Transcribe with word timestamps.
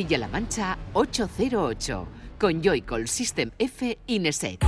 Castilla-La 0.00 0.28
Mancha 0.28 0.78
808 0.94 2.08
con 2.38 2.62
Joycall 2.62 3.06
System 3.06 3.50
F 3.58 3.98
Ineset. 4.06 4.64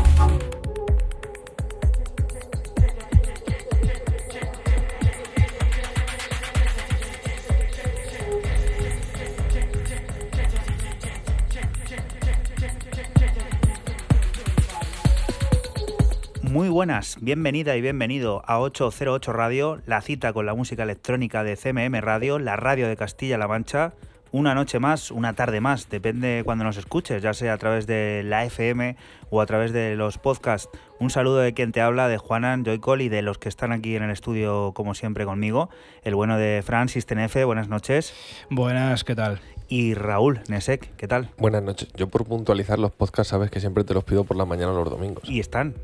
Muy 16.43 16.69
buenas, 16.69 17.17
bienvenida 17.23 17.75
y 17.77 17.81
bienvenido 17.81 18.43
a 18.47 18.61
808 18.61 19.33
Radio, 19.33 19.81
la 19.87 20.03
cita 20.03 20.35
con 20.35 20.45
la 20.45 20.55
música 20.55 20.83
electrónica 20.83 21.43
de 21.43 21.57
CMM 21.57 22.03
Radio, 22.03 22.39
la 22.39 22.57
radio 22.57 22.87
de 22.87 22.99
Castilla-La 22.99 23.49
Mancha. 23.49 23.95
Una 24.33 24.55
noche 24.55 24.79
más, 24.79 25.11
una 25.11 25.35
tarde 25.35 25.61
más, 25.61 25.91
depende 25.91 26.41
cuando 26.43 26.65
nos 26.65 26.79
escuches, 26.79 27.23
ya 27.23 27.35
sea 27.35 27.53
a 27.53 27.59
través 27.59 27.87
de 27.87 28.23
la 28.25 28.47
FM 28.47 28.97
o 29.29 29.43
a 29.43 29.47
través 29.47 29.75
de 29.75 29.95
los 29.95 30.17
podcasts. 30.17 30.71
Un 30.99 31.11
saludo 31.11 31.37
de 31.37 31.53
quien 31.53 31.71
te 31.71 31.83
habla, 31.83 32.09
de 32.09 32.17
Juanan, 32.17 32.65
Joycol 32.65 33.03
y 33.03 33.11
de 33.11 33.21
los 33.21 33.37
que 33.37 33.51
están 33.51 33.73
aquí 33.73 33.95
en 33.95 34.05
el 34.05 34.11
estudio, 34.11 34.73
como 34.73 34.95
siempre, 34.95 35.27
conmigo. 35.27 35.69
El 36.03 36.15
bueno 36.15 36.39
de 36.39 36.63
Francis 36.65 37.05
Tenefe, 37.05 37.45
buenas 37.45 37.69
noches. 37.69 38.15
Buenas, 38.49 39.05
¿qué 39.05 39.15
tal? 39.15 39.39
Y 39.69 39.93
Raúl 39.93 40.41
Nesek, 40.49 40.97
¿qué 40.97 41.07
tal? 41.07 41.29
Buenas 41.37 41.63
noches. 41.63 41.91
Yo 41.95 42.09
por 42.09 42.25
puntualizar 42.25 42.79
los 42.79 42.91
podcasts 42.91 43.33
sabes 43.33 43.51
que 43.51 43.61
siempre 43.61 43.85
te 43.85 43.93
los 43.93 44.05
pido 44.05 44.25
por 44.25 44.39
la 44.39 44.47
mañana 44.47 44.73
los 44.73 44.89
domingos. 44.89 45.29
Y 45.29 45.41
están, 45.41 45.75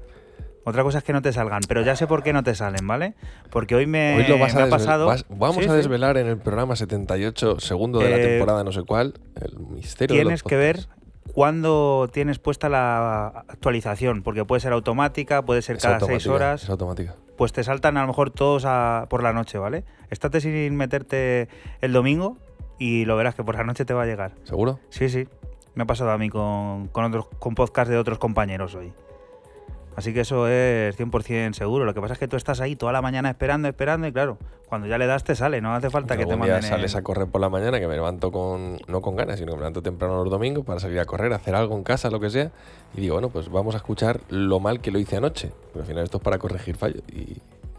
otra 0.69 0.83
cosa 0.83 0.98
es 0.98 1.05
que 1.05 1.12
no 1.12 1.22
te 1.22 1.33
salgan, 1.33 1.61
pero 1.69 1.83
ya 1.83 1.97
sé 1.97 2.06
por 2.06 2.22
qué 2.22 2.33
no 2.33 2.42
te 2.42 2.55
salen, 2.55 2.86
¿vale? 2.86 3.14
Porque 3.50 3.74
hoy 3.74 3.86
me, 3.86 4.16
Hoy 4.16 4.24
lo 4.27 4.38
vas 4.38 4.55
me 4.55 4.62
a 4.62 4.64
ha 4.64 4.69
pasado. 4.69 5.06
vas- 5.06 5.25
vamos 5.28 5.56
Sí, 5.56 5.64
a 5.64 5.70
sí. 5.72 5.77
desvelar 5.77 6.16
en 6.16 6.27
el 6.27 6.38
programa 6.38 6.77
78, 6.77 7.60
segundo 7.60 7.98
de 8.00 8.10
la 8.10 8.16
Eh, 8.16 8.27
temporada, 8.28 8.64
no 8.64 8.72
sé 8.72 8.83
cuál, 8.83 9.14
el 9.41 9.58
misterio 9.58 10.16
de 10.16 10.22
los 10.25 10.28
Tienes 10.28 10.42
que 10.42 10.56
ver 10.56 10.86
cuándo 11.34 12.08
tienes 12.12 12.38
puesta 12.38 12.69
la 12.69 13.44
actualización, 13.48 14.22
porque 14.22 14.44
puede 14.44 14.60
ser 14.60 14.72
automática, 14.72 15.42
puede 15.42 15.62
ser 15.62 15.77
Es 15.77 15.83
cada 15.83 16.00
seis 16.00 16.27
horas. 16.27 16.62
Es 16.64 16.70
automática. 16.70 17.14
Pues 17.36 17.53
te 17.53 17.62
saltan 17.62 17.97
a 17.97 18.00
lo 18.03 18.08
mejor 18.08 18.30
todos 18.30 18.64
a- 18.66 19.06
por 19.08 19.22
la 19.22 19.32
noche, 19.32 19.58
¿vale? 19.58 19.84
Estate 20.10 20.41
sin 20.41 20.75
meterte 20.77 21.48
el 21.80 21.92
domingo 21.92 22.38
y 22.78 23.05
lo 23.05 23.16
verás 23.16 23.34
que 23.34 23.44
por 23.44 23.55
la 23.56 23.64
noche 23.64 23.84
te 23.84 23.94
va 23.94 24.03
a 24.03 24.06
llegar. 24.06 24.32
¿Seguro? 24.44 24.80
Sí, 24.91 25.08
sí. 25.08 25.28
Me 25.75 25.84
ha 25.84 25.86
pasado 25.86 26.10
a 26.10 26.19
mí 26.19 26.28
con, 26.28 26.88
con 26.88 27.05
otros 27.05 27.28
con 27.38 27.55
podcast 27.55 27.88
de 27.91 27.98
otros 27.98 28.19
compañeros 28.19 28.75
hoy. 28.75 28.92
Así 29.98 30.14
que 30.14 30.20
eso 30.20 30.46
es 30.46 30.96
100% 30.96 31.54
seguro. 31.54 31.84
Lo 31.84 31.92
que 31.92 32.00
pasa 32.00 32.12
es 32.12 32.20
que 32.20 32.28
tú 32.28 32.36
estás 32.36 32.60
ahí 32.60 32.77
toda 32.77 32.92
la 32.92 33.02
mañana 33.02 33.30
esperando, 33.30 33.66
esperando 33.66 34.06
y 34.06 34.12
claro, 34.12 34.38
cuando 34.68 34.86
ya 34.86 34.96
le 34.96 35.06
das 35.06 35.24
te 35.24 35.34
sale. 35.34 35.60
No 35.60 35.74
hace 35.74 35.91
falta 35.91 36.16
que 36.16 36.22
te 36.22 36.28
día 36.28 36.36
manden 36.36 36.56
el- 36.58 36.62
sales 36.62 36.94
a 36.94 37.02
correr 37.02 37.27
por 37.27 37.41
la 37.41 37.48
mañana, 37.48 37.80
que 37.80 37.88
me 37.88 37.94
levanto 37.94 38.30
con, 38.30 38.78
no 38.86 39.00
con 39.00 39.16
ganas, 39.16 39.41
sino 39.41 39.50
que 39.50 39.56
me 39.56 39.62
levanto 39.62 39.82
temprano 39.82 40.22
los 40.22 40.30
domingos 40.30 40.64
para 40.64 40.78
salir 40.78 41.00
a 41.00 41.04
correr, 41.04 41.32
hacer 41.32 41.56
algo 41.56 41.76
en 41.76 41.82
casa, 41.82 42.10
lo 42.10 42.20
que 42.20 42.30
sea. 42.30 42.52
Y 42.94 43.00
digo, 43.00 43.14
bueno, 43.16 43.28
pues 43.28 43.50
vamos 43.50 43.74
a 43.74 43.78
escuchar 43.78 44.20
lo 44.28 44.60
mal 44.60 44.80
que 44.80 44.92
lo 44.92 45.00
hice 45.00 45.16
anoche. 45.16 45.50
Pero 45.72 45.80
al 45.82 45.88
final 45.88 46.04
esto 46.04 46.19
es 46.19 46.22
para 46.22 46.38
corregir 46.38 46.76
fallos. 46.76 47.02
Y, 47.12 47.38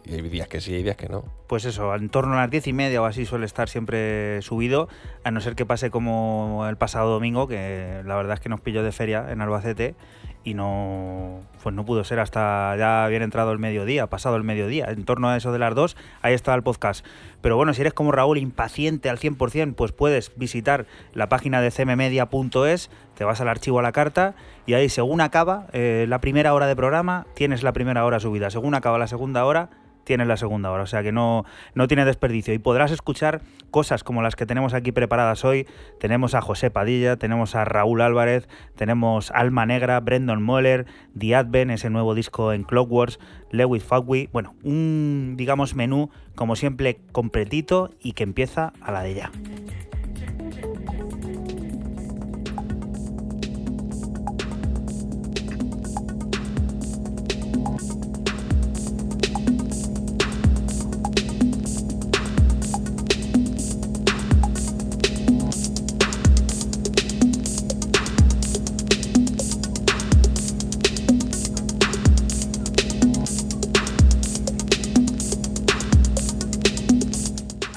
y 0.10 0.16
hay 0.16 0.22
días 0.22 0.48
que 0.48 0.60
sí, 0.60 0.74
hay 0.74 0.84
días 0.84 0.96
que 0.96 1.08
no. 1.08 1.24
Pues 1.48 1.66
eso, 1.66 1.94
en 1.94 2.10
torno 2.10 2.34
a 2.34 2.38
las 2.38 2.50
diez 2.50 2.68
y 2.68 2.74
media 2.74 3.02
o 3.02 3.06
así 3.06 3.26
suele 3.26 3.46
estar 3.46 3.70
siempre 3.70 4.42
subido, 4.42 4.90
a 5.24 5.32
no 5.32 5.40
ser 5.42 5.56
que 5.56 5.66
pase 5.66 5.92
como 5.92 6.66
el 6.68 6.78
pasado 6.78 7.12
domingo, 7.12 7.48
que 7.48 8.02
la 8.06 8.16
verdad 8.16 8.34
es 8.34 8.40
que 8.40 8.50
nos 8.50 8.62
pilló 8.62 8.84
de 8.84 8.92
feria 8.92 9.28
en 9.32 9.42
Albacete 9.42 9.96
y 10.44 10.54
no, 10.54 11.42
pues 11.62 11.76
no 11.76 11.86
pudo 11.86 12.04
ser 12.04 12.20
hasta 12.20 12.76
ya 12.78 13.08
bien 13.08 13.22
entrado 13.22 13.52
el 13.52 13.60
mediodía, 13.60 14.08
pasado 14.08 14.36
el 14.36 14.44
mediodía, 14.44 14.86
en 14.90 15.04
torno 15.04 15.30
a 15.30 15.38
eso 15.38 15.52
de 15.52 15.60
las 15.60 15.76
dos, 15.76 15.98
ahí 16.22 16.34
estaba 16.34 16.56
el 16.56 16.64
podcast. 16.64 17.06
Pero 17.42 17.56
bueno, 17.56 17.74
si 17.74 17.82
eres 17.82 17.94
como 17.94 18.12
Raúl, 18.12 18.38
impaciente 18.38 19.10
al 19.10 19.20
100%, 19.20 19.76
pues 19.76 19.92
puedes 19.92 20.36
visitar 20.38 20.86
la 21.14 21.30
página 21.30 21.62
de 21.62 21.72
cmmedia.es, 21.72 22.90
te 23.16 23.24
vas 23.26 23.42
al 23.42 23.50
archivo 23.50 23.80
a 23.80 23.82
la 23.82 23.92
carta 23.92 24.36
y 24.66 24.74
ahí 24.74 24.90
según 24.90 25.22
acaba 25.22 25.68
eh, 25.74 26.06
la 26.08 26.20
primera 26.22 26.54
hora 26.54 26.68
de 26.68 26.76
programa, 26.76 27.28
tienes 27.36 27.62
la 27.64 27.74
primera 27.74 28.06
hora 28.06 28.20
subida, 28.20 28.50
según 28.50 28.76
acaba 28.76 28.98
la 28.98 29.08
segunda 29.08 29.46
hora, 29.46 29.70
tienes 30.10 30.26
la 30.26 30.38
segunda 30.38 30.72
hora, 30.72 30.82
o 30.82 30.88
sea 30.88 31.04
que 31.04 31.12
no, 31.12 31.46
no 31.76 31.88
tiene 31.88 32.04
desperdicio. 32.04 32.52
Y 32.52 32.58
podrás 32.58 32.90
escuchar 32.90 33.42
cosas 33.70 34.04
como 34.04 34.24
las 34.24 34.36
que 34.36 34.48
tenemos 34.48 34.74
aquí 34.74 34.92
preparadas 34.92 35.46
hoy. 35.46 35.68
Tenemos 36.00 36.34
a 36.34 36.42
José 36.42 36.72
Padilla, 36.72 37.18
tenemos 37.18 37.54
a 37.54 37.64
Raúl 37.64 38.02
Álvarez, 38.02 38.50
tenemos 38.76 39.30
Alma 39.30 39.68
Negra, 39.68 40.00
Brendan 40.00 40.42
Moller, 40.42 40.88
The 41.16 41.36
Advent, 41.36 41.70
ese 41.70 41.92
nuevo 41.92 42.16
disco 42.16 42.54
en 42.54 42.64
Clockworks, 42.64 43.20
Lewis 43.52 43.84
Fagui. 43.84 44.30
Bueno, 44.34 44.56
un, 44.64 45.36
digamos, 45.38 45.76
menú 45.76 46.10
como 46.34 46.56
siempre 46.56 47.02
completito 47.12 47.92
y 48.02 48.14
que 48.14 48.24
empieza 48.24 48.74
a 48.82 48.92
la 48.92 49.04
de 49.04 49.14
ya. 49.14 49.32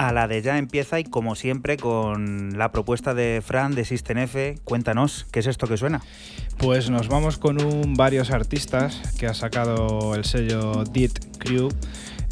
A 0.02 0.10
la 0.10 0.26
de 0.26 0.42
ya 0.42 0.58
empieza 0.58 0.98
y 0.98 1.04
como 1.04 1.36
siempre 1.36 1.76
con 1.76 2.58
la 2.58 2.72
propuesta 2.72 3.14
de 3.14 3.40
Fran 3.40 3.76
de 3.76 3.84
System 3.84 4.18
F, 4.18 4.58
cuéntanos, 4.64 5.28
¿qué 5.30 5.38
es 5.38 5.46
esto 5.46 5.68
que 5.68 5.76
suena? 5.76 6.02
Pues 6.58 6.90
nos 6.90 7.06
vamos 7.06 7.38
con 7.38 7.64
un 7.64 7.94
varios 7.94 8.32
artistas 8.32 9.00
que 9.16 9.28
ha 9.28 9.34
sacado 9.34 10.16
el 10.16 10.24
sello 10.24 10.82
Dit 10.82 11.20
Crew, 11.38 11.68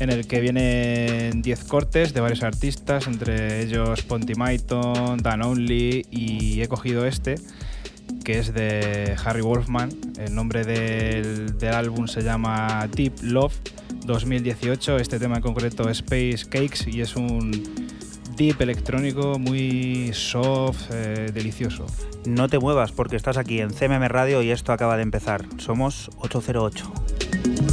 en 0.00 0.10
el 0.10 0.26
que 0.26 0.40
vienen 0.40 1.42
10 1.42 1.64
cortes 1.66 2.12
de 2.12 2.20
varios 2.20 2.42
artistas, 2.42 3.06
entre 3.06 3.62
ellos 3.62 4.02
Ponty 4.02 4.34
Maiton, 4.34 5.18
Dan 5.18 5.42
Only 5.42 6.06
y 6.10 6.60
he 6.62 6.66
cogido 6.66 7.06
este, 7.06 7.36
que 8.24 8.40
es 8.40 8.52
de 8.52 9.14
Harry 9.24 9.42
Wolfman. 9.42 9.90
El 10.18 10.34
nombre 10.34 10.64
del 10.64 11.72
álbum 11.72 12.08
se 12.08 12.22
llama 12.22 12.88
Deep 12.92 13.22
Love 13.22 13.54
2018. 14.10 14.96
Este 14.96 15.18
tema 15.18 15.36
en 15.36 15.42
concreto 15.42 15.88
Space 15.88 16.44
Cakes 16.48 16.90
y 16.90 17.00
es 17.00 17.16
un 17.16 17.50
deep 18.36 18.60
electrónico 18.60 19.38
muy 19.38 20.10
soft, 20.12 20.90
eh, 20.90 21.30
delicioso. 21.32 21.86
No 22.26 22.48
te 22.48 22.58
muevas 22.58 22.92
porque 22.92 23.16
estás 23.16 23.36
aquí 23.36 23.60
en 23.60 23.70
CMM 23.70 24.08
Radio 24.08 24.42
y 24.42 24.50
esto 24.50 24.72
acaba 24.72 24.96
de 24.96 25.02
empezar. 25.02 25.44
Somos 25.58 26.10
808. 26.18 27.69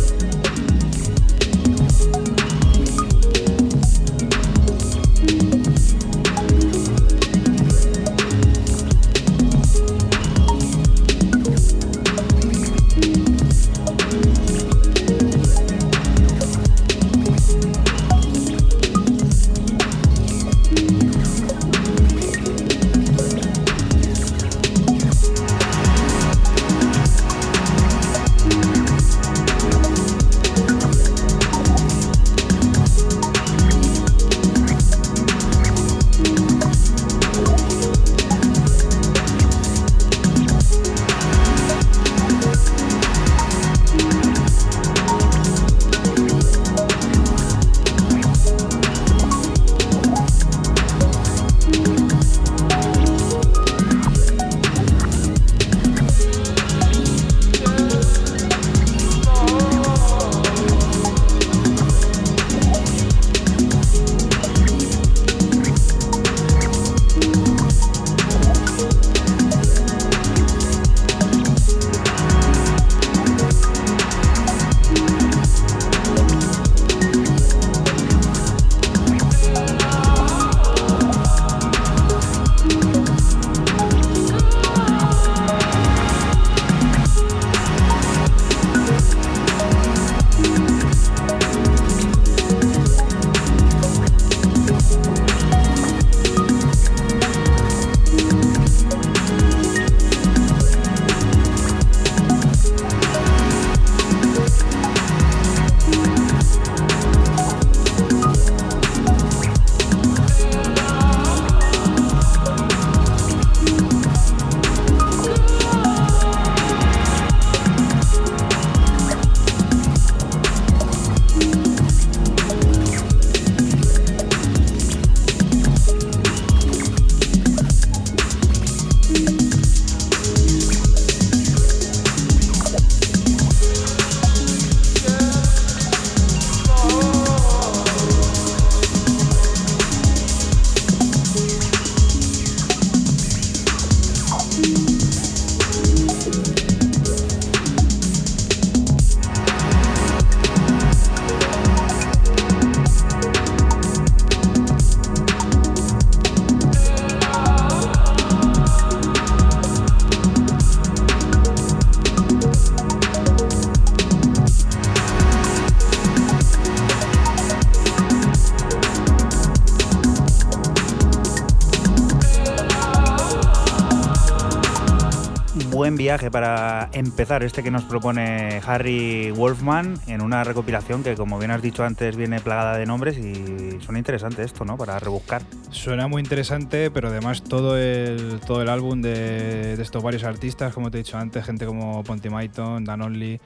Viaje 176.08 176.32
para 176.32 176.90
empezar 176.94 177.44
este 177.44 177.62
que 177.64 177.70
nos 177.70 177.84
propone 177.84 178.62
Harry 178.66 179.30
Wolfman 179.32 180.00
en 180.08 180.22
una 180.22 180.46
recopilación 180.46 181.04
que, 181.04 181.16
como 181.16 181.38
bien 181.38 181.52
has 181.52 181.62
dicho 181.62 181.84
antes, 181.84 182.16
viene 182.16 182.40
plagada 182.40 182.78
de 182.78 182.86
nombres 182.86 183.18
y 183.18 183.82
suena 183.82 184.00
interesante 184.00 184.42
esto, 184.42 184.64
¿no? 184.64 184.78
Para 184.78 184.98
rebuscar. 185.00 185.42
Suena 185.70 186.08
muy 186.08 186.22
interesante, 186.22 186.92
pero 186.92 187.10
además 187.10 187.44
todo 187.44 187.78
el, 187.78 188.40
todo 188.40 188.62
el 188.62 188.70
álbum 188.70 189.02
de, 189.02 189.76
de 189.76 189.84
estos 189.84 190.02
varios 190.02 190.24
artistas, 190.24 190.74
como 190.74 190.90
te 190.92 191.00
he 191.00 191.04
dicho 191.04 191.18
antes, 191.18 191.44
gente 191.44 191.66
como 191.66 192.02
Ponty 192.06 192.30
Maiton, 192.30 192.86
Dan 192.86 193.02
Only, 193.02 193.42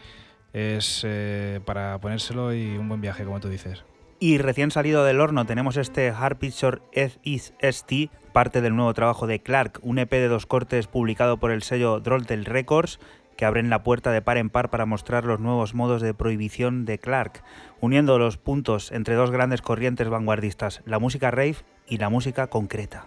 es 0.54 1.02
eh, 1.04 1.62
para 1.66 1.98
ponérselo 2.00 2.54
y 2.54 2.78
un 2.78 2.88
buen 2.88 3.02
viaje, 3.02 3.24
como 3.26 3.40
tú 3.40 3.50
dices. 3.50 3.84
Y 4.20 4.38
recién 4.38 4.70
salido 4.70 5.04
del 5.04 5.20
horno 5.20 5.48
tenemos 5.48 5.78
este 5.78 6.10
Hard 6.10 6.38
Picture 6.38 6.78
Is 7.24 7.56
ST, 7.60 8.12
parte 8.32 8.62
del 8.62 8.76
nuevo 8.76 8.94
trabajo 8.94 9.28
de 9.28 9.40
Clark, 9.40 9.80
un 9.82 10.00
EP 10.00 10.12
de 10.12 10.28
dos 10.28 10.46
cortes 10.46 10.88
publicado 10.88 11.38
por 11.38 11.52
el 11.52 11.64
sello 11.64 12.00
Drolltel 12.00 12.46
Records, 12.46 13.00
que 13.38 13.46
abren 13.46 13.70
la 13.70 13.84
puerta 13.84 14.12
de 14.12 14.22
par 14.22 14.38
en 14.38 14.50
par 14.50 14.70
para 14.70 14.86
mostrar 14.86 15.26
los 15.26 15.40
nuevos 15.40 15.74
modos 15.74 16.02
de 16.02 16.14
prohibición 16.14 16.86
de 16.86 17.00
Clark, 17.00 17.44
uniendo 17.80 18.20
los 18.20 18.38
puntos 18.38 18.92
entre 18.92 19.16
dos 19.16 19.32
grandes 19.32 19.62
corrientes 19.62 20.10
vanguardistas, 20.10 20.82
la 20.86 21.00
música 21.00 21.32
rave 21.32 21.58
y 21.88 21.98
la 21.98 22.10
música 22.10 22.48
concreta. 22.48 23.06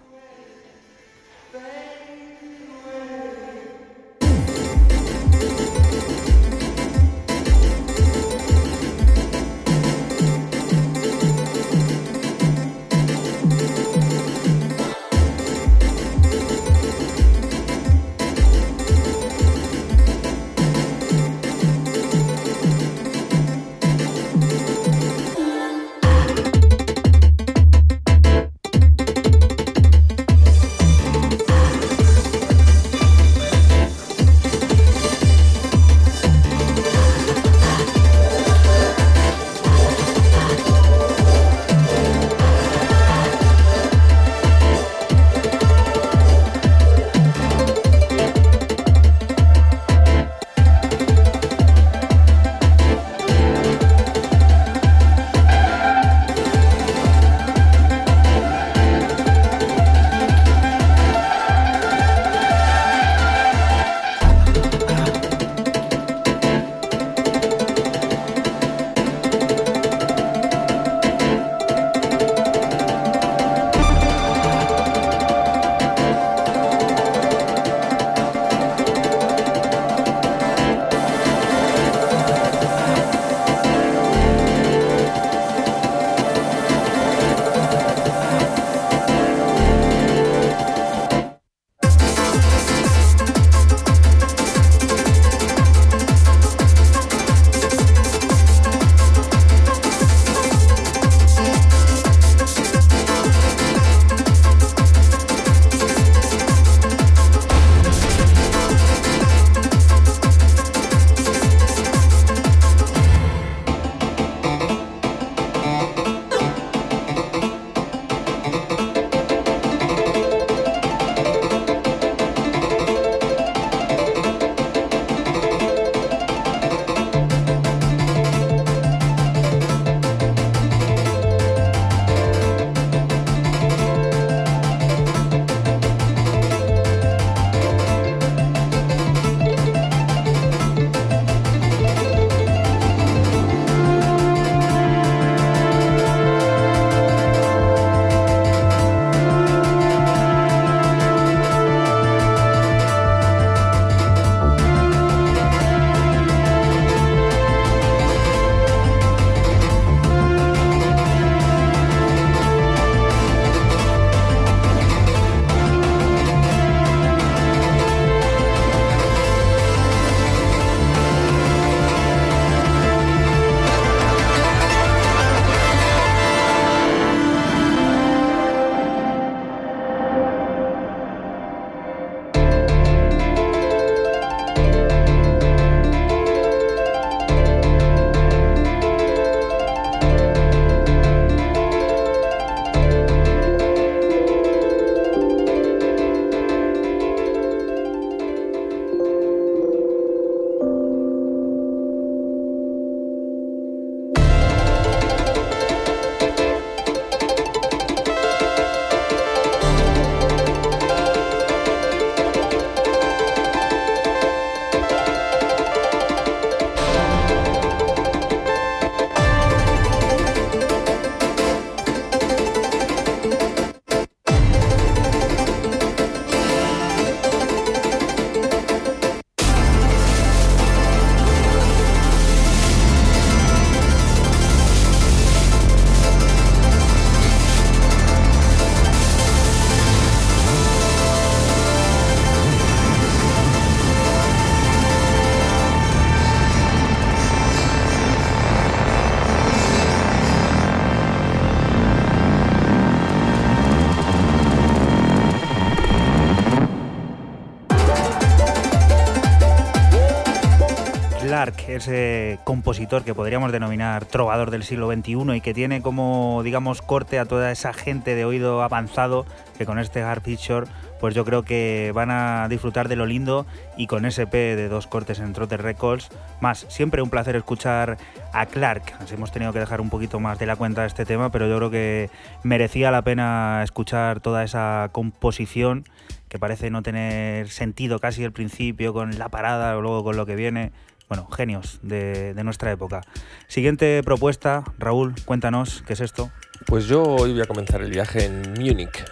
Ese 261.75 262.39
compositor 262.45 263.05
que 263.05 263.15
podríamos 263.15 263.53
denominar 263.53 264.05
trovador 264.05 264.51
del 264.51 264.63
siglo 264.63 264.91
XXI 264.93 265.37
y 265.37 265.41
que 265.41 265.55
tiene 265.55 265.83
como, 265.83 266.43
digamos, 266.45 266.83
corte 266.83 267.19
a 267.19 267.25
toda 267.25 267.51
esa 267.51 267.73
gente 267.73 268.15
de 268.15 268.25
oído 268.25 268.63
avanzado 268.63 269.27
que 269.59 269.67
con 269.67 269.79
este 269.79 270.03
Hard 270.03 270.23
Picture 270.23 270.67
pues 271.05 271.15
yo 271.15 271.27
creo 271.27 271.43
que 271.43 271.93
van 271.95 272.11
a 272.11 272.49
disfrutar 272.49 272.89
de 272.89 272.97
lo 272.97 273.05
lindo 273.05 273.45
y 273.77 273.89
con 273.89 274.07
SP 274.09 274.57
de 274.57 274.69
dos 274.69 274.87
cortes 274.87 275.19
en 275.19 275.35
Trotter 275.35 275.61
Records. 275.61 276.09
Más, 276.41 276.65
siempre 276.71 277.03
un 277.03 277.11
placer 277.11 277.37
escuchar 277.37 277.99
a 278.33 278.47
Clark. 278.47 278.85
Hemos 279.13 279.31
tenido 279.31 279.53
que 279.53 279.59
dejar 279.59 279.83
un 279.83 279.91
poquito 279.91 280.19
más 280.19 280.39
de 280.39 280.47
la 280.47 280.57
cuenta 280.57 280.87
este 280.87 281.05
tema, 281.05 281.31
pero 281.31 281.47
yo 281.47 281.59
creo 281.59 281.71
que 281.71 282.09
merecía 282.43 282.91
la 282.91 283.03
pena 283.03 283.61
escuchar 283.63 284.21
toda 284.21 284.45
esa 284.45 284.89
composición 284.93 285.85
que 286.31 286.39
parece 286.39 286.71
no 286.71 286.83
tener 286.83 287.51
sentido 287.51 287.99
casi 287.99 288.25
al 288.25 288.33
principio 288.33 288.95
con 288.95 289.19
la 289.19 289.29
parada 289.29 289.77
o 289.77 289.83
luego 289.83 290.05
con 290.05 290.17
lo 290.17 290.25
que 290.25 290.37
viene. 290.37 290.73
Bueno, 291.09 291.29
genios 291.31 291.79
de, 291.83 292.35
nuestra 292.45 292.73
época. 292.73 293.03
Siguiente 293.47 294.03
propuesta, 294.03 294.65
Raúl, 294.79 295.15
cuéntanos, 295.25 295.83
¿qué 295.87 295.93
es 295.93 296.01
esto? 296.01 296.31
Pues 296.67 296.87
yo 296.87 297.03
hoy 297.03 297.33
voy 297.33 297.43
a 297.43 297.47
comenzar 297.47 297.83
el 297.83 297.91
viaje 297.91 298.25
en 298.25 298.55
Múnich, 298.55 299.05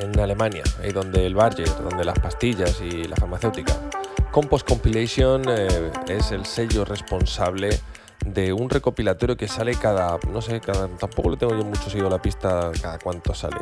en 0.00 0.18
Alemania, 0.20 0.62
ahí 0.82 0.92
donde 0.92 1.26
el 1.26 1.34
Barger, 1.34 1.68
donde 1.82 2.04
las 2.04 2.18
pastillas 2.18 2.80
y 2.82 3.04
la 3.04 3.16
farmacéutica. 3.16 3.74
Compost 4.30 4.68
Compilation 4.68 5.42
eh, 5.48 5.90
es 6.08 6.32
el 6.32 6.44
sello 6.44 6.84
responsable 6.84 7.70
de 8.26 8.52
un 8.52 8.68
recopilatorio 8.68 9.36
que 9.36 9.48
sale 9.48 9.74
cada, 9.74 10.18
no 10.30 10.42
sé, 10.42 10.60
cada, 10.60 10.86
tampoco 10.88 11.30
le 11.30 11.36
tengo 11.38 11.56
yo 11.56 11.64
mucho 11.64 11.88
seguido 11.88 12.10
la 12.10 12.20
pista 12.20 12.70
cada 12.80 12.98
cuánto 12.98 13.32
sale. 13.34 13.56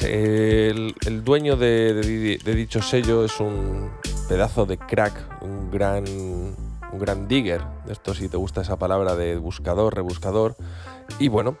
El, 0.00 1.22
dueño 1.22 1.56
de, 1.56 2.40
dicho 2.44 2.80
sello 2.80 3.24
es 3.24 3.38
un 3.40 3.90
pedazo 4.28 4.64
de 4.64 4.78
crack, 4.78 5.42
un 5.42 5.70
gran, 5.70 6.04
un 6.06 6.98
gran 6.98 7.28
digger, 7.28 7.60
esto 7.88 8.14
si 8.14 8.28
te 8.28 8.36
gusta 8.36 8.62
esa 8.62 8.78
palabra 8.78 9.16
de 9.16 9.36
buscador, 9.36 9.94
rebuscador. 9.94 10.56
Y 11.18 11.28
bueno, 11.28 11.56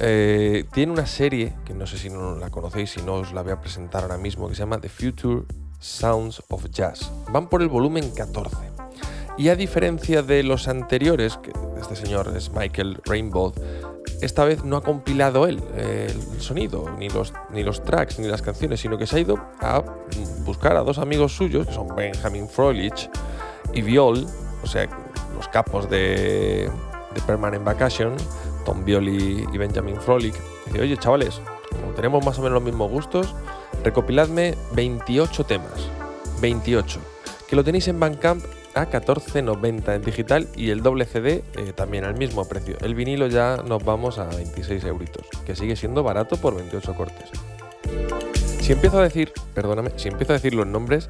eh, 0.00 0.64
tiene 0.72 0.92
una 0.92 1.06
serie, 1.06 1.54
que 1.64 1.74
no 1.74 1.86
sé 1.86 1.98
si 1.98 2.08
no 2.08 2.36
la 2.36 2.50
conocéis, 2.50 2.90
si 2.90 3.02
no 3.02 3.14
os 3.14 3.32
la 3.32 3.42
voy 3.42 3.52
a 3.52 3.60
presentar 3.60 4.02
ahora 4.02 4.16
mismo, 4.16 4.48
que 4.48 4.54
se 4.54 4.60
llama 4.60 4.80
The 4.80 4.88
Future 4.88 5.42
Sounds 5.78 6.42
of 6.48 6.70
Jazz. 6.70 7.10
Van 7.30 7.48
por 7.48 7.60
el 7.60 7.68
volumen 7.68 8.10
14. 8.10 8.56
Y 9.38 9.50
a 9.50 9.56
diferencia 9.56 10.22
de 10.22 10.42
los 10.42 10.66
anteriores, 10.66 11.38
este 11.78 11.94
señor 11.94 12.32
es 12.34 12.50
Michael 12.50 13.00
Rainbow, 13.04 13.52
esta 14.20 14.44
vez 14.44 14.64
no 14.64 14.76
ha 14.76 14.82
compilado 14.82 15.46
él 15.46 15.62
eh, 15.74 16.12
el 16.34 16.40
sonido, 16.40 16.90
ni 16.98 17.08
los, 17.08 17.32
ni 17.50 17.62
los 17.62 17.82
tracks, 17.82 18.18
ni 18.18 18.28
las 18.28 18.42
canciones, 18.42 18.80
sino 18.80 18.98
que 18.98 19.06
se 19.06 19.16
ha 19.16 19.20
ido 19.20 19.38
a 19.60 19.82
buscar 20.44 20.76
a 20.76 20.80
dos 20.80 20.98
amigos 20.98 21.36
suyos, 21.36 21.66
que 21.66 21.74
son 21.74 21.94
Benjamin 21.94 22.48
Froelich 22.48 23.10
y 23.74 23.82
Viol, 23.82 24.26
o 24.62 24.66
sea, 24.66 24.88
los 25.34 25.48
capos 25.48 25.90
de, 25.90 26.70
de 27.14 27.20
Permanent 27.26 27.64
Vacation, 27.64 28.14
Tom 28.64 28.84
Violi 28.84 29.46
y 29.52 29.58
Benjamin 29.58 29.96
Froelich. 29.96 30.34
Y 30.66 30.70
dice, 30.70 30.82
oye, 30.82 30.96
chavales, 30.96 31.40
como 31.80 31.92
tenemos 31.92 32.24
más 32.24 32.38
o 32.38 32.42
menos 32.42 32.54
los 32.54 32.62
mismos 32.62 32.90
gustos, 32.90 33.34
recopiladme 33.84 34.54
28 34.72 35.44
temas. 35.44 35.88
28. 36.40 37.00
Que 37.48 37.56
lo 37.56 37.64
tenéis 37.64 37.88
en 37.88 38.00
Bandcamp 38.00 38.44
a 38.76 38.90
14.90 38.90 39.94
en 39.94 40.02
digital 40.02 40.48
y 40.54 40.70
el 40.70 40.82
doble 40.82 41.06
CD 41.06 41.42
eh, 41.56 41.72
también 41.74 42.04
al 42.04 42.16
mismo 42.16 42.44
precio. 42.46 42.76
El 42.82 42.94
vinilo 42.94 43.26
ya 43.26 43.56
nos 43.66 43.84
vamos 43.84 44.18
a 44.18 44.26
26 44.26 44.84
euritos, 44.84 45.26
que 45.44 45.56
sigue 45.56 45.76
siendo 45.76 46.02
barato 46.02 46.36
por 46.36 46.54
28 46.54 46.94
cortes. 46.94 47.30
Si 48.60 48.72
empiezo 48.72 48.98
a 48.98 49.04
decir, 49.04 49.32
perdóname, 49.54 49.92
si 49.96 50.08
empiezo 50.08 50.32
a 50.32 50.36
decir 50.36 50.52
los 50.52 50.66
nombres, 50.66 51.08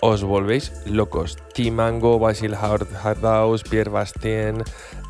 os 0.00 0.24
volvéis 0.24 0.72
locos. 0.86 1.38
Timango, 1.54 2.18
Basil 2.18 2.56
Hardhouse, 2.56 3.62
Pierre 3.62 3.90
Bastien, 3.90 4.64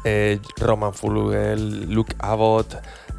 eh, 0.04 0.38
Roman 0.59 0.92
Fulugel, 0.92 1.90
Luke 1.90 2.14
Abbott, 2.18 2.75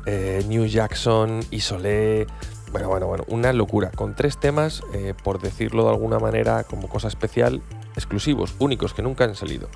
eh, 0.06 0.44
New 0.48 0.68
Jackson, 0.68 1.42
Isolé. 1.50 2.28
Bueno, 2.72 2.88
bueno, 2.88 3.08
bueno, 3.08 3.26
una 3.28 3.52
locura. 3.52 3.92
Con 3.92 4.16
tres 4.16 4.38
temas, 4.38 4.82
eh, 4.94 5.14
por 5.24 5.42
decirlo 5.42 5.84
de 5.84 5.90
alguna 5.90 6.20
manera, 6.20 6.64
como 6.64 6.88
cosa 6.88 7.10
especial, 7.10 7.62
exclusivos, 7.96 8.56
únicos, 8.60 8.94
que 8.94 9.02
nunca 9.02 9.26
han 9.26 9.36
salido. 9.36 9.68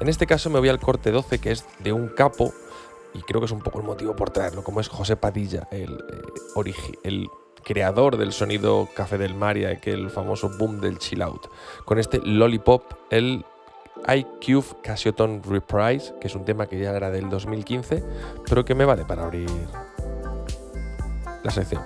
En 0.00 0.08
este 0.08 0.26
caso 0.26 0.50
me 0.50 0.60
voy 0.60 0.68
al 0.68 0.78
corte 0.78 1.10
12, 1.10 1.40
que 1.40 1.50
es 1.50 1.64
de 1.80 1.92
un 1.92 2.08
capo, 2.08 2.52
y 3.12 3.22
creo 3.22 3.40
que 3.40 3.46
es 3.46 3.52
un 3.52 3.60
poco 3.60 3.80
el 3.80 3.84
motivo 3.84 4.14
por 4.14 4.30
traerlo, 4.30 4.62
como 4.62 4.80
es 4.80 4.88
José 4.88 5.16
Padilla, 5.16 5.66
el, 5.72 5.92
eh, 6.64 6.74
el 7.02 7.28
creador 7.64 8.18
del 8.18 8.32
sonido 8.32 8.88
Café 8.94 9.18
del 9.18 9.34
Mar 9.34 9.56
y 9.56 9.64
aquel 9.64 10.10
famoso 10.10 10.50
boom 10.56 10.80
del 10.80 10.98
chill 10.98 11.22
out. 11.22 11.48
Con 11.84 11.98
este 11.98 12.20
Lollipop, 12.22 12.84
el 13.10 13.44
iCube 14.06 14.80
Cassioton 14.82 15.42
Reprise, 15.42 16.14
que 16.20 16.28
es 16.28 16.34
un 16.36 16.44
tema 16.44 16.66
que 16.66 16.78
ya 16.78 16.90
era 16.90 17.10
del 17.10 17.28
2015, 17.30 18.04
pero 18.48 18.64
que 18.64 18.74
me 18.74 18.84
vale 18.84 19.04
para 19.04 19.24
abrir 19.24 19.50
la 21.42 21.50
sección. 21.50 21.82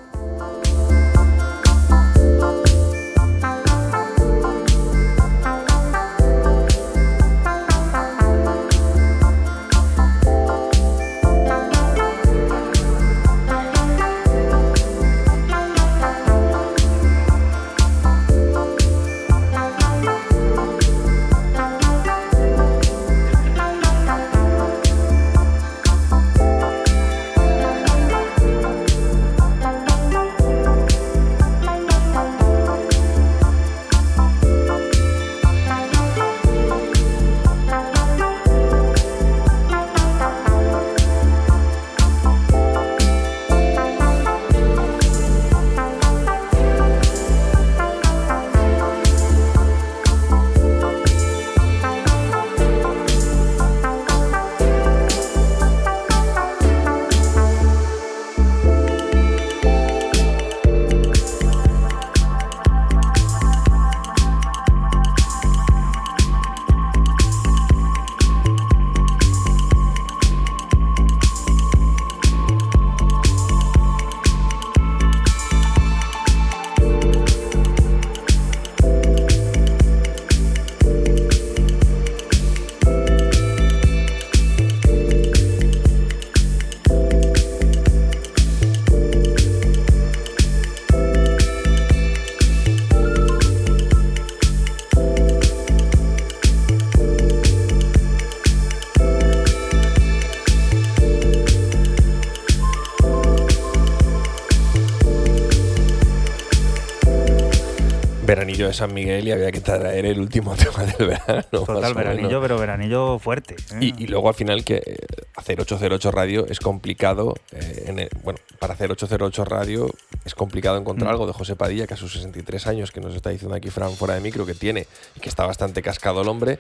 Veranillo 108.69 108.71
de 108.71 108.75
San 108.75 108.95
Miguel 108.95 109.29
y 109.29 109.33
había 109.33 109.51
que 109.53 109.61
traer 109.61 110.07
el 110.07 110.21
último 110.21 110.55
tema 110.57 110.85
del 110.85 111.09
verano. 111.09 111.43
Total, 111.51 111.95
veranillo, 111.95 112.41
pero 112.41 112.59
veranillo 112.59 113.19
fuerte. 113.19 113.55
¿eh? 113.73 113.79
Y, 113.81 114.05
y 114.05 114.07
luego 114.07 114.29
al 114.29 114.35
final 114.35 114.65
que 114.65 114.77
eh, 114.85 114.97
hacer 115.37 115.61
808 115.61 116.11
radio 116.11 116.47
es 116.47 116.61
complicado. 116.61 117.35
eh, 117.53 117.85
en 117.87 117.99
el- 118.01 118.11
bueno, 118.23 118.39
para 118.59 118.75
hacer 118.75 118.91
808 118.91 119.45
radio 119.45 119.89
es 120.25 120.35
complicado 120.35 120.77
encontrar 120.79 121.09
Mm. 121.09 121.13
algo 121.13 121.27
de 121.27 121.33
José 121.33 121.57
Padilla, 121.57 121.87
que 121.87 121.95
a 121.95 121.97
sus 121.97 122.13
63 122.13 122.67
años, 122.67 122.91
que 122.93 123.01
nos 123.01 123.15
está 123.15 123.31
diciendo 123.31 123.55
aquí 123.57 123.71
Fran 123.71 123.93
fuera 123.93 124.15
de 124.15 124.21
micro, 124.21 124.45
que 124.45 124.55
tiene 124.55 124.87
y 125.17 125.21
que 125.21 125.29
está 125.29 125.47
bastante 125.47 125.81
cascado 125.83 126.23
el 126.23 126.29
hombre. 126.29 126.59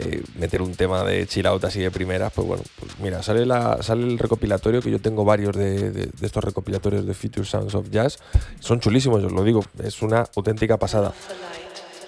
Eh, 0.00 0.22
meter 0.38 0.62
un 0.62 0.74
tema 0.74 1.04
de 1.04 1.26
chill 1.26 1.46
out 1.46 1.64
así 1.64 1.80
de 1.80 1.90
primeras, 1.90 2.32
pues 2.32 2.46
bueno, 2.46 2.62
pues 2.78 2.98
mira, 3.00 3.22
sale, 3.22 3.46
la, 3.46 3.82
sale 3.82 4.04
el 4.04 4.18
recopilatorio, 4.18 4.80
que 4.82 4.90
yo 4.90 5.00
tengo 5.00 5.24
varios 5.24 5.54
de, 5.56 5.90
de- 5.90 6.06
de 6.06 6.26
estos 6.26 6.42
recopilatorios 6.44 7.06
de 7.06 7.14
Future 7.14 7.46
Sounds 7.46 7.74
of 7.74 7.90
Jazz. 7.90 8.18
Son 8.60 8.80
chulísimos, 8.80 9.22
os 9.24 9.32
lo 9.32 9.44
digo, 9.44 9.64
es 9.82 10.02
una 10.02 10.24
auténtica 10.36 10.76
pasada. 10.78 11.12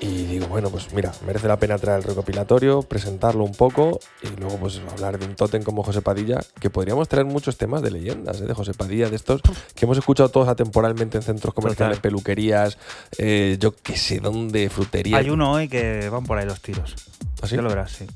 Y 0.00 0.24
digo, 0.24 0.48
bueno, 0.48 0.68
pues 0.68 0.92
mira, 0.92 1.12
merece 1.24 1.46
la 1.46 1.60
pena 1.60 1.78
traer 1.78 1.98
el 1.98 2.02
recopilatorio, 2.04 2.82
presentarlo 2.82 3.44
un 3.44 3.52
poco 3.54 4.00
y 4.20 4.40
luego 4.40 4.56
pues 4.56 4.80
hablar 4.90 5.16
de 5.16 5.26
un 5.26 5.36
tótem 5.36 5.62
como 5.62 5.84
José 5.84 6.02
Padilla, 6.02 6.40
que 6.58 6.70
podríamos 6.70 7.06
traer 7.08 7.24
muchos 7.24 7.56
temas 7.56 7.82
de 7.82 7.92
leyendas, 7.92 8.40
¿eh? 8.40 8.46
de 8.46 8.52
José 8.52 8.74
Padilla, 8.74 9.08
de 9.08 9.14
estos 9.14 9.40
que 9.76 9.84
hemos 9.84 9.96
escuchado 9.96 10.28
todos 10.28 10.48
atemporalmente 10.48 11.18
en 11.18 11.22
centros 11.22 11.54
comerciales, 11.54 11.98
Total. 11.98 12.02
peluquerías, 12.10 12.78
eh, 13.16 13.56
yo 13.60 13.76
qué 13.80 13.96
sé 13.96 14.18
dónde, 14.18 14.68
fruterías. 14.70 15.20
Hay 15.20 15.30
uno 15.30 15.52
hoy 15.52 15.68
que 15.68 16.08
van 16.08 16.24
por 16.24 16.36
ahí 16.36 16.46
los 16.46 16.60
tiros. 16.60 16.96
¿Ah, 17.42 17.48
sí? 17.48 17.56
Ya 17.56 17.62
lo 17.62 17.68
verás, 17.68 17.92
sí. 17.92 18.06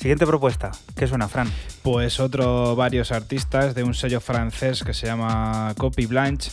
Siguiente 0.00 0.26
propuesta. 0.26 0.70
¿Qué 0.96 1.06
suena, 1.06 1.28
Fran? 1.28 1.52
Pues 1.82 2.20
otro, 2.20 2.74
varios 2.74 3.12
artistas 3.12 3.74
de 3.74 3.82
un 3.82 3.92
sello 3.92 4.20
francés 4.20 4.82
que 4.82 4.94
se 4.94 5.06
llama 5.06 5.74
Copy 5.76 6.06
Blanche, 6.06 6.52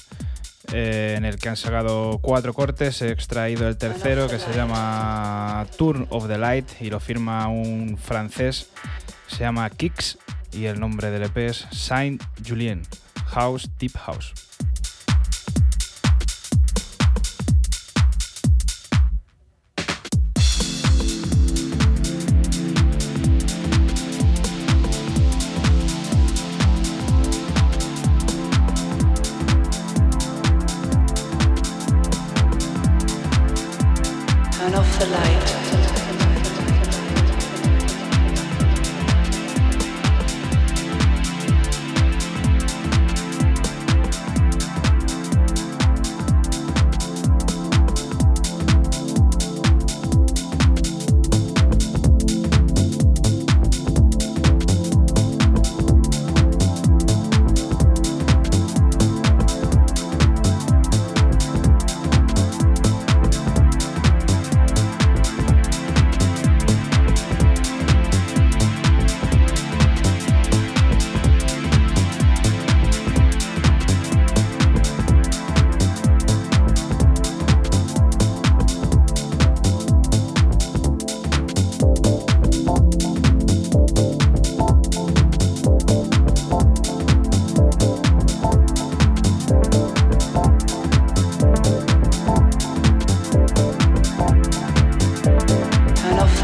eh, 0.73 1.13
en 1.17 1.23
el 1.23 1.37
que 1.37 1.47
han 1.47 1.55
sacado 1.55 2.19
cuatro 2.21 2.53
cortes. 2.53 3.01
He 3.01 3.11
extraído 3.11 3.67
el 3.69 3.77
tercero 3.77 4.27
que 4.27 4.39
se 4.39 4.53
llama 4.53 5.65
Turn 5.77 6.07
of 6.09 6.27
the 6.27 6.37
Light 6.37 6.67
y 6.81 6.89
lo 6.89 6.99
firma 6.99 7.47
un 7.47 7.97
francés. 7.97 8.69
Se 9.27 9.39
llama 9.39 9.69
Kicks 9.69 10.17
y 10.51 10.65
el 10.65 10.79
nombre 10.79 11.11
del 11.11 11.23
EP 11.23 11.37
es 11.37 11.67
Saint 11.71 12.21
Julien, 12.45 12.83
House 13.27 13.69
Deep 13.79 13.95
House. 13.97 14.46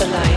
Turn 0.04 0.33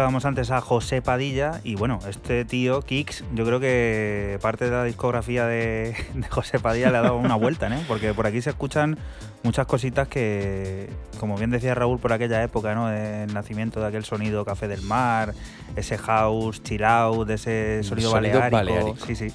Escuchábamos 0.00 0.24
antes 0.24 0.50
a 0.50 0.62
José 0.62 1.02
Padilla 1.02 1.60
y 1.62 1.74
bueno, 1.74 1.98
este 2.08 2.46
tío, 2.46 2.80
Kix, 2.80 3.22
yo 3.34 3.44
creo 3.44 3.60
que 3.60 4.38
parte 4.40 4.64
de 4.64 4.70
la 4.70 4.84
discografía 4.84 5.44
de, 5.44 5.94
de 6.14 6.28
José 6.30 6.58
Padilla 6.58 6.90
le 6.90 6.96
ha 6.96 7.02
dado 7.02 7.16
una 7.18 7.34
vuelta. 7.34 7.68
Porque 7.86 8.14
por 8.14 8.26
aquí 8.26 8.40
se 8.40 8.48
escuchan 8.48 8.98
muchas 9.42 9.66
cositas 9.66 10.08
que, 10.08 10.88
como 11.18 11.36
bien 11.36 11.50
decía 11.50 11.74
Raúl 11.74 11.98
por 11.98 12.14
aquella 12.14 12.42
época, 12.42 12.74
¿no? 12.74 12.90
El 12.90 13.34
nacimiento 13.34 13.78
de 13.78 13.88
aquel 13.88 14.06
sonido 14.06 14.42
café 14.46 14.68
del 14.68 14.80
mar, 14.80 15.34
ese 15.76 15.98
house, 15.98 16.62
chill 16.62 16.82
out, 16.84 17.28
ese 17.28 17.82
sonido, 17.82 18.08
Sonido 18.08 18.38
baleárico. 18.40 18.56
baleárico. 18.56 19.06
Sí, 19.06 19.14
sí. 19.14 19.26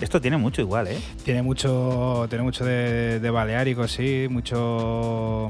Esto 0.00 0.20
tiene 0.20 0.36
mucho 0.36 0.62
igual, 0.62 0.86
¿eh? 0.86 0.98
Tiene 1.24 1.42
mucho, 1.42 2.26
tiene 2.28 2.44
mucho 2.44 2.64
de, 2.64 3.18
de 3.18 3.30
baleárico, 3.30 3.88
sí, 3.88 4.28
mucho 4.30 5.48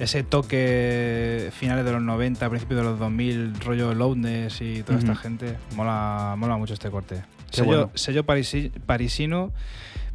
ese 0.00 0.24
toque 0.24 1.33
finales 1.50 1.84
de 1.84 1.92
los 1.92 2.02
90, 2.02 2.48
principios 2.48 2.80
de 2.80 2.84
los 2.84 2.98
2000, 2.98 3.60
rollo 3.60 3.94
Loudness 3.94 4.60
y 4.60 4.82
toda 4.82 4.98
esta 4.98 5.14
gente. 5.14 5.56
Mola, 5.76 6.34
mola 6.38 6.56
mucho 6.56 6.74
este 6.74 6.90
corte. 6.90 7.22
Qué 7.50 7.58
Sello, 7.58 7.66
bueno. 7.66 7.90
sello 7.94 8.24
parisi- 8.24 8.70
parisino, 8.86 9.52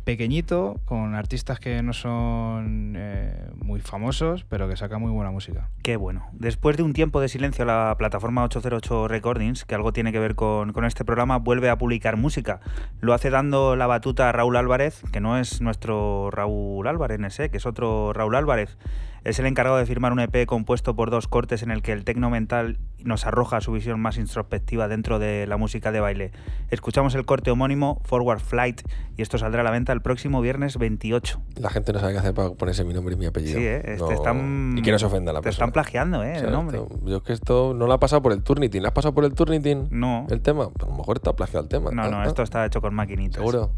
pequeñito, 0.03 0.79
con 0.85 1.13
artistas 1.15 1.59
que 1.59 1.81
no 1.83 1.93
son 1.93 2.95
eh, 2.97 3.47
muy 3.61 3.79
famosos, 3.79 4.43
pero 4.49 4.67
que 4.67 4.75
sacan 4.75 4.99
muy 5.01 5.11
buena 5.11 5.29
música. 5.31 5.69
Qué 5.83 5.97
bueno. 5.97 6.25
Después 6.33 6.77
de 6.77 6.83
un 6.83 6.93
tiempo 6.93 7.21
de 7.21 7.29
silencio, 7.29 7.63
la 7.65 7.95
plataforma 7.97 8.43
808 8.43 9.07
Recordings, 9.07 9.65
que 9.65 9.75
algo 9.75 9.93
tiene 9.93 10.11
que 10.11 10.19
ver 10.19 10.35
con, 10.35 10.73
con 10.73 10.85
este 10.85 11.05
programa, 11.05 11.37
vuelve 11.37 11.69
a 11.69 11.77
publicar 11.77 12.17
música. 12.17 12.59
Lo 13.01 13.13
hace 13.13 13.29
dando 13.29 13.75
la 13.75 13.87
batuta 13.87 14.29
a 14.29 14.31
Raúl 14.31 14.55
Álvarez, 14.57 15.01
que 15.11 15.19
no 15.19 15.37
es 15.37 15.61
nuestro 15.61 16.29
Raúl 16.31 16.87
Álvarez, 16.87 17.19
NS, 17.19 17.49
que 17.49 17.57
es 17.57 17.65
otro 17.65 18.11
Raúl 18.13 18.35
Álvarez. 18.35 18.77
Es 19.23 19.39
el 19.39 19.45
encargado 19.45 19.77
de 19.77 19.86
firmar 19.86 20.12
un 20.13 20.19
EP 20.19 20.45
compuesto 20.45 20.95
por 20.95 21.12
dos 21.12 21.27
cortes 21.27 21.63
en 21.63 21.71
el 21.71 21.82
que 21.82 21.91
el 21.91 22.03
tecno 22.03 22.29
mental 22.29 22.77
nos 23.03 23.25
arroja 23.25 23.62
su 23.62 23.71
visión 23.71 23.99
más 23.99 24.17
introspectiva 24.17 24.88
dentro 24.88 25.19
de 25.19 25.45
la 25.47 25.58
música 25.58 25.91
de 25.91 25.99
baile. 25.99 26.32
Escuchamos 26.69 27.15
el 27.15 27.25
corte 27.25 27.49
homónimo 27.51 28.01
Forward 28.05 28.39
Flight 28.39 28.82
y 29.17 29.21
esto 29.21 29.38
saldrá 29.38 29.62
a 29.62 29.63
la 29.63 29.71
venta 29.71 29.93
el 29.93 30.01
próximo 30.01 30.41
viernes 30.41 30.77
28. 30.77 31.41
La 31.58 31.69
gente 31.69 31.93
no 31.93 31.99
sabe 31.99 32.13
qué 32.13 32.19
hacer 32.19 32.34
para 32.34 32.49
ponerse 32.51 32.84
mi 32.84 32.93
nombre 32.93 33.15
y 33.15 33.17
mi 33.17 33.25
apellido. 33.25 33.58
Sí, 33.60 33.65
¿eh? 33.65 33.82
Te 33.86 33.97
No- 33.97 34.12
están, 34.12 34.75
Y 34.77 34.82
que 34.82 34.91
no 34.91 34.99
se 34.99 35.05
ofenda 35.05 35.32
la 35.34 35.39
Te 35.39 35.43
persona. 35.43 35.65
están 35.67 35.71
plagiando, 35.73 36.23
¿eh? 36.23 36.34
O 36.34 36.39
sea, 36.39 36.47
el 36.47 36.51
nombre. 36.51 36.77
esto- 36.77 36.99
yo 37.05 37.17
es 37.17 37.23
que 37.23 37.34
esto 37.34 37.73
no 37.73 37.88
lo 37.88 37.93
ha 37.93 37.99
pasado 37.99 38.21
por 38.21 38.32
el 38.34 38.43
Turnitin. 38.43 38.82
¿Le 38.82 38.88
has 38.88 38.93
pasado 38.93 39.13
por 39.13 39.23
el 39.25 39.34
Turnitin 39.34 39.88
No. 39.91 40.27
el 40.29 40.41
tema? 40.41 40.69
Pues 40.69 40.88
a 40.88 40.91
lo 40.91 40.97
mejor 40.97 41.17
está 41.17 41.34
plagiado 41.34 41.63
el 41.63 41.69
tema. 41.69 41.91
No, 41.91 42.10
no, 42.10 42.19
ah, 42.21 42.25
esto 42.25 42.41
está 42.43 42.65
hecho 42.65 42.82
con 42.82 42.93
maquinitas. 42.93 43.36
Seguro. 43.38 43.71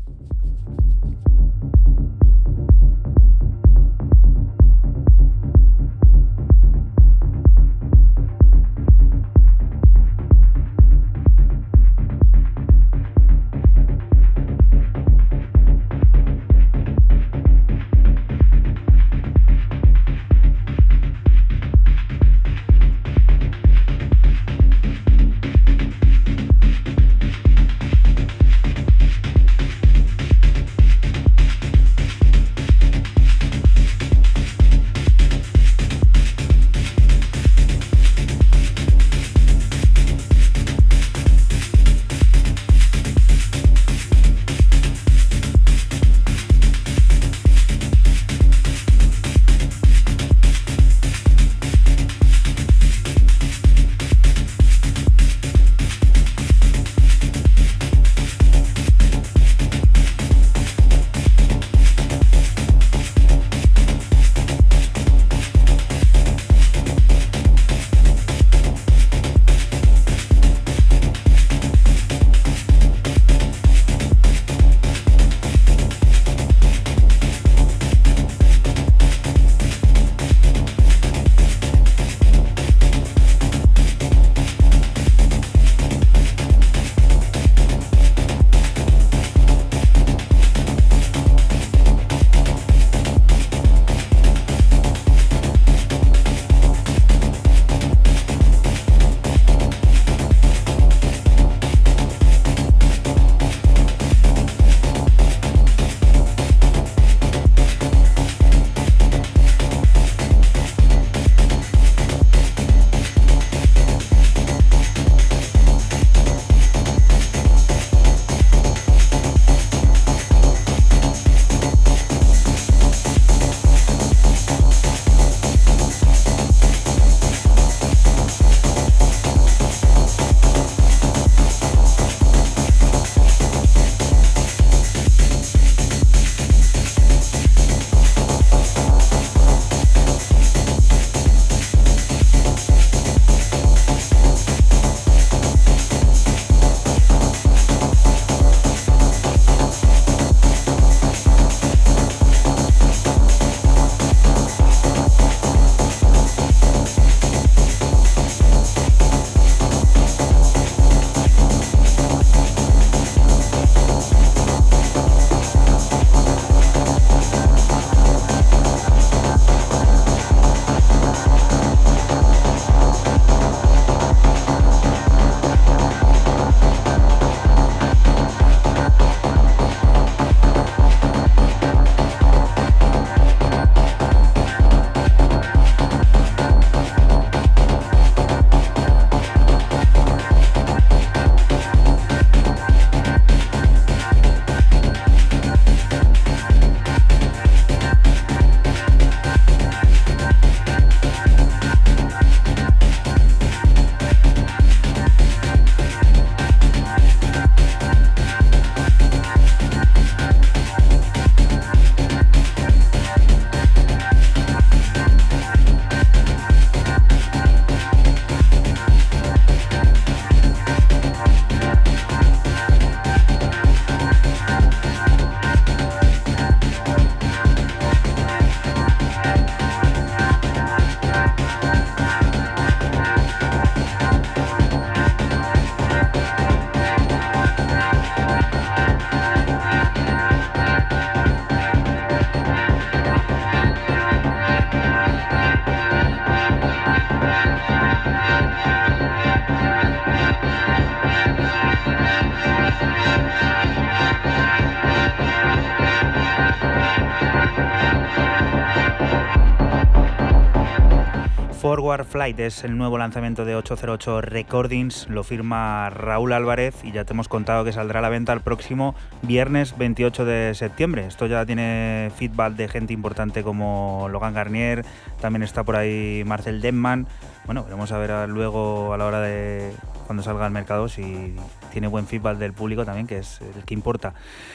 Flight 261.99 262.39
es 262.39 262.63
el 262.63 262.77
nuevo 262.77 262.97
lanzamiento 262.97 263.43
de 263.43 263.53
808 263.53 264.21
Recordings, 264.21 265.09
lo 265.09 265.25
firma 265.25 265.89
Raúl 265.89 266.31
Álvarez 266.31 266.73
y 266.83 266.93
ya 266.93 267.03
te 267.03 267.11
hemos 267.11 267.27
contado 267.27 267.65
que 267.65 267.73
saldrá 267.73 267.99
a 267.99 268.01
la 268.01 268.07
venta 268.07 268.31
el 268.31 268.39
próximo 268.39 268.95
viernes 269.21 269.77
28 269.77 270.23
de 270.23 270.55
septiembre. 270.55 271.05
Esto 271.05 271.25
ya 271.25 271.45
tiene 271.45 272.09
feedback 272.15 272.53
de 272.53 272.69
gente 272.69 272.93
importante 272.93 273.43
como 273.43 274.07
Logan 274.09 274.33
Garnier, 274.33 274.85
también 275.19 275.43
está 275.43 275.65
por 275.65 275.75
ahí 275.75 276.23
Marcel 276.25 276.61
Denman. 276.61 277.07
Bueno, 277.45 277.65
veremos 277.65 277.91
a 277.91 277.97
ver 277.97 278.29
luego 278.29 278.93
a 278.93 278.97
la 278.97 279.05
hora 279.05 279.19
de 279.19 279.73
cuando 280.07 280.23
salga 280.23 280.45
al 280.45 280.51
mercado 280.53 280.87
si 280.87 281.35
tiene 281.73 281.87
buen 281.87 282.07
feedback 282.07 282.37
del 282.37 282.53
público 282.53 282.85
también, 282.85 283.05
que 283.05 283.17
es 283.17 283.41
el 283.41 283.65
que 283.65 283.73
importa. 283.73 284.13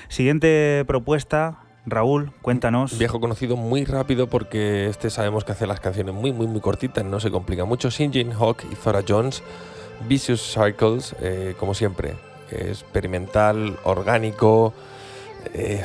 Siguiente 0.09 0.85
propuesta, 0.87 1.59
Raúl, 1.87 2.33
cuéntanos. 2.43 2.99
Viejo 2.99 3.21
conocido 3.21 3.57
muy 3.57 3.85
rápido 3.85 4.27
porque 4.27 4.87
este 4.89 5.09
sabemos 5.09 5.45
que 5.45 5.53
hace 5.53 5.69
las 5.69 5.79
canciones 5.79 6.15
muy, 6.15 6.33
muy, 6.33 6.49
muy 6.49 6.61
cortitas, 6.61 7.05
no 7.05 7.21
se 7.21 7.31
complica 7.31 7.65
mucho. 7.65 7.93
Sinjin 7.93 8.33
Hawk 8.33 8.65
y 8.71 8.75
Zora 8.75 9.05
Jones, 9.07 9.43
Vicious 10.09 10.53
Cycles, 10.53 11.15
eh, 11.21 11.55
como 11.59 11.75
siempre, 11.75 12.15
experimental, 12.51 13.79
orgánico, 13.85 14.75
eh, 15.55 15.85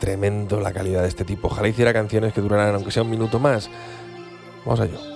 tremendo 0.00 0.58
la 0.60 0.72
calidad 0.72 1.02
de 1.02 1.08
este 1.08 1.24
tipo. 1.24 1.48
Ojalá 1.48 1.68
hiciera 1.68 1.92
canciones 1.92 2.32
que 2.32 2.40
duraran 2.40 2.74
aunque 2.74 2.90
sea 2.90 3.02
un 3.02 3.10
minuto 3.10 3.38
más. 3.38 3.68
Vamos 4.64 4.80
a 4.80 5.15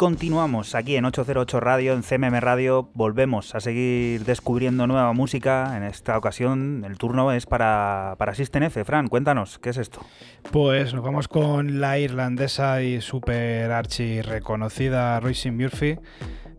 Continuamos 0.00 0.74
aquí 0.74 0.96
en 0.96 1.04
808 1.04 1.60
Radio, 1.60 1.92
en 1.92 2.02
CMM 2.02 2.40
Radio. 2.40 2.88
Volvemos 2.94 3.54
a 3.54 3.60
seguir 3.60 4.24
descubriendo 4.24 4.86
nueva 4.86 5.12
música. 5.12 5.76
En 5.76 5.82
esta 5.82 6.16
ocasión 6.16 6.86
el 6.86 6.96
turno 6.96 7.32
es 7.32 7.44
para, 7.44 8.14
para 8.16 8.34
System 8.34 8.62
F. 8.62 8.82
Fran, 8.86 9.08
cuéntanos, 9.08 9.58
¿qué 9.58 9.68
es 9.68 9.76
esto? 9.76 10.00
Pues 10.52 10.94
nos 10.94 11.04
vamos 11.04 11.28
con 11.28 11.82
la 11.82 11.98
irlandesa 11.98 12.82
y 12.82 13.02
super 13.02 13.70
archi 13.72 14.22
reconocida 14.22 15.20
Roisin 15.20 15.54
Murphy, 15.54 15.98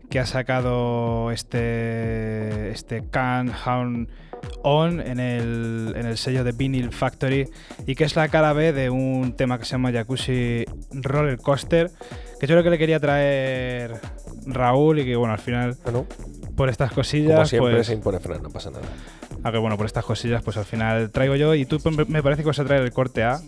que 0.08 0.20
ha 0.20 0.26
sacado 0.26 1.32
este, 1.32 2.70
este 2.70 3.02
Can 3.10 3.50
Hound 3.66 4.08
On 4.62 5.00
en 5.00 5.18
el, 5.18 5.92
en 5.96 6.06
el 6.06 6.16
sello 6.16 6.44
de 6.44 6.52
Vinyl 6.52 6.92
Factory 6.92 7.48
y 7.86 7.94
que 7.94 8.04
es 8.04 8.14
la 8.16 8.28
cara 8.28 8.52
B 8.52 8.72
de 8.72 8.90
un 8.90 9.34
tema 9.36 9.58
que 9.58 9.64
se 9.64 9.72
llama 9.72 9.92
Jacuzzi 9.92 10.64
Roller 10.92 11.38
Coaster, 11.38 11.90
que 12.38 12.46
yo 12.46 12.54
creo 12.54 12.62
que 12.62 12.70
le 12.70 12.78
quería 12.78 13.00
traer 13.00 14.00
Raúl 14.46 15.00
y 15.00 15.04
que 15.04 15.16
bueno, 15.16 15.32
al 15.32 15.40
final 15.40 15.76
Bueno, 15.84 16.06
por 16.56 16.68
estas 16.68 16.92
cosillas... 16.92 17.34
como 17.34 17.46
siempre 17.46 17.72
pues, 17.74 17.86
se 17.86 17.94
impone 17.94 18.20
Fran, 18.20 18.42
no 18.42 18.50
pasa 18.50 18.70
nada. 18.70 18.84
a 19.42 19.52
que 19.52 19.58
bueno, 19.58 19.76
por 19.76 19.86
estas 19.86 20.04
cosillas 20.04 20.42
pues 20.42 20.56
al 20.56 20.64
final 20.64 21.10
traigo 21.10 21.34
yo 21.34 21.54
y 21.54 21.64
tú 21.64 21.78
me 22.08 22.22
parece 22.22 22.42
que 22.42 22.48
vas 22.48 22.58
a 22.58 22.64
traer 22.64 22.82
el 22.82 22.92
corte 22.92 23.24
A. 23.24 23.40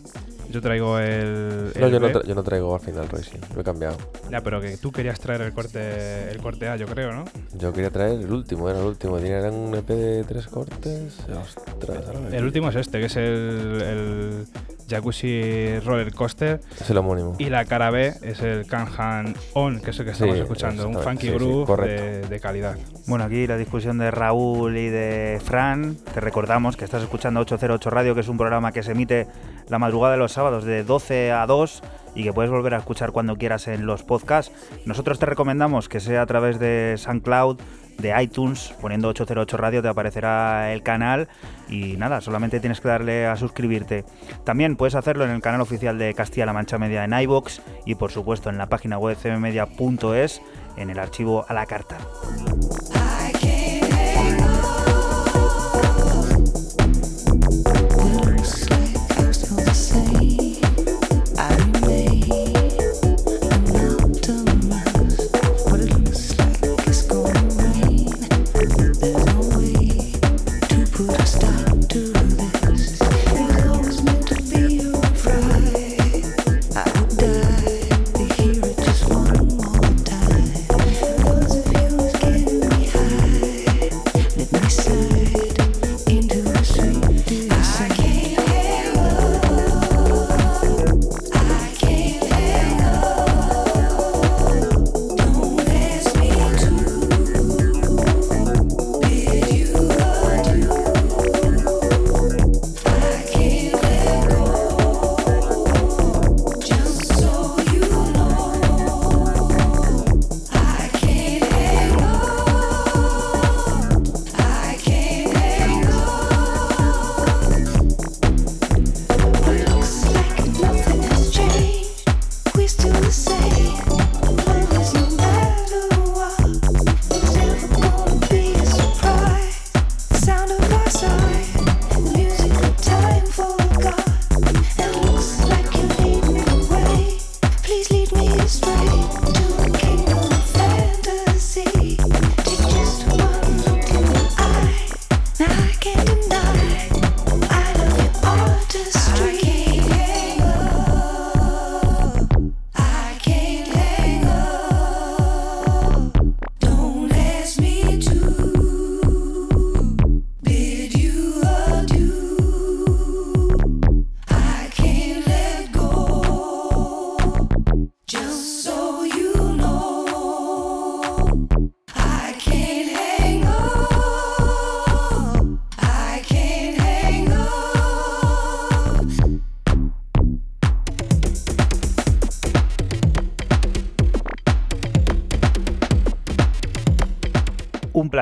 Yo 0.50 0.60
traigo 0.60 0.98
el. 0.98 1.72
No, 1.78 1.86
el 1.86 1.92
yo 1.92 2.00
no, 2.00 2.06
B. 2.06 2.12
tra- 2.14 2.24
yo 2.26 2.34
no 2.34 2.42
traigo 2.42 2.74
al 2.74 2.80
final 2.80 3.08
Racing, 3.08 3.38
lo 3.54 3.60
he 3.60 3.64
cambiado. 3.64 3.96
Ya, 4.30 4.40
pero 4.42 4.60
que 4.60 4.76
tú 4.76 4.92
querías 4.92 5.18
traer 5.18 5.40
el 5.42 5.52
corte, 5.52 6.30
el 6.30 6.38
corte 6.38 6.68
A, 6.68 6.76
yo 6.76 6.86
creo, 6.86 7.12
¿no? 7.12 7.24
Yo 7.54 7.72
quería 7.72 7.90
traer 7.90 8.20
el 8.20 8.30
último, 8.32 8.68
era 8.70 8.78
el 8.78 8.84
último. 8.86 9.18
Era 9.18 9.50
un 9.50 9.74
EP 9.74 9.88
de 9.88 10.24
tres 10.24 10.46
cortes. 10.46 11.18
Ostras, 11.30 12.04
me- 12.30 12.36
El 12.36 12.44
último 12.44 12.68
es 12.68 12.76
este, 12.76 13.00
que 13.00 13.06
es 13.06 13.16
el, 13.16 13.82
el 13.82 14.46
Jacuzzi 14.88 15.78
Roller 15.80 16.12
Coaster. 16.12 16.60
Es 16.80 16.90
el 16.90 16.98
homónimo. 16.98 17.34
Y 17.38 17.46
la 17.50 17.64
cara 17.64 17.90
B 17.90 18.14
es 18.22 18.40
el 18.42 18.66
Kanhan 18.66 19.34
On, 19.54 19.80
que 19.80 19.90
es 19.90 19.98
el 19.98 20.04
que 20.04 20.10
estamos 20.12 20.34
Sí, 20.36 20.40
escuchando. 20.42 20.88
Un 20.88 20.98
funky 20.98 21.26
sí, 21.26 21.32
sí, 21.32 21.34
groove 21.34 22.26
de 22.28 22.40
calidad. 22.40 22.76
Bueno, 23.06 23.24
aquí 23.24 23.46
la 23.46 23.56
discusión 23.56 23.98
de 23.98 24.10
Raúl 24.10 24.76
y 24.76 24.88
de 24.88 25.40
Fran. 25.42 25.96
Te 26.12 26.20
recordamos 26.20 26.76
que 26.76 26.84
estás 26.84 27.02
escuchando 27.02 27.40
808 27.40 27.90
Radio, 27.90 28.14
que 28.14 28.20
es 28.20 28.28
un 28.28 28.36
programa 28.38 28.72
que 28.72 28.82
se 28.82 28.92
emite 28.92 29.26
la 29.68 29.78
madrugada 29.78 30.12
de 30.12 30.18
los 30.18 30.32
sábados 30.32 30.64
de 30.64 30.84
12 30.84 31.32
a 31.32 31.46
2 31.46 31.82
y 32.14 32.22
que 32.22 32.32
puedes 32.32 32.50
volver 32.50 32.74
a 32.74 32.78
escuchar 32.78 33.12
cuando 33.12 33.36
quieras 33.36 33.68
en 33.68 33.86
los 33.86 34.02
podcasts. 34.02 34.52
Nosotros 34.86 35.18
te 35.18 35.26
recomendamos 35.26 35.88
que 35.88 36.00
sea 36.00 36.22
a 36.22 36.26
través 36.26 36.58
de 36.58 36.94
SoundCloud, 36.96 37.58
de 37.98 38.22
iTunes, 38.22 38.74
poniendo 38.80 39.08
808 39.08 39.56
Radio 39.56 39.82
te 39.82 39.88
aparecerá 39.88 40.72
el 40.72 40.82
canal 40.82 41.28
y 41.68 41.96
nada, 41.96 42.20
solamente 42.20 42.60
tienes 42.60 42.80
que 42.80 42.88
darle 42.88 43.26
a 43.26 43.36
suscribirte. 43.36 44.04
También 44.44 44.76
puedes 44.76 44.94
hacerlo 44.94 45.24
en 45.24 45.30
el 45.30 45.40
canal 45.40 45.60
oficial 45.60 45.98
de 45.98 46.12
Castilla-La 46.14 46.52
Mancha 46.52 46.78
Media 46.78 47.04
en 47.04 47.12
iBox 47.12 47.62
y 47.86 47.94
por 47.94 48.10
supuesto 48.10 48.50
en 48.50 48.58
la 48.58 48.68
página 48.68 48.98
web 48.98 49.16
cmmedia.es 49.20 50.42
en 50.76 50.90
el 50.90 50.98
archivo 50.98 51.44
a 51.48 51.54
la 51.54 51.66
carta. 51.66 51.98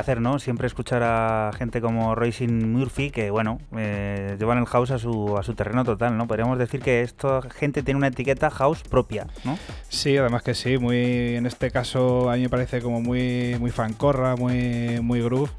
Placer, 0.02 0.20
¿no? 0.20 0.40
Siempre 0.40 0.66
escuchar 0.66 1.04
a 1.04 1.52
gente 1.56 1.80
como 1.80 2.16
Roisin 2.16 2.72
Murphy, 2.72 3.10
que 3.12 3.30
bueno, 3.30 3.60
eh, 3.76 4.34
llevan 4.36 4.58
el 4.58 4.66
house 4.66 4.90
a 4.90 4.98
su, 4.98 5.38
a 5.38 5.44
su 5.44 5.54
terreno 5.54 5.84
total, 5.84 6.16
¿no? 6.18 6.26
Podríamos 6.26 6.58
decir 6.58 6.80
que 6.80 7.02
esta 7.02 7.40
gente 7.42 7.84
tiene 7.84 7.98
una 7.98 8.08
etiqueta 8.08 8.50
house 8.50 8.82
propia, 8.82 9.28
¿no? 9.44 9.56
Sí, 9.88 10.16
además 10.16 10.42
que 10.42 10.54
sí, 10.54 10.76
muy 10.76 11.36
en 11.36 11.46
este 11.46 11.70
caso 11.70 12.30
a 12.30 12.34
mí 12.34 12.42
me 12.42 12.48
parece 12.48 12.82
como 12.82 13.00
muy, 13.00 13.54
muy 13.60 13.70
fancorra, 13.70 14.34
muy, 14.34 14.98
muy 15.00 15.22
groove. 15.22 15.52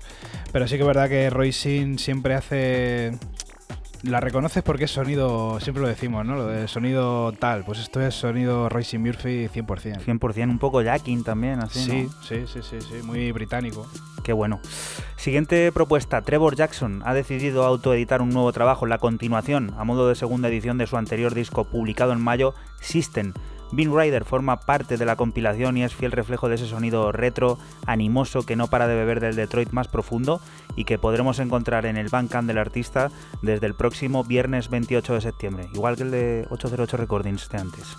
Pero 0.51 0.67
sí 0.67 0.75
que 0.75 0.81
es 0.81 0.87
verdad 0.87 1.07
que 1.07 1.29
Roisin 1.29 1.97
siempre 1.97 2.35
hace. 2.35 3.17
La 4.03 4.19
reconoces 4.19 4.63
porque 4.63 4.83
es 4.83 4.91
sonido, 4.91 5.59
siempre 5.61 5.81
lo 5.81 5.87
decimos, 5.87 6.25
¿no? 6.25 6.35
Lo 6.35 6.47
de 6.47 6.67
sonido 6.67 7.31
tal. 7.31 7.63
Pues 7.63 7.79
esto 7.79 8.01
es 8.01 8.13
sonido 8.13 8.67
Roisin 8.67 9.01
Murphy 9.01 9.47
100%. 9.47 10.03
100%, 10.03 10.49
un 10.49 10.59
poco 10.59 10.81
jacking 10.83 11.23
también, 11.23 11.59
así, 11.63 11.79
Sí, 11.79 12.03
¿no? 12.03 12.09
sí, 12.21 12.43
sí, 12.45 12.59
sí, 12.69 12.81
sí, 12.81 12.95
muy 13.05 13.31
británico. 13.31 13.87
Qué 14.21 14.33
bueno. 14.33 14.59
Siguiente 15.15 15.71
propuesta. 15.71 16.21
Trevor 16.21 16.55
Jackson 16.57 17.01
ha 17.05 17.13
decidido 17.13 17.63
autoeditar 17.63 18.21
un 18.21 18.29
nuevo 18.29 18.51
trabajo, 18.51 18.85
la 18.85 18.97
continuación, 18.97 19.73
a 19.77 19.85
modo 19.85 20.09
de 20.09 20.15
segunda 20.15 20.49
edición 20.49 20.77
de 20.77 20.87
su 20.87 20.97
anterior 20.97 21.33
disco 21.33 21.63
publicado 21.63 22.11
en 22.11 22.21
mayo, 22.21 22.53
System. 22.81 23.31
Bean 23.73 23.91
Rider 23.95 24.23
forma 24.23 24.59
parte 24.59 24.97
de 24.97 25.05
la 25.05 25.15
compilación 25.15 25.77
y 25.77 25.83
es 25.83 25.95
fiel 25.95 26.11
reflejo 26.11 26.47
de 26.47 26.55
ese 26.55 26.67
sonido 26.67 27.11
retro, 27.11 27.57
animoso, 27.87 28.43
que 28.43 28.55
no 28.55 28.67
para 28.67 28.87
de 28.87 28.95
beber 28.95 29.19
del 29.19 29.35
Detroit 29.35 29.71
más 29.71 29.87
profundo 29.87 30.41
y 30.75 30.85
que 30.85 30.99
podremos 30.99 31.39
encontrar 31.39 31.87
en 31.87 31.97
el 31.97 32.09
Bandcamp 32.09 32.47
del 32.47 32.59
artista 32.59 33.09
desde 33.41 33.65
el 33.65 33.73
próximo 33.73 34.23
viernes 34.23 34.69
28 34.69 35.15
de 35.15 35.21
septiembre, 35.21 35.69
igual 35.73 35.95
que 35.95 36.03
el 36.03 36.11
de 36.11 36.47
808 36.51 36.97
Recordings 36.97 37.49
de 37.49 37.57
antes. 37.57 37.97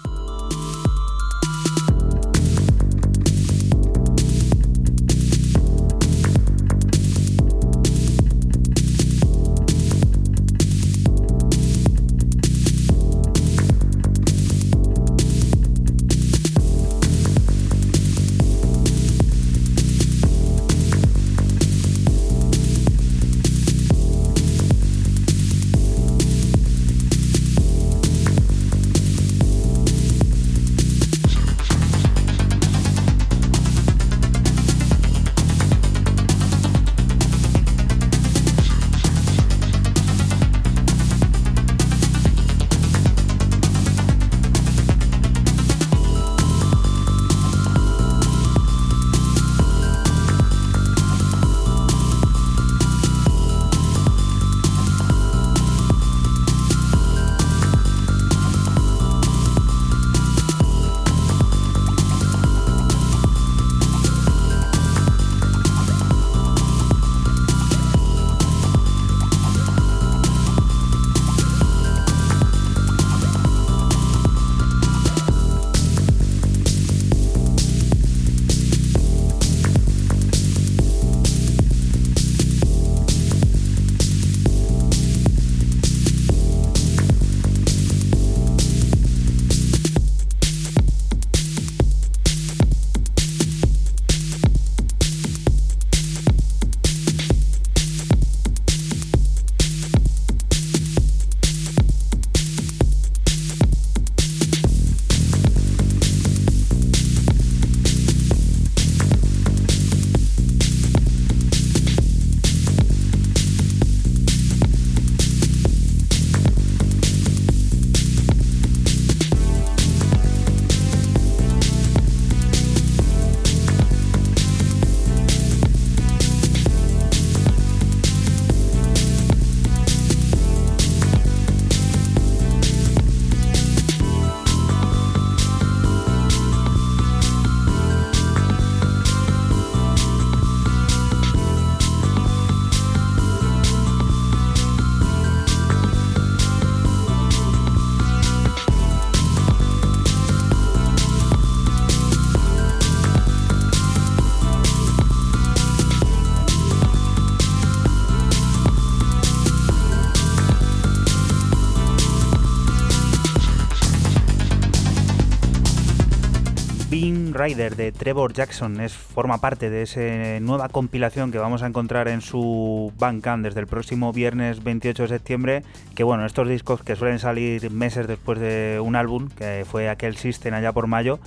Rider 167.34 167.76
de 167.76 167.92
Trevor 167.92 168.32
Jackson 168.32 168.80
es, 168.80 168.92
forma 168.94 169.38
parte 169.38 169.68
de 169.68 169.82
esa 169.82 170.40
nueva 170.40 170.68
compilación 170.68 171.32
que 171.32 171.38
vamos 171.38 171.62
a 171.62 171.66
encontrar 171.66 172.08
en 172.08 172.20
su 172.20 172.92
Bandcamp 172.98 173.44
desde 173.44 173.60
el 173.60 173.66
próximo 173.66 174.12
viernes 174.12 174.62
28 174.62 175.02
de 175.02 175.08
septiembre. 175.08 175.62
Que 175.94 176.04
bueno, 176.04 176.24
estos 176.24 176.48
discos 176.48 176.82
que 176.82 176.96
suelen 176.96 177.18
salir 177.18 177.70
meses 177.70 178.06
después 178.06 178.38
de 178.38 178.80
un 178.82 178.96
álbum, 178.96 179.28
que 179.28 179.66
fue 179.68 179.88
aquel 179.88 180.16
System 180.16 180.54
allá 180.54 180.72
por 180.72 180.86
mayo, 180.86 181.18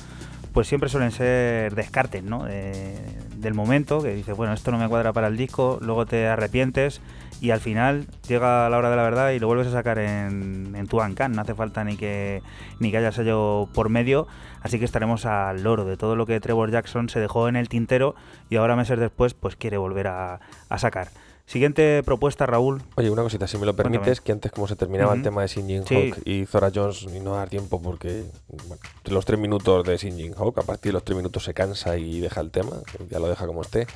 pues 0.53 0.67
siempre 0.67 0.89
suelen 0.89 1.11
ser 1.11 1.75
descartes, 1.75 2.23
¿no? 2.23 2.45
De- 2.45 2.95
del 3.37 3.53
momento, 3.53 4.01
que 4.01 4.15
dices, 4.15 4.35
bueno, 4.35 4.53
esto 4.53 4.71
no 4.71 4.79
me 4.79 4.87
cuadra 4.87 5.13
para 5.13 5.27
el 5.27 5.37
disco, 5.37 5.77
luego 5.81 6.07
te 6.07 6.27
arrepientes 6.27 7.01
y 7.41 7.51
al 7.51 7.59
final 7.59 8.07
llega 8.27 8.69
la 8.69 8.77
hora 8.77 8.89
de 8.89 8.95
la 8.95 9.03
verdad 9.03 9.31
y 9.31 9.39
lo 9.39 9.47
vuelves 9.47 9.67
a 9.67 9.71
sacar 9.71 9.99
en, 9.99 10.73
en 10.75 10.87
tu 10.87 10.97
Bandcamp. 10.97 11.35
No 11.35 11.41
hace 11.41 11.53
falta 11.55 11.83
ni 11.83 11.95
que, 11.97 12.41
ni 12.79 12.91
que 12.91 12.97
haya 12.97 13.11
sello 13.11 13.69
por 13.73 13.89
medio, 13.89 14.27
así 14.61 14.79
que 14.79 14.85
estaremos 14.85 15.25
al 15.25 15.61
loro 15.63 15.85
de 15.85 15.97
todo 15.97 16.15
lo 16.15 16.25
que 16.25 16.39
Trevor 16.39 16.71
Jackson 16.71 17.09
se 17.09 17.19
dejó 17.19 17.47
en 17.47 17.55
el 17.55 17.69
tintero 17.69 18.15
y 18.49 18.55
ahora 18.55 18.75
meses 18.75 18.99
después 18.99 19.33
pues 19.33 19.55
quiere 19.55 19.77
volver 19.77 20.07
a, 20.07 20.39
a 20.69 20.77
sacar. 20.79 21.09
Siguiente 21.45 22.03
propuesta, 22.03 22.45
Raúl. 22.45 22.81
Oye, 22.95 23.09
una 23.09 23.23
cosita, 23.23 23.47
si 23.47 23.57
me 23.57 23.65
lo 23.65 23.73
Cuéntame. 23.73 23.99
permites, 23.99 24.19
que 24.19 24.33
antes 24.33 24.51
como 24.51 24.67
se 24.67 24.75
terminaba 24.75 25.13
el 25.13 25.21
tema 25.21 25.43
de 25.43 25.47
Sinjin 25.47 25.85
Sí. 25.87 26.11
Hawk 26.11 26.21
y 26.27 26.45
Zora 26.45 26.71
Jones 26.75 27.03
y 27.03 27.21
no 27.21 27.35
dar 27.35 27.47
tiempo 27.47 27.81
porque 27.81 28.25
bueno, 28.49 28.81
los 29.05 29.23
tres 29.23 29.39
minutos 29.39 29.85
de 29.85 29.97
Sinjin 29.97 30.33
Hawk, 30.37 30.59
a 30.59 30.63
partir 30.63 30.89
de 30.89 30.93
los 30.95 31.05
tres 31.05 31.15
minutos 31.15 31.45
se 31.45 31.53
cansa 31.53 31.95
y 31.95 32.19
deja 32.19 32.41
el 32.41 32.51
tema, 32.51 32.71
ya 33.09 33.19
lo 33.19 33.29
deja 33.29 33.47
como 33.47 33.61
esté. 33.61 33.87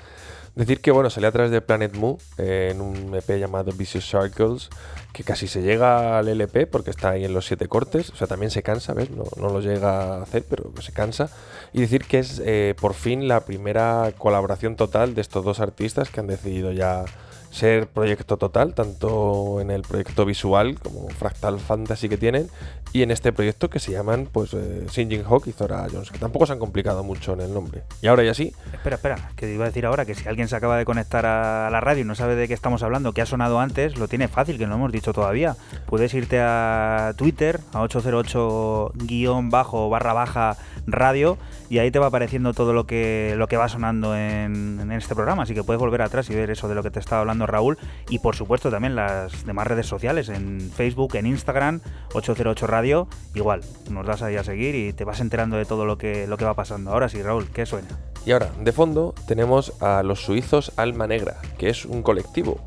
Decir 0.55 0.81
que 0.81 0.91
bueno, 0.91 1.09
salía 1.09 1.29
a 1.29 1.31
través 1.31 1.49
de 1.49 1.61
Planet 1.61 1.95
Moo 1.95 2.17
eh, 2.37 2.69
en 2.71 2.81
un 2.81 3.15
EP 3.15 3.39
llamado 3.39 3.71
Vicious 3.71 4.05
Circles, 4.05 4.69
que 5.13 5.23
casi 5.23 5.47
se 5.47 5.61
llega 5.61 6.19
al 6.19 6.27
LP 6.27 6.67
porque 6.67 6.89
está 6.89 7.11
ahí 7.11 7.23
en 7.23 7.33
los 7.33 7.45
siete 7.45 7.69
cortes, 7.69 8.09
o 8.09 8.15
sea, 8.17 8.27
también 8.27 8.51
se 8.51 8.61
cansa, 8.61 8.93
¿ves? 8.93 9.09
No, 9.11 9.23
no 9.37 9.49
lo 9.49 9.61
llega 9.61 10.17
a 10.17 10.23
hacer, 10.23 10.43
pero 10.49 10.73
se 10.81 10.91
cansa. 10.91 11.29
Y 11.71 11.79
decir 11.79 12.03
que 12.03 12.19
es 12.19 12.41
eh, 12.43 12.75
por 12.81 12.95
fin 12.95 13.29
la 13.29 13.45
primera 13.45 14.11
colaboración 14.17 14.75
total 14.75 15.15
de 15.15 15.21
estos 15.21 15.45
dos 15.45 15.61
artistas 15.61 16.09
que 16.09 16.19
han 16.19 16.27
decidido 16.27 16.73
ya 16.73 17.05
ser 17.51 17.87
proyecto 17.87 18.37
total, 18.37 18.73
tanto 18.73 19.61
en 19.61 19.71
el 19.71 19.83
proyecto 19.83 20.25
visual 20.25 20.79
como 20.79 21.07
Fractal 21.09 21.59
Fantasy 21.59 22.09
que 22.09 22.17
tienen, 22.17 22.49
y 22.93 23.03
en 23.03 23.11
este 23.11 23.31
proyecto 23.31 23.69
que 23.69 23.79
se 23.79 23.91
llaman 23.91 24.27
pues 24.31 24.53
eh, 24.53 24.85
Sinjin 24.89 25.23
Hawk 25.23 25.47
y 25.47 25.51
Zora 25.51 25.85
Jones, 25.91 26.11
que 26.11 26.17
tampoco 26.17 26.45
se 26.45 26.53
han 26.53 26.59
complicado 26.59 27.03
mucho 27.03 27.33
en 27.33 27.41
el 27.41 27.53
nombre. 27.53 27.83
Y 28.01 28.07
ahora 28.07 28.23
ya 28.23 28.33
sí, 28.33 28.53
Espera, 28.73 28.95
espera, 28.95 29.31
que 29.35 29.45
te 29.45 29.53
iba 29.53 29.65
a 29.65 29.67
decir 29.67 29.85
ahora 29.85 30.05
que 30.05 30.15
si 30.15 30.27
alguien 30.27 30.47
se 30.47 30.55
acaba 30.55 30.77
de 30.77 30.85
conectar 30.85 31.25
a 31.25 31.69
la 31.69 31.81
radio 31.81 32.01
y 32.01 32.05
no 32.05 32.15
sabe 32.15 32.35
de 32.35 32.47
qué 32.47 32.53
estamos 32.53 32.83
hablando, 32.83 33.13
que 33.13 33.21
ha 33.21 33.25
sonado 33.25 33.59
antes, 33.59 33.97
lo 33.97 34.07
tiene 34.07 34.27
fácil, 34.27 34.57
que 34.57 34.65
no 34.65 34.71
lo 34.71 34.77
hemos 34.77 34.91
dicho 34.91 35.13
todavía. 35.13 35.55
Puedes 35.85 36.13
irte 36.13 36.39
a 36.39 37.13
Twitter, 37.17 37.59
a 37.73 37.83
808-bajo 37.83 39.89
barra 39.89 40.13
baja 40.13 40.57
radio, 40.87 41.37
y 41.72 41.80
ahí 41.80 41.89
te 41.89 41.99
va 41.99 42.07
apareciendo 42.07 42.53
todo 42.53 42.74
lo 42.74 42.86
que, 42.86 43.34
lo 43.38 43.47
que 43.47 43.55
va 43.55 43.69
sonando 43.69 44.13
en, 44.13 44.91
este 44.91 45.15
programa. 45.15 45.43
Así 45.43 45.53
que 45.53 45.63
puedes 45.63 45.80
volver 45.80 46.01
atrás 46.01 46.30
y 46.30 46.36
ver 46.36 46.51
eso 46.51 46.67
de 46.67 46.76
lo 46.76 46.84
que 46.84 46.91
te 46.91 46.99
estaba 46.99 47.22
hablando 47.22 47.47
Raúl. 47.47 47.78
Y 48.09 48.19
por 48.19 48.36
supuesto 48.36 48.69
también 48.69 48.93
las 48.93 49.45
demás 49.45 49.67
redes 49.67 49.86
sociales, 49.86 50.28
en 50.28 50.59
Facebook, 50.59 51.15
en 51.15 51.28
Instagram, 51.28 51.80
808 52.13 52.67
Radio. 52.67 53.07
Igual, 53.36 53.61
nos 53.89 54.05
das 54.05 54.22
ahí 54.22 54.36
a 54.36 54.43
seguir 54.43 54.76
y 54.76 54.91
te 54.91 55.05
vas 55.05 55.22
enterando 55.22 55.55
de 55.55 55.63
todo 55.63 55.86
lo 55.86 55.97
que, 55.97 56.28
lo 56.28 56.36
que 56.36 56.43
va 56.43 56.55
pasando. 56.55 56.91
Ahora 56.91 57.07
sí, 57.07 57.24
Raúl, 57.24 57.47
¿qué 57.53 57.65
suena? 57.65 57.88
Y 58.26 58.34
ahora, 58.34 58.51
de 58.59 58.72
fondo, 58.74 59.15
tenemos 59.26 59.82
a 59.82 60.03
los 60.03 60.26
suizos 60.26 60.74
Alma 60.76 61.07
Negra, 61.07 61.38
que 61.57 61.69
es 61.69 61.86
un 61.86 62.03
colectivo. 62.03 62.59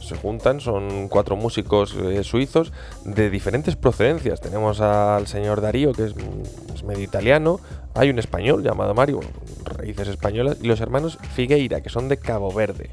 Se 0.00 0.16
juntan, 0.16 0.60
son 0.60 1.08
cuatro 1.08 1.36
músicos 1.36 1.94
eh, 1.94 2.24
suizos 2.24 2.72
de 3.04 3.28
diferentes 3.28 3.76
procedencias. 3.76 4.40
Tenemos 4.40 4.80
al 4.80 5.26
señor 5.26 5.60
Darío, 5.60 5.92
que 5.92 6.06
es 6.06 6.82
medio 6.82 7.04
italiano. 7.04 7.60
Hay 7.94 8.10
un 8.10 8.18
español 8.18 8.62
llamado 8.62 8.94
Mario, 8.94 9.20
raíces 9.64 10.08
españolas. 10.08 10.58
Y 10.62 10.66
los 10.66 10.80
hermanos 10.80 11.18
Figueira, 11.34 11.80
que 11.80 11.90
son 11.90 12.08
de 12.08 12.18
Cabo 12.18 12.52
Verde. 12.52 12.90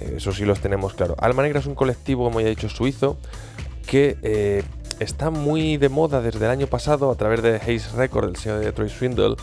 Eh, 0.00 0.14
Eso 0.16 0.32
sí 0.32 0.44
los 0.44 0.60
tenemos 0.60 0.94
claro. 0.94 1.16
Alma 1.18 1.42
Negra 1.42 1.60
es 1.60 1.66
un 1.66 1.74
colectivo, 1.74 2.24
como 2.24 2.40
ya 2.40 2.46
he 2.46 2.50
dicho, 2.50 2.68
suizo, 2.68 3.18
que 3.86 4.18
eh, 4.22 4.62
está 4.98 5.30
muy 5.30 5.78
de 5.78 5.88
moda 5.88 6.20
desde 6.20 6.44
el 6.44 6.50
año 6.50 6.66
pasado 6.66 7.10
a 7.10 7.14
través 7.16 7.42
de 7.42 7.56
Haze 7.56 7.96
Record, 7.96 8.28
el 8.28 8.36
sello 8.36 8.58
de 8.58 8.72
Troy 8.72 8.90
Swindle 8.90 9.36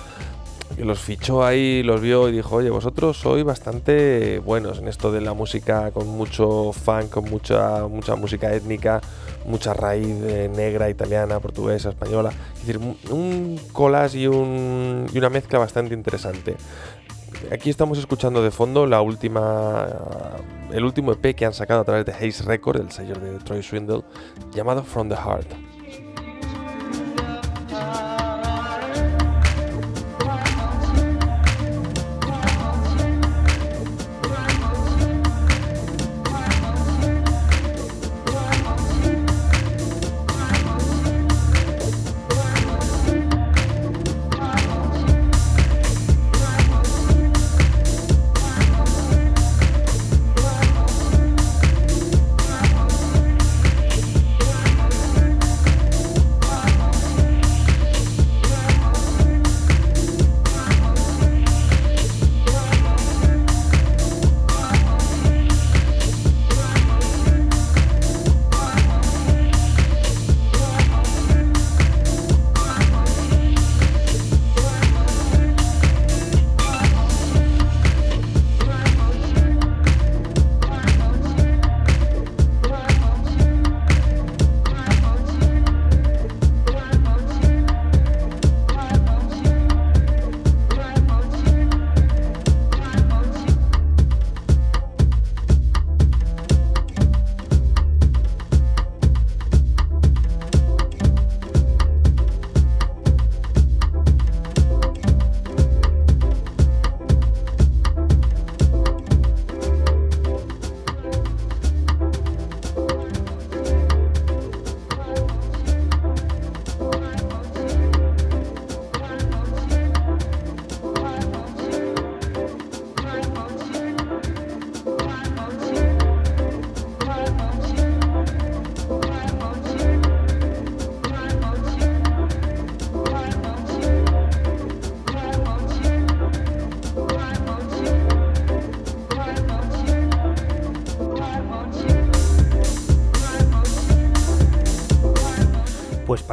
y 0.77 0.81
los 0.83 0.99
fichó 0.99 1.43
ahí, 1.45 1.81
los 1.83 2.01
vio 2.01 2.27
y 2.29 2.31
dijo, 2.31 2.55
oye, 2.57 2.69
vosotros 2.69 3.17
sois 3.17 3.43
bastante 3.43 4.39
buenos 4.39 4.79
en 4.79 4.87
esto 4.87 5.11
de 5.11 5.21
la 5.21 5.33
música 5.33 5.91
con 5.91 6.07
mucho 6.07 6.71
funk, 6.73 7.09
con 7.09 7.25
mucha, 7.29 7.87
mucha 7.87 8.15
música 8.15 8.53
étnica, 8.53 9.01
mucha 9.45 9.73
raíz 9.73 10.07
eh, 10.23 10.51
negra, 10.53 10.89
italiana, 10.89 11.39
portuguesa, 11.39 11.89
española. 11.89 12.31
Es 12.55 12.67
decir, 12.67 12.77
un- 13.09 13.59
collage 13.71 14.19
y, 14.19 14.27
un- 14.27 15.07
y 15.13 15.17
una 15.17 15.29
mezcla 15.29 15.57
bastante 15.59 15.93
interesante. 15.93 16.55
Aquí 17.51 17.69
estamos 17.69 17.97
escuchando 17.99 18.41
de 18.43 18.51
fondo 18.51 18.87
la 18.87 19.01
última, 19.01 19.87
el 20.71 20.83
último 20.83 21.11
EP 21.11 21.35
que 21.35 21.45
han 21.45 21.53
sacado 21.53 21.81
a 21.81 21.83
través 21.83 22.05
de 22.05 22.11
Haze 22.11 22.43
Record, 22.43 22.81
el 22.81 22.91
sello 22.91 23.13
de 23.15 23.37
Troy 23.39 23.61
Swindle, 23.63 24.01
llamado 24.53 24.83
From 24.83 25.07
the 25.09 25.15
Heart. 25.15 25.47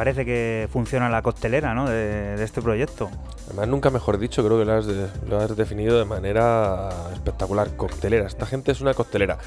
Parece 0.05 0.23
que 0.23 0.67
funciona 0.71 1.09
la 1.09 1.23
costelera 1.23 1.73
¿no? 1.73 1.89
de, 1.89 2.35
este 2.43 2.61
proyecto. 2.61 3.09
Además, 3.47 3.67
nunca 3.67 3.89
mejor 3.89 4.19
dicho, 4.19 4.45
creo 4.45 4.59
que 4.59 4.65
lo 4.65 5.39
has, 5.39 5.57
definido 5.57 5.97
de 5.97 6.05
manera 6.05 6.89
espectacular. 7.11 7.75
Coctelera. 7.75 8.27
Esta 8.27 8.45
gente 8.45 8.71
es 8.71 8.81
una 8.81 8.93
coctelera. 8.93 9.39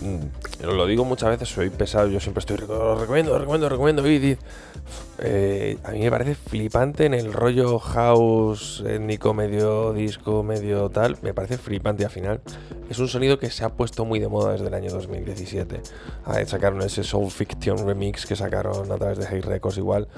Mm, 0.00 0.64
Lo 0.64 0.86
digo 0.86 1.04
muchas 1.04 1.28
veces, 1.28 1.50
soy 1.50 1.68
pesado, 1.68 2.08
yo 2.08 2.20
siempre 2.20 2.38
estoy, 2.40 2.56
lo 2.56 2.98
recomiendo, 2.98 3.32
lo 3.32 3.38
recomiendo, 3.40 3.68
recomiendo. 3.68 4.10
y 4.10 4.38
Eh, 5.18 5.76
a 5.84 5.90
mí 5.90 6.00
me 6.00 6.10
parece 6.10 6.34
flipante 6.34 7.04
en 7.04 7.12
el 7.12 7.30
rollo 7.34 7.78
house, 7.78 8.82
étnico, 8.86 9.34
medio 9.34 9.92
disco, 9.92 10.42
medio 10.42 10.88
tal. 10.88 11.18
Me 11.20 11.34
parece 11.34 11.58
flipante 11.58 12.06
al 12.06 12.10
final. 12.10 12.40
Es 12.88 12.98
un 12.98 13.08
sonido 13.08 13.38
que 13.38 13.50
se 13.50 13.64
ha 13.64 13.68
puesto 13.68 14.04
muy 14.04 14.18
de 14.18 14.28
moda 14.28 14.52
desde 14.52 14.66
el 14.66 14.74
año 14.74 14.90
2017. 14.90 15.80
Ah, 16.24 16.42
sacaron 16.46 16.80
ese 16.82 17.04
Soul 17.04 17.30
Fiction 17.30 17.86
remix 17.86 18.24
que 18.24 18.34
sacaron 18.34 18.90
a 18.90 18.96
través 18.96 19.18
de 19.18 19.26
Hey 19.30 19.40
Records 19.42 19.76
igual. 19.76 20.08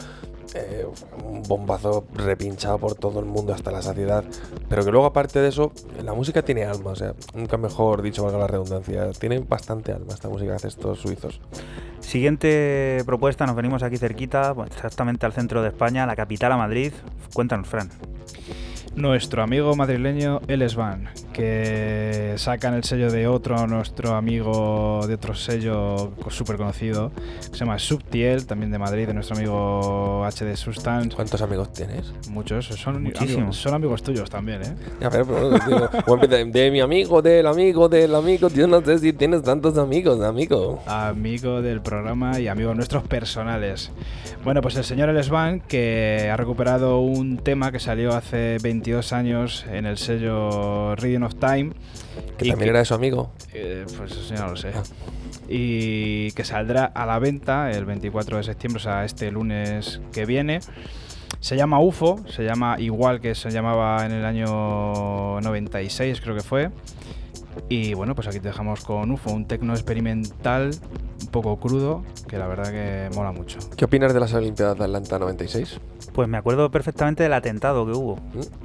Eh, 0.55 0.85
un 1.25 1.43
bombazo 1.43 2.07
repinchado 2.15 2.79
por 2.79 2.95
todo 2.95 3.21
el 3.21 3.27
mundo 3.27 3.53
hasta 3.53 3.71
la 3.71 3.83
saciedad. 3.83 4.25
Pero 4.69 4.85
que 4.85 4.91
luego, 4.91 5.07
aparte 5.07 5.41
de 5.41 5.49
eso, 5.49 5.73
la 6.05 6.13
música 6.13 6.43
tiene 6.43 6.65
alma. 6.65 6.93
O 6.93 6.97
sea, 6.97 7.15
nunca 7.35 7.57
mejor 7.57 8.03
dicho, 8.03 8.23
valga 8.23 8.39
la 8.39 8.47
redundancia. 8.47 9.11
Tiene 9.13 9.41
bastante 9.41 9.93
alma 9.93 10.15
esta 10.15 10.29
música 10.29 10.51
que 10.51 10.57
hacen 10.57 10.69
estos 10.69 11.01
suizos. 11.01 11.41
Siguiente 12.01 13.03
propuesta, 13.05 13.47
nos 13.47 13.57
venimos 13.57 13.83
aquí 13.83 13.97
cerquita, 13.97 14.55
exactamente 14.67 15.27
al 15.27 15.33
centro 15.33 15.63
de 15.63 15.69
España, 15.69 16.07
la 16.07 16.17
capital 16.17 16.53
a 16.53 16.57
Madrid. 16.57 16.93
Cuéntanos, 17.33 17.69
Fran. 17.69 17.91
Nuestro 18.97 19.43
amigo 19.43 19.77
madrileño 19.77 20.41
El 20.49 20.69
Svan, 20.69 21.09
que 21.33 22.35
sacan 22.37 22.75
el 22.75 22.83
sello 22.83 23.11
de 23.11 23.29
otro, 23.29 23.67
nuestro 23.69 24.17
amigo 24.17 25.07
de 25.07 25.15
otro 25.15 25.35
sello 25.35 26.13
súper 26.29 26.57
conocido, 26.57 27.13
que 27.39 27.57
se 27.57 27.65
llama 27.65 27.79
Subtiel, 27.79 28.47
también 28.47 28.73
de 28.73 28.79
Madrid, 28.79 29.07
de 29.07 29.15
nuestro 29.15 29.37
amigo 29.37 30.27
HD 30.27 30.57
Substance. 30.57 31.15
¿Cuántos 31.15 31.41
amigos 31.41 31.73
tienes? 31.73 32.13
Muchos, 32.31 32.67
son, 32.67 33.03
Muchísimos. 33.05 33.37
amigos, 33.37 33.57
son 33.57 33.75
amigos 33.75 34.03
tuyos 34.03 34.29
también, 34.29 34.63
¿eh? 34.63 34.75
Ya, 35.01 35.09
pero, 35.09 35.25
pero, 35.25 35.51
digo, 35.51 36.27
de 36.27 36.71
mi 36.71 36.81
amigo, 36.81 37.23
del 37.23 37.47
amigo, 37.47 37.89
del 37.89 38.15
amigo. 38.15 38.49
Yo 38.49 38.67
no 38.67 38.81
sé 38.85 38.99
si 38.99 39.13
tienes 39.13 39.43
tantos 39.43 39.79
amigos, 39.79 40.21
amigo. 40.21 40.83
amigo 40.87 41.63
del 41.63 41.81
programa 41.81 42.41
y 42.41 42.49
amigos 42.49 42.75
nuestros 42.75 43.05
personales. 43.05 43.93
Bueno, 44.45 44.63
pues 44.63 44.77
el 44.77 44.85
señor 44.85 45.11
El 45.11 45.23
Svan, 45.23 45.61
que 45.61 46.29
ha 46.33 46.37
recuperado 46.37 47.01
un 47.01 47.39
tema 47.39 47.71
que 47.71 47.79
salió 47.79 48.15
hace 48.17 48.57
22 48.81 49.13
años 49.13 49.67
en 49.71 49.85
el 49.85 49.99
sello 49.99 50.97
Reading 50.97 51.21
of 51.23 51.35
Time, 51.35 51.73
¿Que 52.39 52.49
también 52.49 52.59
que- 52.61 52.69
era 52.71 52.79
de 52.79 52.85
su 52.87 52.95
amigo? 52.95 53.31
Eh, 53.53 53.85
pues 53.99 54.13
eso 54.13 54.35
ya 54.35 54.41
no 54.41 54.53
lo 54.53 54.57
sé. 54.57 54.73
Ah. 54.75 54.83
Y 55.51 56.31
que 56.33 56.45
saldrá 56.45 56.87
a 56.87 57.05
la 57.05 57.19
venta 57.19 57.71
el 57.73 57.85
24 57.85 58.39
de 58.39 58.43
septiembre, 58.45 58.79
o 58.79 58.83
sea, 58.83 59.05
este 59.05 59.31
lunes 59.31 60.01
que 60.13 60.25
viene. 60.25 60.61
Se 61.41 61.57
llama 61.57 61.79
UFO, 61.81 62.21
se 62.29 62.43
llama 62.43 62.77
igual 62.79 63.21
que 63.21 63.35
se 63.35 63.51
llamaba 63.51 64.07
en 64.07 64.13
el 64.13 64.25
año 64.25 65.41
96, 65.43 66.21
creo 66.23 66.35
que 66.35 66.43
fue. 66.43 66.71
Y 67.69 67.93
bueno, 67.93 68.15
pues 68.15 68.29
aquí 68.29 68.41
te 68.41 68.49
dejamos 68.49 68.83
con 68.83 69.11
UFO, 69.11 69.31
un 69.33 69.45
tecno 69.47 69.75
experimental 69.75 70.71
un 71.21 71.27
poco 71.29 71.59
crudo, 71.61 72.03
que 72.29 72.39
la 72.39 72.47
verdad 72.47 72.71
que 72.71 73.15
mola 73.15 73.33
mucho. 73.33 73.59
¿Qué 73.77 73.85
opinas 73.85 74.15
de 74.15 74.21
las 74.21 74.33
Olimpiadas 74.33 74.79
de 74.79 74.85
Atlanta 74.85 75.19
96? 75.19 75.79
Pues 76.15 76.29
me 76.29 76.39
acuerdo 76.39 76.71
perfectamente 76.71 77.23
del 77.23 77.33
atentado 77.33 77.87
que 77.87 77.93
hubo. 77.93 78.17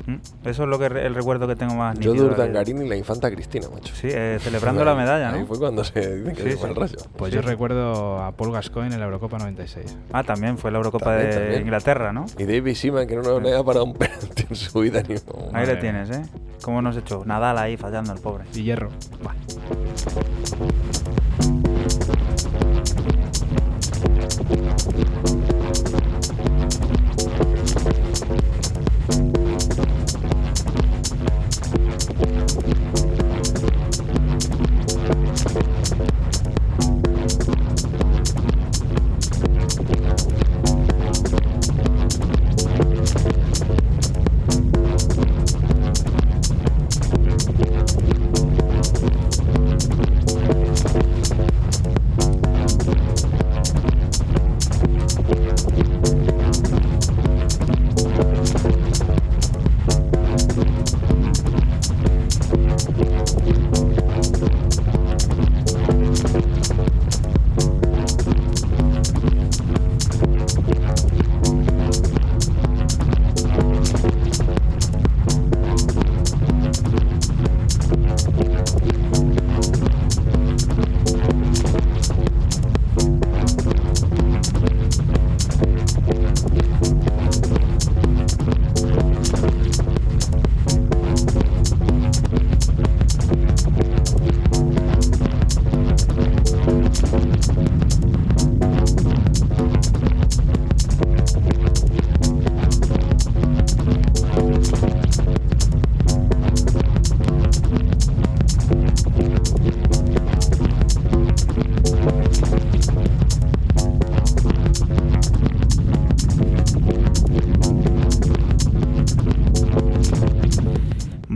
¿Mm? 0.06 0.12
Mm, 0.12 0.20
Eso 0.46 0.64
es 0.64 0.70
lo 0.70 0.80
que 0.80 0.90
re- 0.90 1.06
el 1.06 1.16
recuerdo 1.16 1.48
que 1.48 1.56
tengo 1.56 1.76
más 1.76 1.98
Yo 2.00 2.12
nítido 2.12 2.30
de 2.30 2.36
de- 2.36 2.42
Urdangarín 2.42 2.82
y 2.82 2.90
la 2.90 2.96
infanta 2.96 3.30
Cristina, 3.32 3.68
macho. 3.74 3.94
Sí, 3.96 4.08
eh, 4.12 4.38
celebrando 4.42 4.84
la 4.84 4.96
medalla, 4.96 5.30
Ahí 5.32 5.42
¿no? 5.42 5.46
fue 5.48 5.60
cuando 5.60 5.84
se 5.84 6.18
dicen 6.18 6.36
que 6.36 6.44
Sí, 6.44 6.52
se 6.52 6.58
fue 6.58 6.70
sí. 6.70 6.74
el 6.74 6.82
rayo. 6.82 6.98
Pues 7.18 7.34
yo 7.34 7.42
recuerdo 7.42 8.20
a 8.22 8.32
Paul 8.32 8.52
Gascoigne 8.52 8.94
en 8.94 9.00
la 9.00 9.06
Eurocopa 9.06 9.38
96. 9.38 9.98
Ah, 10.12 10.24
también 10.24 10.58
fue 10.58 10.72
la 10.72 10.78
Eurocopa 10.78 11.06
También, 11.06 11.30
de 11.30 11.36
también. 11.38 11.62
Inglaterra, 11.62 12.14
¿no? 12.14 12.26
Y 12.38 12.44
David 12.46 12.76
Seaman, 12.76 13.08
que 13.08 13.16
no 13.16 13.22
nos 13.40 13.54
ha 13.54 13.64
parado 13.64 13.86
un 13.86 13.94
penalti 13.98 14.46
en 14.50 14.56
su 14.56 14.80
vida 14.80 15.02
ni 15.08 15.16
un- 15.16 15.46
Ahí 15.48 15.52
Madre 15.54 15.76
le 15.76 15.82
tienes, 15.82 16.10
¿eh? 16.12 16.22
¿Cómo 16.64 16.82
nos 16.82 16.98
hecho? 16.98 17.24
Nadal 17.26 17.58
ahí 17.60 17.78
fallando 17.78 18.12
el 18.14 18.20
pobre. 18.20 18.46
Y 18.54 18.64
hierro. 18.64 18.90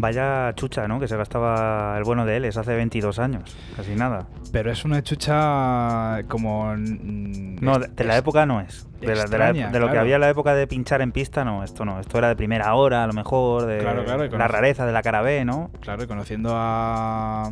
Vaya 0.10 0.54
chucha, 0.56 0.88
¿no? 0.88 1.00
Que 1.00 1.08
se 1.08 1.16
gastaba 1.16 1.96
el 1.96 2.04
bueno 2.04 2.26
de 2.26 2.38
él, 2.38 2.46
es 2.46 2.58
hace 2.58 2.74
22 2.76 3.20
años, 3.20 3.56
casi 3.78 3.94
nada. 3.94 4.26
Pero 4.52 4.72
es 4.72 4.84
una 4.84 5.04
chucha 5.04 6.24
como... 6.28 6.74
No, 6.76 7.78
de, 7.78 7.88
de 7.90 8.04
la 8.06 8.18
época 8.18 8.48
no 8.48 8.60
es. 8.60 8.88
De, 9.00 9.06
la- 9.08 9.14
de 9.14 9.16
la- 9.16 9.22
extraña, 9.50 9.70
de 9.70 9.80
lo 9.80 9.92
que 9.92 10.00
había 10.00 10.16
en 10.16 10.22
la 10.22 10.30
época 10.30 10.56
de 10.56 10.66
pinchar 10.66 11.02
en 11.04 11.12
pista, 11.12 11.46
no, 11.46 11.64
esto 11.64 11.86
no. 11.86 12.00
Esto 12.00 12.18
era 12.18 12.28
de 12.30 12.36
primera 12.36 12.74
hora, 12.74 13.04
a 13.04 13.08
lo 13.08 13.14
mejor, 13.14 13.68
de 13.68 13.78
Claro, 13.78 14.04
claro, 14.04 14.26
la 14.36 14.48
rareza 14.48 14.88
de 14.88 14.92
la 14.94 15.04
cara 15.04 15.22
B, 15.22 15.46
¿no? 15.46 15.70
Claro, 15.80 16.04
y 16.04 16.08
conociendo 16.08 16.54
a, 16.56 17.44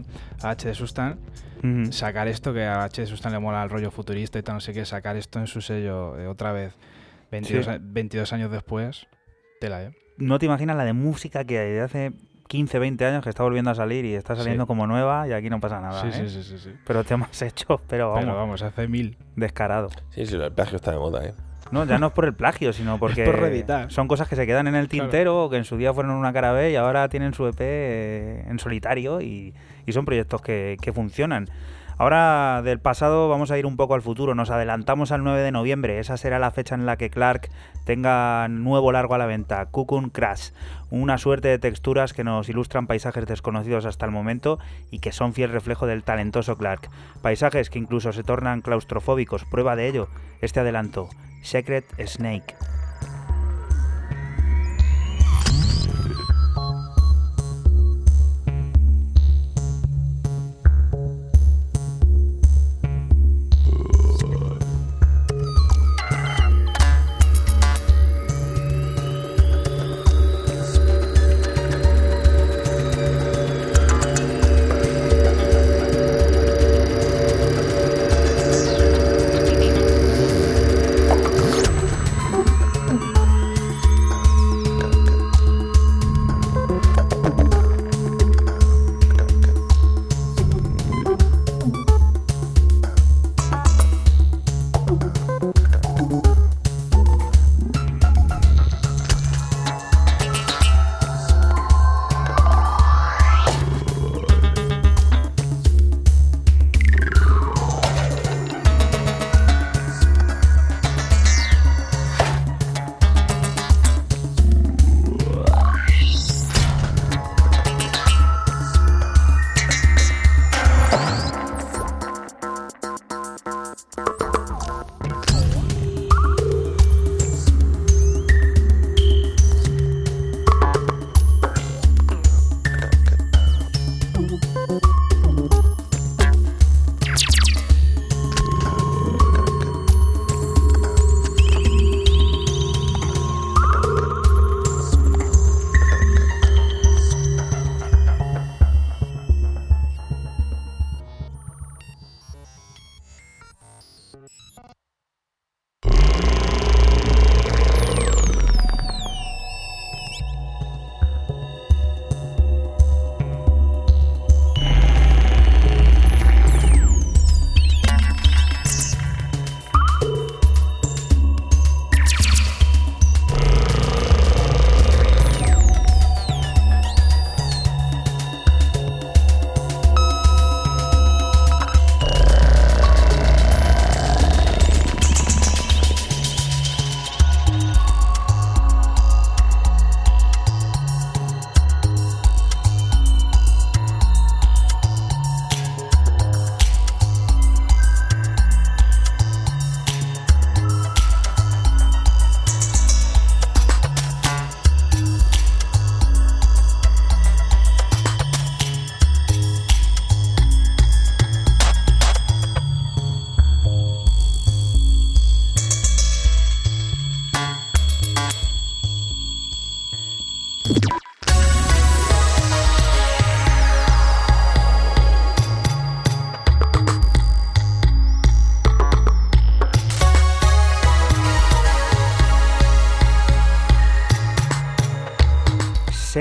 a 0.41 0.49
H 0.49 0.67
de 0.67 0.73
Sustan, 0.73 1.19
sacar 1.91 2.27
esto, 2.27 2.53
que 2.55 2.63
a 2.65 2.85
H 2.85 3.01
de 3.01 3.07
Sustan 3.07 3.33
le 3.33 3.39
mola 3.39 3.61
el 3.63 3.69
rollo 3.69 3.91
futurista 3.91 4.39
y 4.39 4.41
tal, 4.41 4.55
no 4.55 4.61
sé 4.61 4.73
qué, 4.73 4.83
sacar 4.83 5.15
esto 5.15 5.37
en 5.37 5.45
su 5.45 5.61
sello 5.61 6.17
eh, 6.19 6.25
otra 6.25 6.51
vez, 6.53 6.73
22, 7.31 7.65
Sí. 7.65 7.71
a- 7.71 7.77
22 7.79 8.33
años 8.33 8.49
después, 8.51 9.05
tela, 9.61 9.83
¿eh? 9.83 9.91
No 10.19 10.39
te 10.39 10.47
imaginas 10.47 10.75
la 10.75 10.83
de 10.83 10.93
música 10.93 11.43
que 11.45 11.59
hay 11.59 11.71
de 11.73 11.81
hace 11.81 12.11
15, 12.47 12.79
20 12.79 13.05
años 13.05 13.23
que 13.23 13.29
está 13.29 13.43
volviendo 13.43 13.69
a 13.71 13.75
salir 13.75 14.05
y 14.05 14.13
está 14.15 14.35
saliendo 14.35 14.63
Sí. 14.63 14.67
como 14.67 14.87
nueva 14.87 15.27
y 15.27 15.33
aquí 15.33 15.49
no 15.49 15.59
pasa 15.59 15.79
nada. 15.81 16.01
sí, 16.01 16.07
¿eh? 16.07 16.27
sí, 16.27 16.29
sí, 16.29 16.43
sí, 16.43 16.57
sí. 16.59 16.71
Pero 16.85 17.03
temas 17.03 17.41
hechos, 17.41 17.79
pero 17.87 18.09
vamos, 18.09 18.23
Pero 18.25 18.35
vamos, 18.35 18.61
hace 18.61 18.87
mil. 18.87 19.17
descarado. 19.35 19.89
Sí, 20.09 20.25
sí, 20.25 20.35
el 20.35 20.51
plagio 20.51 20.77
está 20.77 20.91
de 20.91 20.97
moda, 20.97 21.25
¿eh? 21.25 21.33
No, 21.69 21.83
ya 21.83 21.97
no 21.97 22.07
es 22.07 22.13
por 22.13 22.23
el 22.23 22.33
plagio, 22.33 22.71
sino 22.71 22.97
porque 22.99 23.25
por 23.25 23.39
reeditar. 23.39 23.91
son 23.91 24.07
cosas 24.07 24.29
que 24.29 24.35
se 24.37 24.45
quedan 24.47 24.67
en 24.67 24.75
el 24.75 24.87
Claro. 24.87 25.03
tintero 25.09 25.43
o 25.45 25.49
que 25.49 25.57
en 25.57 25.65
su 25.65 25.75
día 25.75 25.93
fueron 25.93 26.13
una 26.13 26.31
cara 26.31 26.53
B 26.53 26.71
y 26.71 26.75
ahora 26.77 27.09
tienen 27.09 27.33
su 27.33 27.45
EP 27.45 27.57
eh, 27.59 28.45
en 28.47 28.57
solitario 28.59 29.19
y, 29.19 29.53
y 29.85 29.91
son 29.91 30.05
proyectos 30.05 30.41
que, 30.41 30.77
que 30.81 30.93
funcionan. 30.93 31.49
Ahora 31.99 32.61
del 32.63 32.79
pasado 32.79 33.27
vamos 33.27 33.49
a 33.49 33.57
ir 33.57 33.65
un 33.65 33.75
poco 33.75 33.95
al 33.95 34.03
futuro. 34.03 34.35
Nos 34.35 34.51
adelantamos 34.51 35.11
al 35.11 35.23
9 35.23 35.41
de 35.41 35.51
noviembre. 35.51 35.97
Esa 35.97 36.15
será 36.15 36.37
la 36.37 36.51
fecha 36.51 36.75
en 36.75 36.85
la 36.85 36.95
que 36.95 37.09
Clark 37.09 37.49
tenga 37.85 38.47
nuevo 38.49 38.91
largo 38.91 39.15
a 39.15 39.17
la 39.17 39.25
venta, 39.25 39.65
Cocoon 39.65 40.11
Crash. 40.11 40.51
Una 40.91 41.17
suerte 41.17 41.47
de 41.47 41.57
texturas 41.57 42.13
que 42.13 42.23
nos 42.23 42.49
ilustran 42.49 42.85
paisajes 42.85 43.25
desconocidos 43.25 43.85
hasta 43.85 44.05
el 44.05 44.11
momento 44.11 44.59
y 44.91 44.99
que 44.99 45.11
son 45.11 45.33
fiel 45.33 45.51
reflejo 45.51 45.87
del 45.87 46.03
talentoso 46.03 46.55
Clark. 46.55 46.87
Paisajes 47.23 47.71
que 47.71 47.79
incluso 47.79 48.13
se 48.13 48.23
tornan 48.23 48.61
claustrofóbicos. 48.61 49.45
Prueba 49.45 49.75
de 49.75 49.87
ello, 49.87 50.07
este 50.41 50.59
adelanto, 50.59 51.09
Secret 51.41 51.85
Snake. 52.05 52.55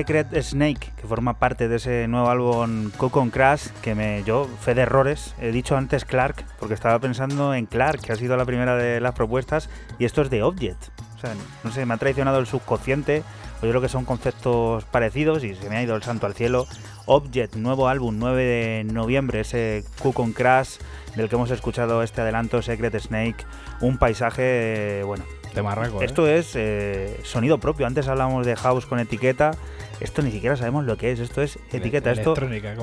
Secret 0.06 0.40
Snake, 0.40 0.92
que 0.96 1.04
forma 1.08 1.40
parte 1.40 1.66
de 1.66 1.76
ese 1.76 2.06
nuevo 2.06 2.30
álbum 2.30 2.92
Coco 2.96 3.28
Crash, 3.28 3.70
que 3.82 3.96
me, 3.96 4.22
yo, 4.22 4.48
fe 4.60 4.72
de 4.72 4.82
errores, 4.82 5.34
he 5.40 5.50
dicho 5.50 5.76
antes 5.76 6.04
Clark, 6.04 6.44
porque 6.60 6.74
estaba 6.74 7.00
pensando 7.00 7.52
en 7.54 7.66
Clark, 7.66 8.02
que 8.02 8.12
ha 8.12 8.14
sido 8.14 8.36
la 8.36 8.44
primera 8.44 8.76
de 8.76 9.00
las 9.00 9.14
propuestas, 9.14 9.68
y 9.98 10.04
esto 10.04 10.22
es 10.22 10.30
de 10.30 10.44
Object. 10.44 10.80
O 11.16 11.18
sea, 11.18 11.32
no 11.64 11.72
sé, 11.72 11.84
me 11.86 11.94
ha 11.94 11.96
traicionado 11.96 12.38
el 12.38 12.46
subconsciente, 12.46 13.24
o 13.60 13.64
yo 13.66 13.70
creo 13.70 13.80
que 13.80 13.88
son 13.88 14.04
conceptos 14.04 14.84
parecidos 14.84 15.42
y 15.42 15.56
se 15.56 15.68
me 15.68 15.78
ha 15.78 15.82
ido 15.82 15.96
el 15.96 16.04
santo 16.04 16.26
al 16.26 16.34
cielo. 16.34 16.68
Object, 17.06 17.56
nuevo 17.56 17.88
álbum, 17.88 18.16
9 18.16 18.44
de 18.44 18.84
noviembre, 18.84 19.40
ese 19.40 19.82
Coco 20.00 20.24
Crash, 20.32 20.76
del 21.16 21.28
que 21.28 21.34
hemos 21.34 21.50
escuchado 21.50 22.04
este 22.04 22.20
adelanto, 22.20 22.62
Secret 22.62 22.96
Snake, 23.00 23.44
un 23.80 23.98
paisaje, 23.98 25.02
bueno, 25.04 25.24
De 25.56 25.62
marraco, 25.62 26.02
¿eh? 26.02 26.04
esto 26.04 26.28
es 26.28 26.54
eh, 26.54 27.18
sonido 27.24 27.58
propio. 27.58 27.86
Antes 27.86 28.06
hablábamos 28.08 28.44
de 28.44 28.54
house 28.56 28.84
con 28.84 28.98
etiqueta. 29.00 29.52
Esto 30.00 30.20
ni 30.20 30.30
siquiera 30.30 30.54
sabemos 30.54 30.84
lo 30.84 30.98
que 30.98 31.12
es. 31.12 31.18
Esto 31.18 31.40
es 31.40 31.58
etiqueta. 31.72 32.12
Esto 32.12 32.34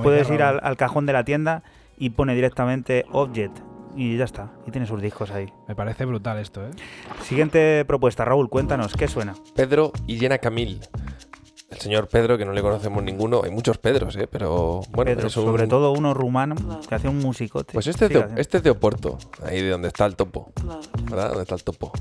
puedes 0.02 0.28
ir 0.32 0.42
al, 0.42 0.76
cajón 0.76 1.06
de 1.06 1.14
la 1.14 1.24
tienda 1.24 1.62
y 2.00 2.10
pone 2.10 2.34
directamente 2.34 3.06
Object. 3.12 3.60
Y 3.96 4.18
ya 4.18 4.26
está. 4.26 4.52
Y 4.66 4.72
tiene 4.72 4.88
sus 4.88 5.00
discos 5.04 5.30
ahí. 5.30 5.54
Me 5.68 5.76
parece 5.76 6.06
brutal 6.06 6.40
esto, 6.40 6.66
¿eh? 6.66 6.72
Siguiente 7.22 7.86
propuesta, 7.86 8.26
Raúl. 8.26 8.50
Cuéntanos, 8.50 8.96
¿qué 8.96 9.08
suena? 9.08 9.36
Pedro 9.56 9.92
y 10.08 10.18
Jenna 10.18 10.40
Camil. 10.40 10.82
El 11.70 11.78
señor 11.80 12.08
Pedro, 12.08 12.40
que 12.40 12.46
no 12.46 12.54
le 12.54 12.62
conocemos 12.64 13.04
ninguno. 13.04 13.42
Hay 13.44 13.52
muchos 13.52 13.78
Pedros, 13.78 14.16
¿eh? 14.16 14.28
Pero 14.28 14.82
bueno, 14.90 15.12
Pedro, 15.12 15.28
es 15.28 15.38
un- 15.38 15.46
sobre 15.46 15.68
todo 15.68 15.92
uno 15.92 16.16
rumano 16.16 16.56
que 16.90 16.96
hace 16.96 17.08
un 17.08 17.20
musicote. 17.20 17.74
Pues 17.74 17.86
este 17.86 18.06
es, 18.06 18.12
de, 18.14 18.42
este 18.42 18.58
es 18.58 18.64
de 18.64 18.72
Oporto, 18.72 19.20
ahí 19.44 19.62
de 19.62 19.70
donde 19.70 19.90
está 19.90 20.08
el 20.08 20.16
topo. 20.16 20.52
¿Verdad? 21.04 21.30
¿Dónde 21.30 21.44
está 21.44 21.54
el 21.54 21.64
topo? 21.64 21.92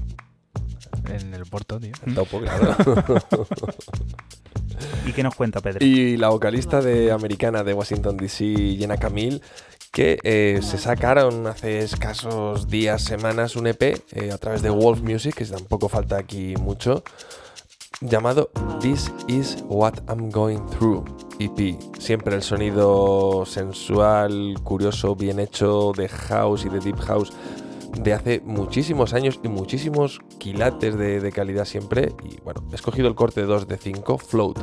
En 1.09 1.34
el 1.34 1.46
Porto, 1.46 1.78
tío. 1.80 1.92
El 2.07 2.14
topo, 2.14 2.40
claro. 2.40 2.76
¿Y 5.07 5.12
qué 5.12 5.22
nos 5.22 5.34
cuenta 5.34 5.61
Pedro? 5.61 5.84
y 5.84 6.16
la 6.16 6.28
vocalista 6.28 6.80
de 6.80 7.12
americana 7.12 7.62
de 7.64 7.74
Washington 7.74 8.16
DC, 8.16 8.76
Jenna 8.78 8.96
Camille, 8.96 9.40
que 9.92 10.18
eh, 10.22 10.61
se 10.62 10.78
sacaron 10.78 11.46
hace 11.46 11.80
escasos 11.80 12.68
días, 12.68 13.03
semanas, 13.03 13.57
un 13.57 13.66
EP 13.66 13.82
eh, 13.82 14.32
a 14.32 14.38
través 14.38 14.62
de 14.62 14.70
Wolf 14.70 15.03
Music, 15.03 15.34
que 15.34 15.44
tampoco 15.44 15.88
falta 15.88 16.16
aquí 16.16 16.55
mucho, 16.57 17.03
llamado 18.00 18.50
This 18.80 19.12
Is 19.28 19.59
What 19.68 19.94
I'm 20.09 20.30
Going 20.30 20.66
Through, 20.70 21.05
EP. 21.40 21.78
Siempre 21.98 22.34
el 22.34 22.42
sonido 22.42 23.44
sensual, 23.44 24.55
curioso, 24.64 25.14
bien 25.14 25.38
hecho 25.38 25.92
de 25.96 26.09
house 26.09 26.64
y 26.64 26.68
de 26.68 26.80
deep 26.80 26.98
house 27.00 27.32
de 27.99 28.12
hace 28.12 28.40
muchísimos 28.45 29.14
años 29.14 29.40
y 29.43 29.49
muchísimos 29.49 30.20
quilates 30.38 30.97
de, 30.97 31.20
de 31.20 31.32
calidad 31.32 31.64
siempre. 31.64 32.12
Y 32.24 32.40
bueno, 32.40 32.62
he 32.70 32.74
escogido 32.74 33.09
el 33.09 33.14
corte 33.14 33.43
2 33.43 33.68
de 33.68 33.76
5, 33.76 34.18
Float. 34.18 34.59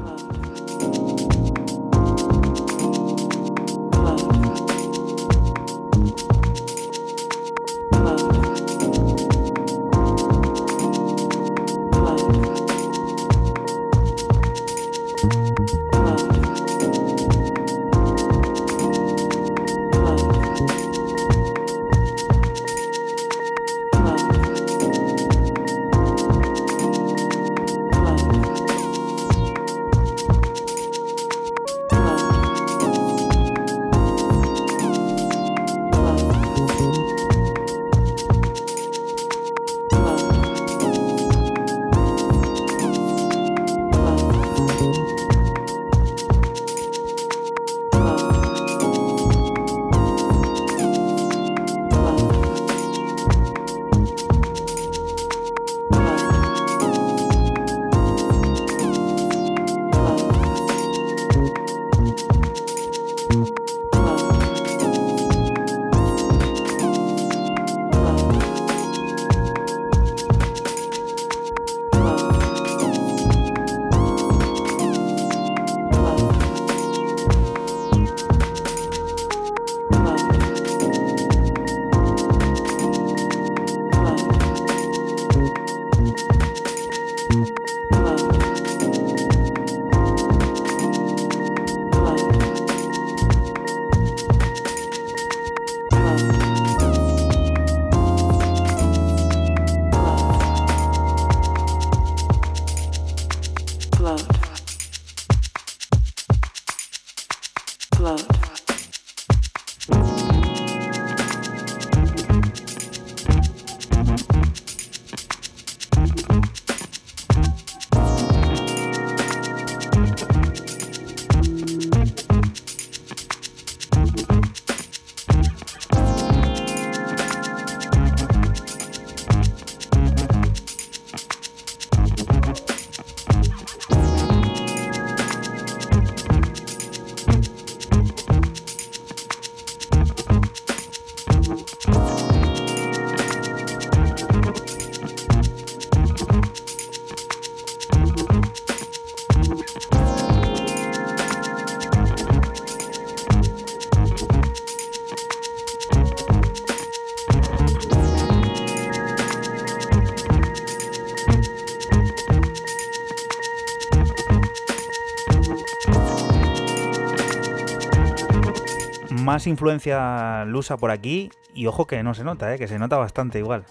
Más 169.30 169.46
influencia 169.46 170.44
lusa 170.46 170.76
por 170.78 170.90
aquí 170.90 171.30
y 171.54 171.68
ojo 171.68 171.86
que 171.86 172.02
no 172.02 172.16
se 172.16 172.24
nota, 172.24 172.52
¿eh? 172.52 172.58
que 172.58 172.68
se 172.68 172.80
nota 172.80 172.98
bastante 172.98 173.38
igual. 173.38 173.64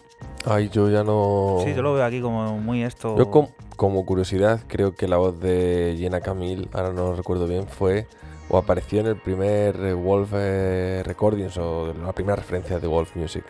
Ay, 0.46 0.68
yo 0.68 0.88
ya 0.88 1.02
no. 1.02 1.56
Sí, 1.64 1.74
yo 1.74 1.82
lo 1.82 1.94
veo 1.94 2.04
aquí 2.04 2.20
como 2.20 2.56
muy 2.58 2.84
esto. 2.84 3.18
Yo 3.18 3.28
com- 3.28 3.48
como 3.74 4.06
curiosidad 4.06 4.60
creo 4.68 4.94
que 4.94 5.08
la 5.08 5.16
voz 5.16 5.40
de 5.40 5.96
Jenna 5.98 6.20
Camille, 6.20 6.68
ahora 6.72 6.92
no 6.92 7.12
recuerdo 7.16 7.48
bien, 7.48 7.66
fue 7.66 8.06
o 8.48 8.56
apareció 8.56 9.00
en 9.00 9.06
el 9.08 9.16
primer 9.16 9.96
Wolf 9.96 10.30
eh, 10.34 11.02
Recordings 11.04 11.56
o 11.58 11.92
la 11.92 12.12
primera 12.12 12.36
referencia 12.36 12.78
de 12.78 12.86
Wolf 12.86 13.16
Music. 13.16 13.42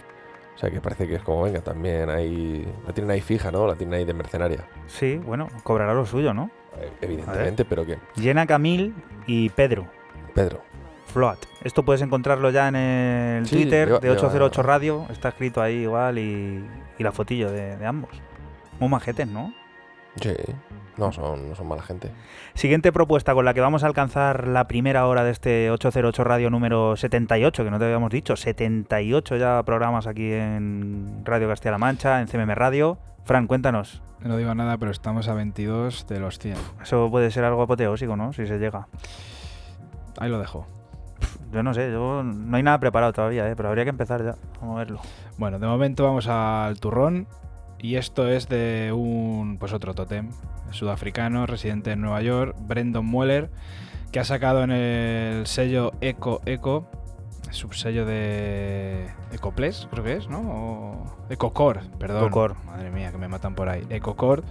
O 0.56 0.59
sea 0.59 0.70
que 0.70 0.80
parece 0.80 1.06
que 1.06 1.16
es 1.16 1.22
como, 1.22 1.42
venga, 1.42 1.61
también 1.61 2.09
ahí... 2.09 2.66
La 2.86 2.94
tienen 2.94 3.11
ahí 3.11 3.20
fija, 3.20 3.50
¿no? 3.52 3.66
La 3.66 3.74
tienen 3.74 3.94
ahí 3.98 4.06
de 4.06 4.14
mercenaria. 4.14 4.66
Sí, 4.86 5.18
bueno, 5.18 5.48
cobrará 5.62 5.92
lo 5.92 6.06
suyo, 6.06 6.32
¿no? 6.32 6.50
Eh, 6.80 6.90
Evidentemente, 7.02 7.66
pero 7.66 7.84
que... 7.84 7.98
Jenna 8.18 8.46
Camil 8.46 8.94
y 9.26 9.50
Pedro. 9.50 9.86
Pedro. 10.34 10.62
Float. 11.09 11.38
Esto 11.64 11.82
puedes 11.84 12.02
encontrarlo 12.02 12.50
ya 12.50 12.68
en 12.68 12.76
el 12.76 13.46
Sí, 13.46 13.56
Twitter 13.56 13.88
lleva- 13.88 14.00
de 14.00 14.11
808 14.11 14.62
lleva- 14.62 14.72
Radio. 14.72 15.06
Está 15.11 15.28
escrito 15.30 15.61
ahí 15.62 15.76
igual 15.82 16.18
y, 16.18 16.64
y 16.98 17.02
la 17.02 17.12
fotillo 17.12 17.50
de, 17.50 17.76
de 17.76 17.86
ambos. 17.86 18.11
Muy 18.78 18.88
majetes, 18.88 19.26
¿no? 19.26 19.52
Sí. 20.20 20.34
No 20.96 21.12
son, 21.12 21.48
no 21.50 21.54
son 21.54 21.68
mala 21.68 21.82
gente. 21.82 22.11
Siguiente 22.54 22.90
propuesta 22.92 23.32
con 23.32 23.44
la 23.44 23.54
que 23.54 23.61
vamos 23.61 23.84
a 23.84 23.86
alcanzar 23.86 24.48
la 24.48 24.66
primera 24.66 25.06
hora 25.06 25.22
de 25.22 25.30
este 25.30 25.70
808 25.70 26.24
Radio 26.24 26.50
número 26.50 26.96
78, 26.96 27.62
que 27.64 27.70
no 27.70 27.78
te 27.78 27.84
habíamos 27.84 28.11
dicho, 28.11 28.34
78 28.34 29.36
ya 29.36 29.62
programas 29.62 30.09
aquí 30.09 30.32
en 30.32 31.22
Radio 31.24 31.48
Castilla-La 31.48 31.78
Mancha, 31.78 32.20
en 32.20 32.26
CMM 32.26 32.52
Radio. 32.56 32.98
Fran, 33.24 33.46
cuéntanos. 33.46 34.02
No 34.20 34.36
digo 34.36 34.52
nada, 34.56 34.76
pero 34.78 34.90
estamos 34.90 35.28
a 35.28 35.34
22 35.34 36.09
de 36.09 36.18
los 36.18 36.40
100. 36.40 36.56
Eso 36.82 37.09
puede 37.12 37.30
ser 37.30 37.44
algo 37.44 37.62
apoteósico, 37.62 38.16
¿no? 38.16 38.32
Si 38.32 38.44
se 38.48 38.59
llega. 38.59 38.88
Ahí 40.18 40.28
lo 40.28 40.40
dejo. 40.40 40.66
Yo 41.52 41.62
no 41.62 41.72
sé, 41.72 41.90
yo 41.90 42.22
no 42.22 42.56
hay 42.56 42.62
nada 42.62 42.78
preparado 42.78 43.12
todavía, 43.12 43.48
¿eh? 43.48 43.56
pero 43.56 43.70
habría 43.70 43.84
que 43.84 43.90
empezar 43.90 44.22
ya. 44.22 44.34
A 44.60 44.74
verlo. 44.74 45.00
Bueno, 45.38 45.58
de 45.58 45.66
momento 45.66 46.04
vamos 46.04 46.26
al 46.28 46.78
turrón. 46.78 47.26
Y 47.80 47.94
esto 47.94 48.28
es 48.28 48.48
de 48.48 48.92
un, 48.92 49.56
pues 49.58 49.72
otro 49.72 49.94
totem 49.94 50.30
sudafricano, 50.70 51.46
residente 51.46 51.92
en 51.92 52.00
Nueva 52.00 52.20
York, 52.22 52.56
Brendan 52.60 53.04
Mueller, 53.04 53.50
que 54.12 54.20
ha 54.20 54.24
sacado 54.24 54.62
en 54.64 54.72
el 54.72 55.46
sello 55.46 55.92
Eco 56.00 56.40
Eco, 56.44 56.90
subsello 57.50 58.04
de 58.04 59.08
Ecoples, 59.32 59.88
creo 59.90 60.04
que 60.04 60.16
es, 60.16 60.28
¿no? 60.28 60.40
O 60.40 61.16
Ecocore, 61.30 61.80
perdón. 61.98 62.24
Ecocore. 62.24 62.54
Madre 62.66 62.90
mía, 62.90 63.10
que 63.12 63.18
me 63.18 63.28
matan 63.28 63.54
por 63.54 63.68
ahí. 63.68 63.86
Ecocore. 63.90 64.42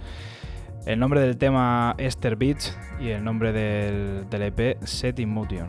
El 0.86 0.98
nombre 0.98 1.20
del 1.20 1.36
tema 1.36 1.94
Esther 1.98 2.36
Beach 2.36 2.72
y 3.00 3.08
el 3.08 3.22
nombre 3.22 3.52
del, 3.52 4.28
del 4.30 4.42
EP 4.42 4.82
Set 4.84 5.18
Motion. 5.26 5.68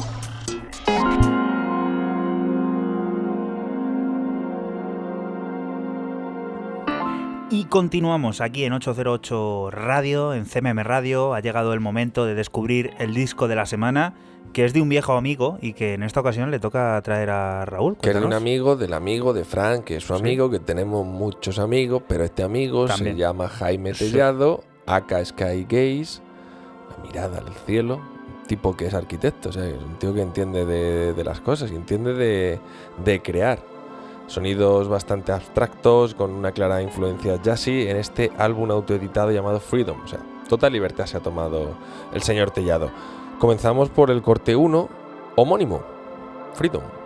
Y 7.51 7.65
continuamos 7.65 8.39
aquí 8.39 8.63
en 8.63 8.71
808 8.73 9.71
Radio, 9.71 10.33
en 10.33 10.45
CMM 10.45 10.79
Radio. 10.83 11.33
Ha 11.33 11.41
llegado 11.41 11.73
el 11.73 11.81
momento 11.81 12.25
de 12.25 12.33
descubrir 12.33 12.91
el 12.97 13.13
disco 13.13 13.49
de 13.49 13.55
la 13.55 13.65
semana, 13.65 14.13
que 14.53 14.63
es 14.63 14.73
de 14.73 14.81
un 14.81 14.87
viejo 14.87 15.13
amigo 15.13 15.57
y 15.61 15.73
que 15.73 15.93
en 15.93 16.03
esta 16.03 16.21
ocasión 16.21 16.49
le 16.49 16.59
toca 16.59 16.99
traer 17.03 17.29
a 17.29 17.65
Raúl. 17.65 17.97
Que 17.97 18.11
es 18.11 18.15
de 18.19 18.25
un 18.25 18.31
amigo 18.33 18.77
del 18.77 18.93
amigo 18.93 19.33
de 19.33 19.43
Frank, 19.43 19.83
que 19.83 19.97
es 19.97 20.03
su 20.03 20.13
Sí. 20.15 20.19
amigo, 20.21 20.49
que 20.49 20.59
tenemos 20.59 21.05
muchos 21.05 21.59
amigos, 21.59 22.03
pero 22.07 22.23
este 22.23 22.41
amigo 22.43 22.85
También. 22.87 23.15
se 23.15 23.19
llama 23.19 23.49
Jaime 23.49 23.93
Sí. 23.95 24.11
Tellado 24.11 24.63
Aka 24.85 25.23
Sky 25.25 25.65
Gaze, 25.69 26.21
la 26.89 27.03
mirada 27.05 27.39
al 27.39 27.53
cielo, 27.65 27.99
tipo 28.47 28.77
que 28.77 28.85
es 28.87 28.93
arquitecto, 28.93 29.49
o 29.49 29.51
sea, 29.51 29.65
es 29.65 29.75
un 29.77 29.95
tío 29.99 30.13
que 30.13 30.21
entiende 30.21 30.65
de, 30.65 31.13
de 31.13 31.23
las 31.25 31.41
cosas 31.41 31.69
y 31.71 31.75
entiende 31.75 32.13
de, 32.13 32.59
de 33.03 33.21
crear. 33.21 33.59
Sonidos 34.31 34.87
bastante 34.87 35.33
abstractos, 35.33 36.15
con 36.15 36.31
una 36.31 36.53
clara 36.53 36.81
influencia 36.81 37.35
jazzy 37.43 37.89
en 37.89 37.97
este 37.97 38.31
álbum 38.37 38.71
autoeditado 38.71 39.29
llamado 39.29 39.59
Freedom. 39.59 39.99
O 40.01 40.07
sea, 40.07 40.19
total 40.47 40.71
libertad 40.71 41.05
se 41.05 41.17
ha 41.17 41.19
tomado 41.19 41.71
el 42.13 42.21
señor 42.21 42.49
Tellado. 42.51 42.91
Comenzamos 43.39 43.89
por 43.89 44.09
el 44.09 44.21
corte 44.21 44.55
1, 44.55 44.87
homónimo, 45.35 45.83
Freedom. 46.53 47.00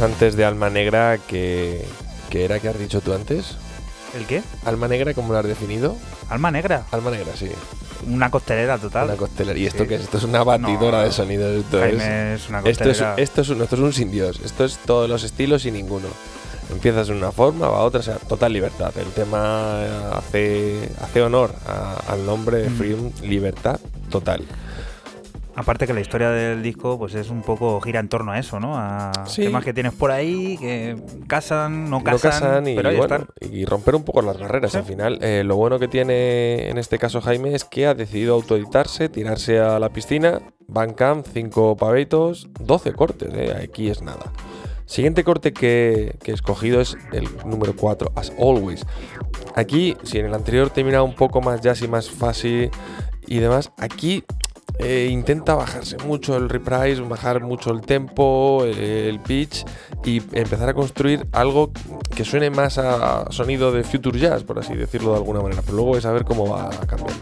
Antes 0.00 0.36
de 0.36 0.44
Alma 0.44 0.70
Negra 0.70 1.18
que, 1.18 1.84
que 2.30 2.44
era 2.44 2.58
que 2.60 2.68
has 2.68 2.78
dicho 2.78 3.00
tú 3.00 3.12
antes. 3.12 3.56
¿El 4.16 4.26
qué? 4.26 4.42
Alma 4.64 4.86
Negra, 4.88 5.12
¿cómo 5.14 5.32
lo 5.32 5.38
has 5.38 5.46
definido? 5.46 5.96
Alma 6.30 6.50
negra. 6.50 6.84
Alma 6.92 7.10
Negra, 7.10 7.32
sí. 7.36 7.50
Una 8.08 8.30
costelera 8.30 8.78
total. 8.78 9.06
Una 9.06 9.16
costelera. 9.16 9.58
¿Y 9.58 9.66
esto 9.66 9.82
Sí. 9.84 9.88
qué 9.88 9.94
es? 9.96 10.02
Esto 10.02 10.18
es 10.18 10.24
una 10.24 10.44
batidora 10.44 10.98
No, 10.98 11.04
de 11.04 11.12
sonidos. 11.12 11.64
Esto 11.64 11.84
es, 11.84 11.98
Jaime 11.98 12.34
es 12.34 12.48
una 12.48 12.58
esto, 12.58 12.70
es, 12.70 12.76
costelera. 12.98 13.14
esto, 13.16 13.40
es 13.40 13.48
un, 13.48 13.62
esto 13.62 13.74
es 13.76 13.80
un 13.82 13.92
sin 13.92 14.10
Dios. 14.10 14.40
Esto 14.44 14.64
es 14.64 14.78
todos 14.78 15.08
los 15.08 15.22
estilos 15.24 15.64
y 15.66 15.70
ninguno. 15.72 16.08
Empiezas 16.70 17.08
de 17.08 17.14
una 17.14 17.30
forma, 17.32 17.68
va 17.68 17.78
a 17.78 17.82
otra, 17.82 18.00
o 18.00 18.02
sea, 18.02 18.16
total 18.16 18.52
libertad. 18.52 18.92
El 18.96 19.06
tema 19.12 19.82
hace, 20.16 20.88
hace 21.02 21.22
honor 21.22 21.54
a- 21.66 22.12
al 22.12 22.24
nombre 22.24 22.58
de 22.58 22.70
Mm. 22.70 22.76
Freedom, 22.76 23.10
libertad 23.22 23.80
total. 24.10 24.44
Aparte 25.56 25.86
que 25.86 25.92
la 25.94 26.00
historia 26.00 26.30
del 26.30 26.62
disco 26.62 26.98
pues 26.98 27.14
es 27.14 27.30
un 27.30 27.42
poco 27.42 27.80
gira 27.80 28.00
en 28.00 28.08
torno 28.08 28.32
a 28.32 28.38
eso, 28.40 28.58
¿no? 28.58 28.76
A 28.76 29.12
Sí. 29.26 29.42
temas 29.44 29.64
que 29.64 29.72
tienes 29.72 29.92
por 29.92 30.10
ahí, 30.10 30.56
que 30.58 30.96
casan, 31.28 31.84
no 31.84 31.98
no 31.98 32.04
casan, 32.04 32.30
casan 32.32 32.68
y, 32.68 32.74
pero 32.74 32.88
ahí 32.88 32.96
bueno, 32.96 33.14
están. 33.16 33.50
y 33.52 33.64
romper 33.64 33.94
un 33.94 34.02
poco 34.04 34.20
las 34.22 34.38
barreras 34.38 34.72
Sí. 34.72 34.78
al 34.78 34.84
final. 34.84 35.18
Eh, 35.22 35.42
lo 35.44 35.54
bueno 35.56 35.78
que 35.78 35.86
tiene 35.86 36.68
en 36.70 36.78
este 36.78 36.98
caso 36.98 37.20
Jaime 37.20 37.54
es 37.54 37.64
que 37.64 37.86
ha 37.86 37.94
decidido 37.94 38.34
autoeditarse, 38.34 39.08
tirarse 39.08 39.60
a 39.60 39.78
la 39.78 39.90
piscina, 39.90 40.40
Bandcamp, 40.66 41.26
5 41.32 41.76
pavitos, 41.76 42.48
12 42.60 42.92
cortes, 42.92 43.30
eh, 43.34 43.54
aquí 43.62 43.88
es 43.90 44.02
nada. 44.02 44.32
Siguiente 44.86 45.24
corte 45.24 45.52
que, 45.52 46.16
que 46.22 46.32
he 46.32 46.34
escogido 46.34 46.80
es 46.80 46.96
el 47.12 47.28
número 47.46 47.74
4, 47.76 48.10
As 48.16 48.32
Always. 48.38 48.84
Aquí, 49.54 49.96
si 50.02 50.18
en 50.18 50.26
el 50.26 50.34
anterior 50.34 50.68
terminaba 50.70 51.04
un 51.04 51.14
poco 51.14 51.40
más 51.40 51.60
jazzy, 51.62 51.86
más 51.88 52.10
fácil 52.10 52.70
y 53.26 53.38
demás, 53.38 53.72
aquí 53.78 54.24
eh, 54.78 55.08
intenta 55.10 55.54
bajarse 55.54 55.96
mucho 55.98 56.36
el 56.36 56.48
reprise, 56.48 57.00
bajar 57.02 57.40
mucho 57.40 57.70
el 57.70 57.80
tempo, 57.80 58.64
eh, 58.64 59.08
el 59.08 59.20
pitch 59.20 59.64
y 60.04 60.16
empezar 60.32 60.68
a 60.68 60.74
construir 60.74 61.26
algo 61.32 61.70
que 62.14 62.24
suene 62.24 62.50
más 62.50 62.78
a 62.78 63.30
sonido 63.30 63.70
de 63.72 63.84
future 63.84 64.18
jazz, 64.18 64.42
por 64.42 64.58
así 64.58 64.74
decirlo 64.74 65.12
de 65.12 65.18
alguna 65.18 65.40
manera. 65.40 65.62
Pero 65.62 65.76
luego 65.76 65.96
es 65.96 66.04
a 66.04 66.12
ver 66.12 66.24
cómo 66.24 66.48
va 66.48 66.68
a 66.68 66.86
cambiar. 66.86 67.14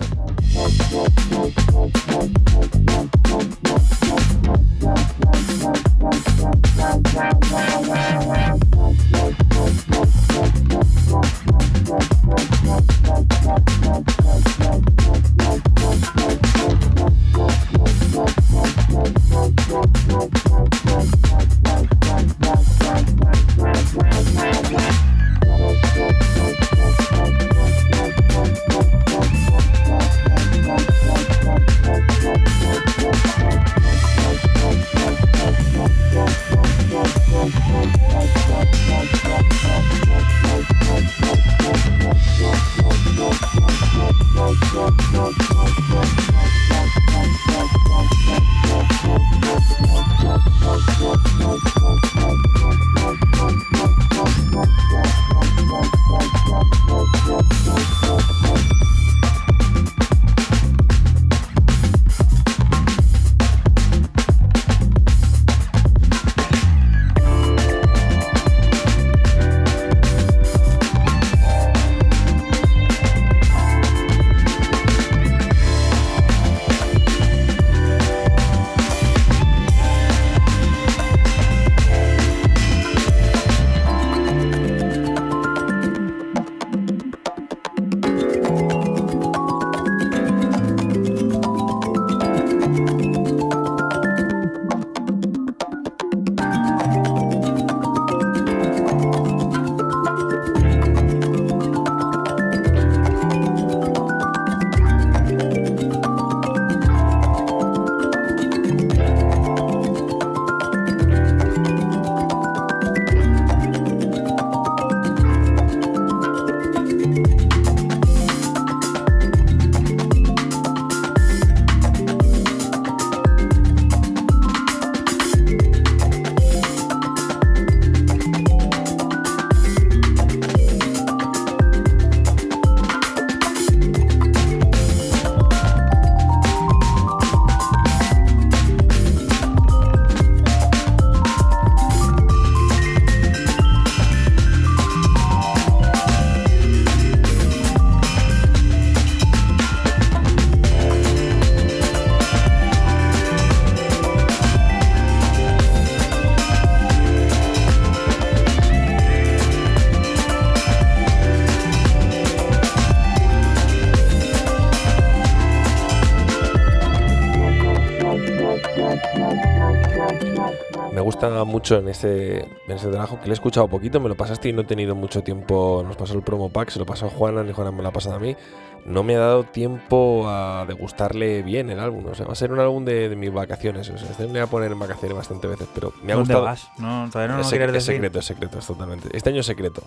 Mucho 171.72 171.82
en 171.82 171.88
ese, 171.88 172.38
en 172.40 172.76
ese 172.76 172.88
trabajo, 172.88 173.18
que 173.18 173.26
le 173.26 173.30
he 173.30 173.34
escuchado 173.34 173.68
poquito, 173.68 174.00
me 174.00 174.08
lo 174.08 174.14
pasaste 174.16 174.48
y 174.48 174.52
no 174.52 174.62
he 174.62 174.64
tenido 174.64 174.94
mucho 174.94 175.22
tiempo. 175.22 175.82
Nos 175.86 175.96
pasó 175.96 176.14
el 176.14 176.22
promo 176.22 176.50
pack, 176.50 176.70
se 176.70 176.78
lo 176.78 176.86
pasó 176.86 177.06
a 177.06 177.10
Juana, 177.10 177.42
ni 177.42 177.52
Juana 177.52 177.70
me 177.70 177.82
lo 177.82 177.88
ha 177.88 177.92
pasado 177.92 178.16
a 178.16 178.18
mí. 178.18 178.36
No 178.84 179.04
me 179.04 179.14
ha 179.14 179.20
dado 179.20 179.44
tiempo 179.44 180.24
a 180.26 180.64
degustarle 180.66 181.42
bien 181.42 181.70
el 181.70 181.78
álbum. 181.78 182.04
O 182.06 182.14
sea, 182.14 182.26
va 182.26 182.32
a 182.32 182.36
ser 182.36 182.50
un 182.52 182.58
álbum 182.58 182.84
de, 182.84 183.08
de 183.08 183.14
mis 183.16 183.32
vacaciones. 183.32 183.88
O 183.90 183.96
sea, 183.96 184.10
este 184.10 184.24
me 184.24 184.32
voy 184.32 184.40
a 184.40 184.46
poner 184.48 184.72
en 184.72 184.78
vacaciones 184.78 185.16
bastante 185.16 185.46
veces, 185.46 185.68
pero 185.72 185.92
me 186.02 186.12
ha 186.12 186.16
¿Dónde 186.16 186.34
gustado. 186.34 186.44
vas? 186.44 186.68
No, 186.78 187.08
todavía 187.10 187.36
no 187.36 187.40
es, 187.40 187.46
sec- 187.46 187.74
es 187.76 187.84
secreto, 187.84 188.18
es 188.18 188.24
secreto, 188.24 188.58
es 188.58 188.66
totalmente. 188.66 189.08
Este 189.16 189.30
año 189.30 189.40
es 189.40 189.46
secreto, 189.46 189.82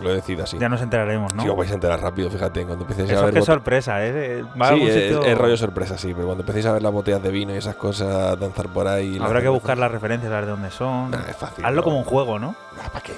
lo 0.00 0.10
he 0.10 0.14
decidido 0.14 0.44
así. 0.44 0.58
Ya 0.58 0.68
nos 0.68 0.80
enteraremos, 0.82 1.34
¿no? 1.34 1.42
Si 1.42 1.48
os 1.48 1.56
vais 1.56 1.70
a 1.70 1.74
enterar 1.74 2.00
rápido, 2.00 2.30
fíjate, 2.30 2.64
cuando 2.64 2.84
empecéis 2.84 3.10
a 3.10 3.14
Eso 3.14 3.24
ver 3.26 3.38
es 3.38 3.44
sorpresa, 3.44 4.06
¿eh? 4.06 4.44
Va 4.60 4.68
a 4.68 4.74
Sí, 4.74 4.80
sitio- 4.86 5.22
es 5.24 5.38
rollo 5.38 5.56
sorpresa, 5.56 5.96
sí, 5.98 6.12
pero 6.14 6.26
cuando 6.26 6.42
empecéis 6.42 6.66
a 6.66 6.72
ver 6.72 6.82
las 6.82 6.92
botellas 6.92 7.22
de 7.22 7.30
vino 7.30 7.54
y 7.54 7.56
esas 7.58 7.74
cosas, 7.76 8.38
danzar 8.38 8.68
por 8.68 8.86
ahí. 8.88 9.18
Habrá 9.20 9.40
que 9.42 9.48
buscar 9.48 9.78
las 9.78 9.90
referencias, 9.90 10.32
a 10.32 10.36
ver 10.36 10.44
de 10.46 10.50
dónde 10.52 10.70
son. 10.70 11.10
Nah, 11.10 11.20
es 11.28 11.36
fácil. 11.36 11.64
Hazlo 11.64 11.76
¿no? 11.76 11.82
como 11.84 11.98
un 11.98 12.04
juego, 12.04 12.38
¿no? 12.38 12.54
Ah, 12.82 12.88
¿Para 12.92 13.04
qué? 13.04 13.12
Eh, 13.12 13.16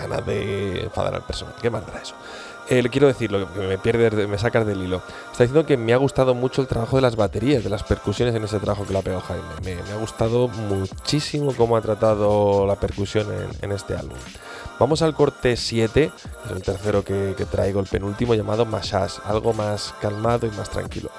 ganas 0.00 0.24
de 0.26 0.84
enfadar 0.84 1.14
al 1.14 1.22
personaje. 1.22 1.56
¿Qué 1.62 1.70
más 1.70 1.86
dará 1.86 2.00
eso? 2.00 2.14
Eh, 2.68 2.82
le 2.82 2.88
quiero 2.90 3.06
decir, 3.06 3.30
lo 3.30 3.46
que 3.52 3.60
me 3.60 3.78
pierdes, 3.78 4.12
de- 4.16 4.26
me 4.26 4.38
sacas 4.38 4.66
del 4.66 4.82
hilo. 4.82 4.96
Está 5.30 5.44
diciendo 5.44 5.64
que 5.64 5.76
me 5.76 5.92
ha 5.92 5.96
gustado 5.98 6.34
mucho 6.34 6.60
el 6.62 6.66
trabajo 6.66 6.96
de 6.96 7.02
las 7.02 7.14
baterías, 7.14 7.62
de 7.62 7.70
las 7.70 7.84
percusiones 7.84 8.34
en 8.34 8.42
ese 8.42 8.58
trabajo 8.58 8.84
que 8.84 8.92
le 8.92 8.98
ha 8.98 9.02
pegado 9.02 9.22
Jaime. 9.22 9.44
Me, 9.64 9.76
me 9.84 9.92
ha 9.92 9.96
gustado 9.96 10.48
muchísimo 10.48 11.54
cómo 11.56 11.76
ha 11.76 11.80
tratado 11.80 12.66
la 12.66 12.74
percusión 12.74 13.28
en, 13.32 13.48
en 13.62 13.72
este 13.72 13.94
álbum. 13.94 14.18
Vamos 14.78 15.00
al 15.00 15.14
corte 15.14 15.56
7, 15.56 15.92
que 15.92 16.06
es 16.44 16.50
el 16.50 16.62
tercero 16.62 17.02
que, 17.02 17.34
traigo, 17.50 17.80
el 17.80 17.86
penúltimo, 17.86 18.34
llamado 18.34 18.66
Mashash, 18.66 19.18
algo 19.24 19.54
más 19.54 19.94
calmado 20.00 20.46
y 20.46 20.50
más 20.50 20.68
tranquilo. 20.68 21.10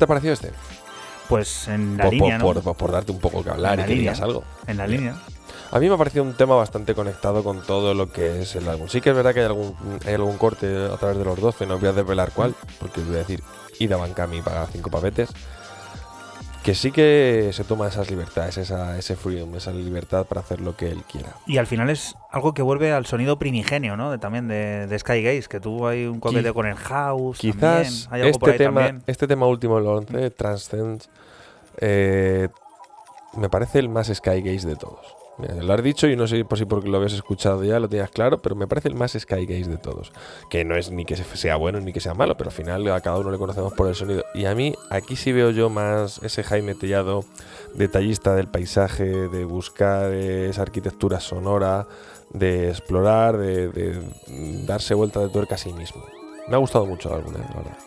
Te 0.00 0.04
ha 0.04 0.08
parecido 0.08 0.32
este? 0.34 0.50
Pues 1.28 1.68
en 1.68 1.96
la 1.96 2.04
Por, 2.04 2.12
línea, 2.12 2.38
por- 2.40 2.56
¿no? 2.56 2.62
por- 2.62 2.76
por 2.76 2.90
darte 2.92 3.12
un 3.12 3.20
poco 3.20 3.44
que 3.44 3.50
hablar 3.50 3.78
y 3.78 3.82
que 3.82 3.88
línea. 3.90 4.00
digas 4.12 4.20
algo. 4.20 4.42
En 4.66 4.76
la 4.78 4.86
línea. 4.88 5.14
A 5.70 5.78
mí 5.78 5.88
me 5.88 5.94
ha 5.94 5.98
parecido 5.98 6.24
un 6.24 6.34
tema 6.34 6.56
bastante 6.56 6.94
conectado 6.96 7.44
con 7.44 7.62
todo 7.62 7.94
lo 7.94 8.10
que 8.10 8.42
es 8.42 8.56
el 8.56 8.68
álbum. 8.68 8.88
Sí 8.88 9.00
que 9.00 9.10
es 9.10 9.14
verdad 9.16 9.32
que 9.32 9.38
hay 9.40 9.46
algún, 9.46 9.76
hay 10.04 10.14
algún 10.14 10.36
corte 10.36 10.66
a 10.92 10.96
través 10.96 11.16
de 11.18 11.24
los 11.24 11.38
12, 11.40 11.66
no 11.66 11.78
voy 11.78 11.88
a 11.88 11.92
desvelar 11.92 12.32
cuál, 12.32 12.56
porque 12.80 13.00
os 13.00 13.06
voy 13.06 13.14
a 13.16 13.18
decir, 13.20 13.40
id 13.78 13.92
a 13.92 13.96
Bancami 13.96 14.38
y 14.38 14.42
pagar 14.42 14.66
cinco 14.72 14.90
pavetes. 14.90 15.28
Que 16.62 16.74
sí 16.74 16.92
que 16.92 17.50
se 17.52 17.64
toma 17.64 17.88
esas 17.88 18.10
libertades, 18.10 18.58
esa, 18.58 18.98
ese 18.98 19.16
freedom, 19.16 19.54
esa 19.54 19.70
libertad 19.70 20.26
para 20.26 20.42
hacer 20.42 20.60
lo 20.60 20.76
que 20.76 20.90
él 20.90 21.02
quiera. 21.10 21.36
Y 21.46 21.56
al 21.56 21.66
final 21.66 21.88
es 21.88 22.16
algo 22.30 22.52
que 22.52 22.60
vuelve 22.60 22.92
al 22.92 23.06
sonido 23.06 23.38
primigenio, 23.38 23.96
¿no? 23.96 24.10
De, 24.10 24.18
también 24.18 24.46
de, 24.46 24.86
de 24.86 24.98
Sky 24.98 25.22
Gaze, 25.22 25.44
que 25.48 25.58
tuvo 25.58 25.88
ahí 25.88 26.04
un 26.04 26.20
coqueteo 26.20 26.52
con 26.52 26.66
el 26.66 26.76
house. 26.76 27.38
Quizás 27.38 27.60
también. 27.60 27.94
Hay 28.10 28.22
algo 28.22 28.38
por 28.38 28.50
este, 28.50 28.62
ahí 28.64 28.68
tema, 28.68 28.80
también. 28.82 29.04
este 29.06 29.26
tema 29.26 29.46
último, 29.46 29.78
el 29.78 29.86
11, 29.86 30.30
Transcend, 30.32 31.02
eh, 31.78 32.48
me 33.36 33.48
parece 33.48 33.78
el 33.78 33.88
más 33.88 34.08
Sky 34.08 34.42
Gaze 34.42 34.68
de 34.68 34.76
todos. 34.76 35.19
Mira, 35.40 35.54
lo 35.54 35.72
has 35.72 35.82
dicho 35.82 36.06
y 36.06 36.16
no 36.16 36.26
sé 36.26 36.44
por 36.44 36.58
si 36.58 36.64
porque 36.64 36.88
lo 36.88 36.98
habías 36.98 37.12
escuchado 37.12 37.64
ya, 37.64 37.80
lo 37.80 37.88
tenías 37.88 38.10
claro, 38.10 38.42
pero 38.42 38.54
me 38.54 38.66
parece 38.66 38.88
el 38.88 38.94
más 38.94 39.12
Sky 39.12 39.46
Gaze 39.46 39.70
de 39.70 39.76
todos. 39.76 40.12
Que 40.50 40.64
no 40.64 40.76
es 40.76 40.90
ni 40.90 41.04
que 41.04 41.16
sea 41.16 41.56
bueno 41.56 41.80
ni 41.80 41.92
que 41.92 42.00
sea 42.00 42.14
malo, 42.14 42.36
pero 42.36 42.50
al 42.50 42.56
final 42.56 42.86
a 42.88 43.00
cada 43.00 43.18
uno 43.18 43.30
le 43.30 43.38
conocemos 43.38 43.72
por 43.72 43.88
el 43.88 43.94
sonido. 43.94 44.24
Y 44.34 44.44
a 44.44 44.54
mí 44.54 44.74
aquí 44.90 45.16
sí 45.16 45.32
veo 45.32 45.50
yo 45.50 45.70
más 45.70 46.20
ese 46.22 46.42
Jaime 46.42 46.74
Tellado, 46.74 47.24
detallista 47.74 48.34
del 48.34 48.48
paisaje, 48.48 49.04
de 49.04 49.44
buscar 49.44 50.12
eh, 50.12 50.48
esa 50.48 50.62
arquitectura 50.62 51.20
sonora, 51.20 51.86
de 52.32 52.68
explorar, 52.68 53.38
de, 53.38 53.68
de 53.68 54.02
darse 54.66 54.94
vuelta 54.94 55.20
de 55.20 55.28
tuerca 55.28 55.54
a 55.54 55.58
sí 55.58 55.72
mismo. 55.72 56.04
Me 56.48 56.56
ha 56.56 56.58
gustado 56.58 56.86
mucho 56.86 57.16
eh, 57.16 57.22
la 57.26 57.38
verdad. 57.38 57.78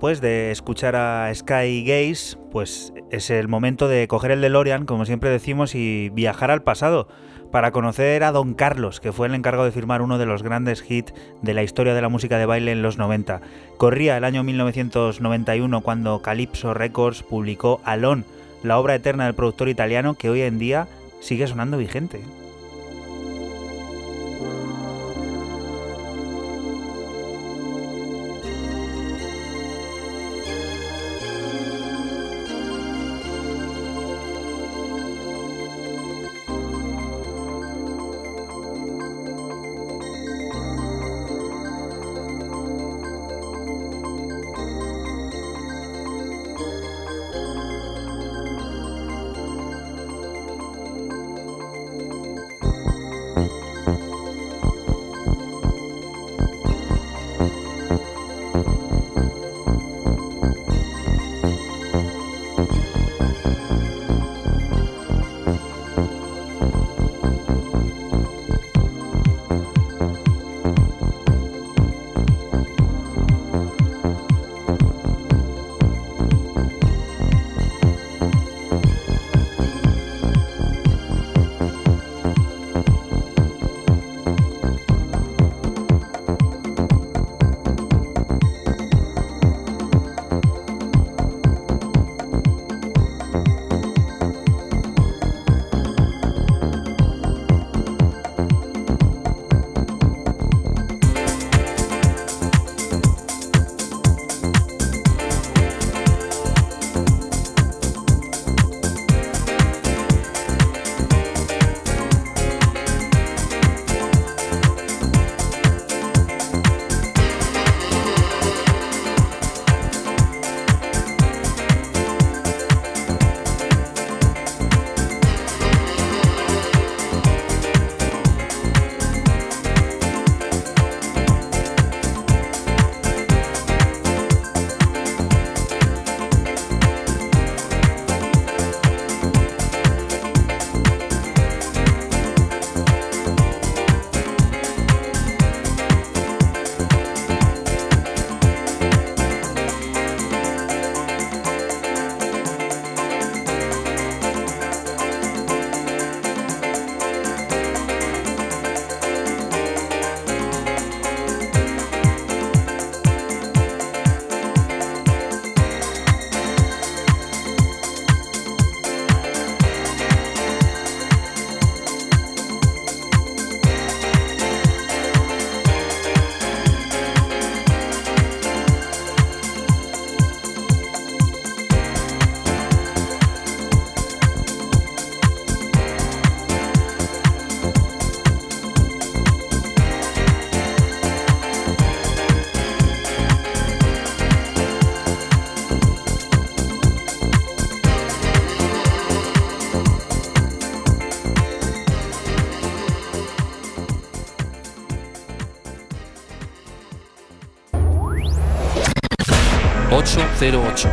Después 0.00 0.22
de 0.22 0.50
escuchar 0.50 0.96
a 0.96 1.30
Sky 1.34 1.84
Gaze, 1.84 2.38
pues 2.50 2.94
es 3.10 3.28
el 3.28 3.48
momento 3.48 3.86
de 3.86 4.08
coger 4.08 4.30
el 4.30 4.40
DeLorean, 4.40 4.86
como 4.86 5.04
siempre 5.04 5.28
decimos, 5.28 5.74
y 5.74 6.08
viajar 6.08 6.50
al 6.50 6.62
pasado 6.62 7.06
para 7.52 7.70
conocer 7.70 8.24
a 8.24 8.32
Don 8.32 8.54
Carlos, 8.54 8.98
que 8.98 9.12
fue 9.12 9.26
el 9.26 9.34
encargado 9.34 9.66
de 9.66 9.72
firmar 9.72 10.00
uno 10.00 10.16
de 10.16 10.24
los 10.24 10.42
grandes 10.42 10.90
hits 10.90 11.12
de 11.42 11.52
la 11.52 11.62
historia 11.62 11.92
de 11.92 12.00
la 12.00 12.08
música 12.08 12.38
de 12.38 12.46
baile 12.46 12.72
en 12.72 12.80
los 12.80 12.96
90. 12.96 13.42
Corría 13.76 14.16
el 14.16 14.24
año 14.24 14.42
1991 14.42 15.82
cuando 15.82 16.22
Calypso 16.22 16.72
Records 16.72 17.22
publicó 17.22 17.82
Alone, 17.84 18.24
la 18.62 18.78
obra 18.78 18.94
eterna 18.94 19.26
del 19.26 19.34
productor 19.34 19.68
italiano 19.68 20.14
que 20.14 20.30
hoy 20.30 20.40
en 20.40 20.58
día 20.58 20.88
sigue 21.20 21.46
sonando 21.46 21.76
vigente. 21.76 22.22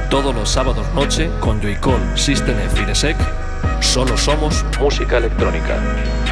Todos 0.10 0.36
los 0.36 0.50
sábados 0.50 0.86
noche 0.94 1.30
con 1.40 1.62
Joycall 1.62 2.18
System 2.18 2.60
F 2.60 2.82
y. 2.82 3.82
Solo 3.82 4.18
somos 4.18 4.66
música 4.78 5.20
electrónica. 5.20 6.27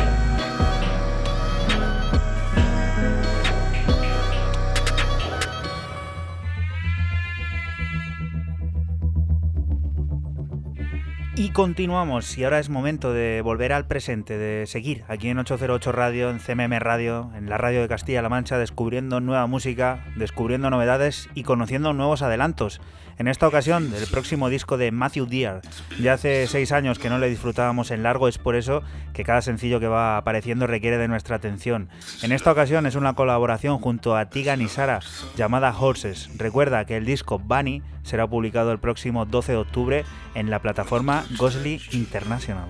Continuamos, 11.56 12.38
y 12.38 12.44
ahora 12.44 12.60
es 12.60 12.68
momento 12.68 13.14
de 13.14 13.40
volver 13.41 13.72
al 13.72 13.88
presente, 13.88 14.38
de 14.38 14.68
seguir 14.68 15.06
aquí 15.07 15.30
en 15.30 15.40
808 15.40 15.94
Radio, 15.94 16.30
en 16.30 16.40
CMM 16.40 16.77
Radio, 16.80 17.32
en 17.34 17.49
la 17.49 17.57
radio 17.57 17.80
de 17.80 17.88
Castilla-La 17.88 18.27
Mancha, 18.27 18.57
descubriendo 18.57 19.22
nueva 19.22 19.48
música, 19.48 20.03
descubriendo 20.18 20.69
novedades 20.69 21.30
y 21.34 21.44
conociendo 21.44 21.94
nuevos 21.94 22.23
adelantos. 22.23 22.82
En 23.18 23.30
esta 23.30 23.48
ocasión, 23.48 23.90
del 23.90 24.06
próximo 24.07 24.49
disco 24.49 24.76
de 24.76 24.91
Matthew 24.91 25.27
Dear. 25.27 25.61
Ya 25.98 26.14
hace 26.15 26.45
seis 26.48 26.73
años 26.73 26.99
que 26.99 27.10
no 27.10 27.19
le 27.19 27.30
disfrutábamos 27.30 27.90
en 27.91 28.03
largo, 28.03 28.27
es 28.27 28.38
por 28.38 28.57
eso 28.57 28.84
que 29.14 29.23
cada 29.23 29.41
sencillo 29.41 29.80
que 29.80 29.88
va 29.88 30.18
apareciendo 30.18 30.68
requiere 30.68 30.98
de 30.98 31.07
nuestra 31.07 31.38
atención. 31.38 31.88
En 32.22 32.34
esta 32.34 32.52
ocasión 32.52 32.86
es 32.86 32.95
una 32.95 33.14
colaboración 33.14 33.80
junto 33.80 34.18
a 34.18 34.26
Tigan 34.26 34.61
y 34.61 34.68
Sara 34.68 34.99
llamada 35.38 35.73
Horses. 35.73 36.30
Recuerda 36.36 36.84
que 36.84 36.98
el 36.98 37.06
disco 37.06 37.40
Bunny 37.40 37.82
será 38.06 38.27
publicado 38.27 38.72
el 38.72 38.80
próximo 38.80 39.26
12 39.26 39.52
de 39.52 39.57
octubre 39.57 40.06
en 40.36 40.49
la 40.49 40.60
plataforma 40.60 41.26
Ghostly 41.38 41.82
International. 41.91 42.69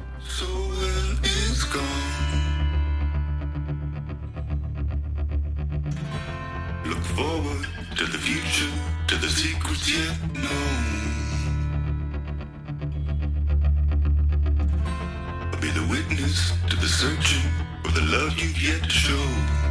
be 15.65 15.71
the 15.71 15.87
witness 15.89 16.51
to 16.69 16.75
the 16.75 16.87
searching 16.87 17.49
for 17.83 17.91
the 17.91 18.01
love 18.01 18.37
you've 18.37 18.61
yet 18.61 18.91
show. 18.91 19.64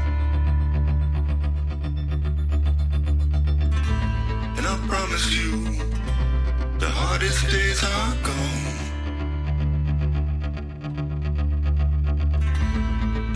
promise 5.15 5.37
you 5.37 5.51
the 6.81 6.89
hardest 6.89 7.49
days 7.49 7.85
are 7.85 8.15
gone. 8.25 8.75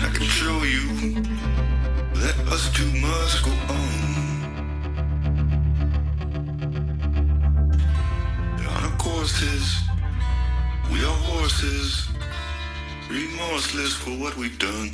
I 0.01 0.09
can 0.13 0.27
show 0.27 0.65
you 0.65 1.23
that 2.21 2.37
us 2.53 2.73
two 2.73 2.91
must 3.01 3.45
go 3.45 3.53
on. 3.75 4.01
There 8.57 8.69
are 8.69 8.83
no 8.83 8.91
courses, 8.99 9.79
we 10.93 10.99
are 11.05 11.19
horses, 11.31 12.09
remorseless 13.09 13.95
for 13.95 14.11
what 14.11 14.37
we've 14.37 14.59
done. 14.59 14.91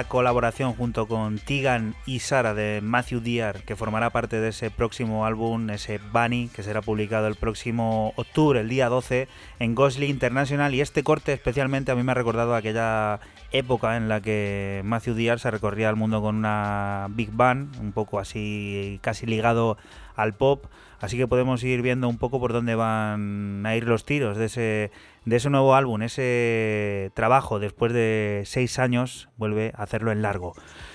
La 0.00 0.08
colaboración 0.08 0.72
junto 0.72 1.06
con 1.06 1.38
Tegan 1.38 1.94
y 2.06 2.20
Sara 2.20 2.54
de 2.54 2.80
Matthew 2.82 3.20
Dear, 3.20 3.62
que 3.64 3.76
formará 3.76 4.08
parte 4.08 4.40
de 4.40 4.48
ese 4.48 4.70
próximo 4.70 5.26
álbum, 5.26 5.68
ese 5.68 6.00
Bunny, 6.10 6.48
que 6.48 6.62
será 6.62 6.80
publicado 6.80 7.26
el 7.26 7.34
próximo 7.34 8.14
octubre, 8.16 8.60
el 8.60 8.70
día 8.70 8.88
12, 8.88 9.28
en 9.58 9.74
Ghostly 9.74 10.06
International. 10.06 10.74
Y 10.74 10.80
este 10.80 11.02
corte 11.02 11.34
especialmente 11.34 11.92
a 11.92 11.96
mí 11.96 12.02
me 12.02 12.12
ha 12.12 12.14
recordado 12.14 12.54
aquella 12.54 13.20
época 13.52 13.98
en 13.98 14.08
la 14.08 14.22
que 14.22 14.80
Matthew 14.86 15.16
Dear 15.16 15.38
se 15.38 15.50
recorría 15.50 15.90
el 15.90 15.96
mundo 15.96 16.22
con 16.22 16.36
una 16.36 17.08
big 17.10 17.30
band, 17.30 17.78
un 17.78 17.92
poco 17.92 18.20
así, 18.20 19.00
casi 19.02 19.26
ligado 19.26 19.76
al 20.16 20.32
pop. 20.32 20.64
Así 21.00 21.16
que 21.16 21.26
podemos 21.26 21.64
ir 21.64 21.80
viendo 21.80 22.08
un 22.08 22.18
poco 22.18 22.38
por 22.38 22.52
dónde 22.52 22.74
van 22.74 23.64
a 23.64 23.74
ir 23.74 23.84
los 23.84 24.04
tiros 24.04 24.36
de 24.36 24.44
ese, 24.44 24.90
de 25.24 25.36
ese 25.36 25.48
nuevo 25.48 25.74
álbum, 25.74 26.02
ese 26.02 27.10
trabajo 27.14 27.58
después 27.58 27.92
de 27.92 28.42
seis 28.44 28.78
años, 28.78 29.30
vuelve 29.38 29.72
a 29.76 29.82
hacerlo 29.82 30.12
en 30.12 30.20
largo. 30.20 30.52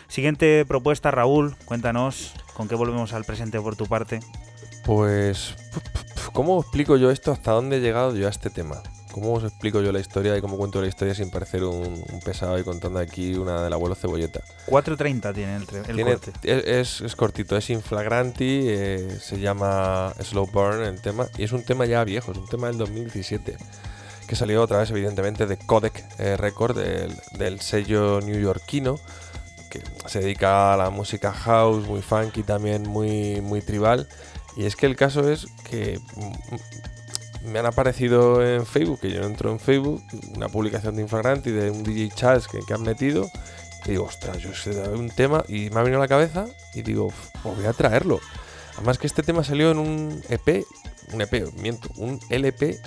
Siguiente 0.08 0.64
propuesta, 0.68 1.10
Raúl, 1.10 1.56
cuéntanos 1.66 2.34
con 2.54 2.68
qué 2.68 2.76
volvemos 2.76 3.14
al 3.14 3.26
presente 3.26 3.60
por 3.60 3.76
tu 3.76 3.88
parte. 3.88 4.20
Pues, 4.86 5.56
¿cómo 6.34 6.62
explico 6.62 6.98
yo 6.98 7.10
esto? 7.10 7.32
¿Hasta 7.32 7.52
dónde 7.52 7.78
he 7.78 7.82
llegado 7.82 8.16
yo 8.16 8.28
a 8.28 8.30
este 8.30 8.52
tema? 8.52 8.84
¿Cómo 9.16 9.32
os 9.32 9.46
explico 9.46 9.80
yo 9.82 9.94
la 9.94 10.02
historia 10.02 10.38
y 10.38 10.42
cómo 10.42 10.58
cuento 10.58 10.82
la 10.82 10.88
historia 10.90 11.16
sin 11.16 11.30
parecer 11.30 11.64
un, 11.64 12.04
un 12.12 12.20
pesado 12.20 12.60
y 12.60 12.66
contando 12.66 13.00
aquí 13.00 13.34
una 13.36 13.64
del 13.64 13.72
abuelo 13.72 13.96
cebolleta? 13.96 14.42
4.30 14.68 15.34
tiene 15.34 15.56
el, 15.56 15.62
el 15.74 15.96
Tiene- 15.96 16.04
corte. 16.04 16.34
es, 16.44 16.66
es- 16.66 17.02
es 17.02 17.16
cortito, 17.16 17.56
es 17.56 17.70
inflagranti, 17.70 18.66
eh, 18.68 19.18
se 19.22 19.40
llama 19.40 20.14
Slow 20.22 20.48
Burn 20.52 20.84
el 20.84 21.00
tema, 21.02 21.28
y 21.38 21.44
es 21.44 21.54
un 21.54 21.64
tema 21.64 21.86
ya 21.86 22.04
viejo, 22.04 22.34
es 22.34 22.38
un 22.40 22.48
tema 22.50 22.68
del 22.68 22.78
2017, 22.78 23.56
que 24.28 24.36
salió 24.36 24.62
otra 24.62 24.80
vez 24.80 24.90
evidentemente 24.90 25.46
de 25.46 25.56
Codec 25.60 26.04
eh, 26.20 26.36
Record, 26.36 26.76
del, 26.78 27.16
del 27.38 27.62
sello 27.62 28.20
neoyorquino, 28.20 29.00
que 29.70 29.82
se 30.08 30.20
dedica 30.20 30.74
a 30.74 30.78
la 30.78 30.90
música 30.90 31.32
house, 31.32 31.88
muy 31.88 32.02
funky 32.02 32.44
también, 32.44 32.84
muy, 32.84 33.40
muy 33.40 33.62
tribal. 33.62 34.10
Y 34.58 34.66
es 34.66 34.76
que 34.76 34.88
el 34.88 34.98
caso 34.98 35.30
es 35.32 35.48
que 35.70 36.00
mm, 36.16 36.56
me 37.46 37.60
han 37.60 37.66
aparecido 37.66 38.46
en 38.46 38.66
Facebook, 38.66 39.02
que 39.02 39.12
yo 39.12 39.24
entro 39.24 39.52
en 39.52 39.60
Facebook, 39.60 40.04
una 40.36 40.50
publicación 40.50 40.96
de 40.96 41.04
Inflagranti 41.04 41.52
de 41.52 41.72
un 41.72 41.84
DJ 41.84 42.10
Charles 42.16 42.48
que, 42.48 42.74
han 42.74 42.84
metido. 42.84 43.30
Y 43.86 43.92
digo, 43.92 44.06
ostras, 44.06 44.38
yo 44.40 44.54
sé 44.54 44.72
de 44.72 44.90
un 44.90 45.10
tema 45.10 45.44
y 45.48 45.70
me 45.70 45.80
ha 45.80 45.84
venido 45.84 46.00
a 46.00 46.04
la 46.04 46.08
cabeza 46.08 46.46
y 46.74 46.82
digo, 46.82 47.14
pues 47.44 47.56
voy 47.56 47.66
a 47.66 47.74
traerlo. 47.74 48.20
Además 48.76 48.98
que 48.98 49.08
este 49.08 49.24
tema 49.24 49.44
salió 49.44 49.72
en 49.72 49.78
un 49.78 50.24
EP, 50.30 50.66
un 51.14 51.22
EP, 51.22 51.54
miento, 51.62 51.90
un 51.98 52.20
LP, 52.30 52.80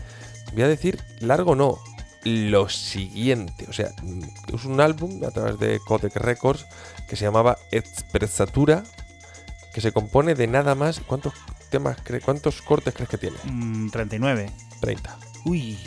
voy 0.53 0.63
a 0.63 0.69
decir 0.69 1.01
largo 1.21 1.55
no, 1.55 1.79
lo 2.25 2.69
siguiente, 2.69 3.67
o 3.69 3.73
sea, 3.73 3.91
mm, 4.03 4.23
es 4.55 4.65
un 4.65 4.81
álbum 4.81 5.23
a 5.25 5.31
través 5.31 5.59
de 5.59 5.79
Codec 5.81 6.17
Records 6.17 6.67
que 7.09 7.17
se 7.17 7.25
llamaba 7.25 7.59
Expresatura, 7.71 8.83
que 9.73 9.81
se 9.81 9.93
compone 9.93 10.35
de 10.35 10.47
nada 10.47 10.75
más, 10.75 11.01
¿cuántos 11.01 11.33
temas, 11.69 11.97
cuántos 12.25 12.63
cortes 12.63 12.95
crees 12.95 13.09
que 13.09 13.19
tiene? 13.19 13.37
Mm, 13.45 13.91
39. 13.91 14.51
30. 14.81 15.19
Uy, 15.45 15.79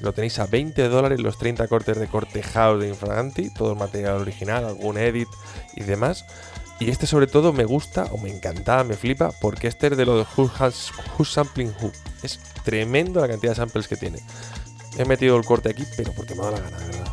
Lo 0.00 0.12
tenéis 0.12 0.38
a 0.38 0.46
20 0.46 0.88
dólares 0.88 1.20
los 1.20 1.38
30 1.38 1.68
cortes 1.68 1.98
de 1.98 2.06
corte 2.06 2.42
house 2.42 2.80
de 2.82 2.88
Infraganti, 2.88 3.48
todo 3.54 3.72
el 3.72 3.78
material 3.78 4.20
original, 4.20 4.64
algún 4.66 4.98
edit 4.98 5.28
y 5.74 5.84
demás. 5.84 6.24
Y 6.78 6.90
este 6.90 7.06
sobre 7.06 7.26
todo 7.26 7.54
me 7.54 7.64
gusta, 7.64 8.04
o 8.12 8.18
me 8.18 8.28
encantaba, 8.30 8.84
me 8.84 8.92
flipa, 8.94 9.30
porque 9.40 9.68
este 9.68 9.86
es 9.86 9.96
de 9.96 10.04
lo 10.04 10.18
de 10.18 10.26
Who 10.36 10.50
Has- 10.58 10.90
Who's 11.16 11.32
Sampling 11.32 11.72
Who. 11.80 11.90
Es 12.22 12.38
tremendo 12.64 13.20
la 13.22 13.28
cantidad 13.28 13.52
de 13.52 13.56
samples 13.56 13.88
que 13.88 13.96
tiene. 13.96 14.18
He 14.98 15.06
metido 15.06 15.36
el 15.38 15.44
corte 15.46 15.70
aquí, 15.70 15.84
pero 15.96 16.12
porque 16.12 16.34
me 16.34 16.42
da 16.42 16.50
la 16.50 16.60
gana, 16.60 16.78
de 16.78 16.86
verdad. 16.88 17.06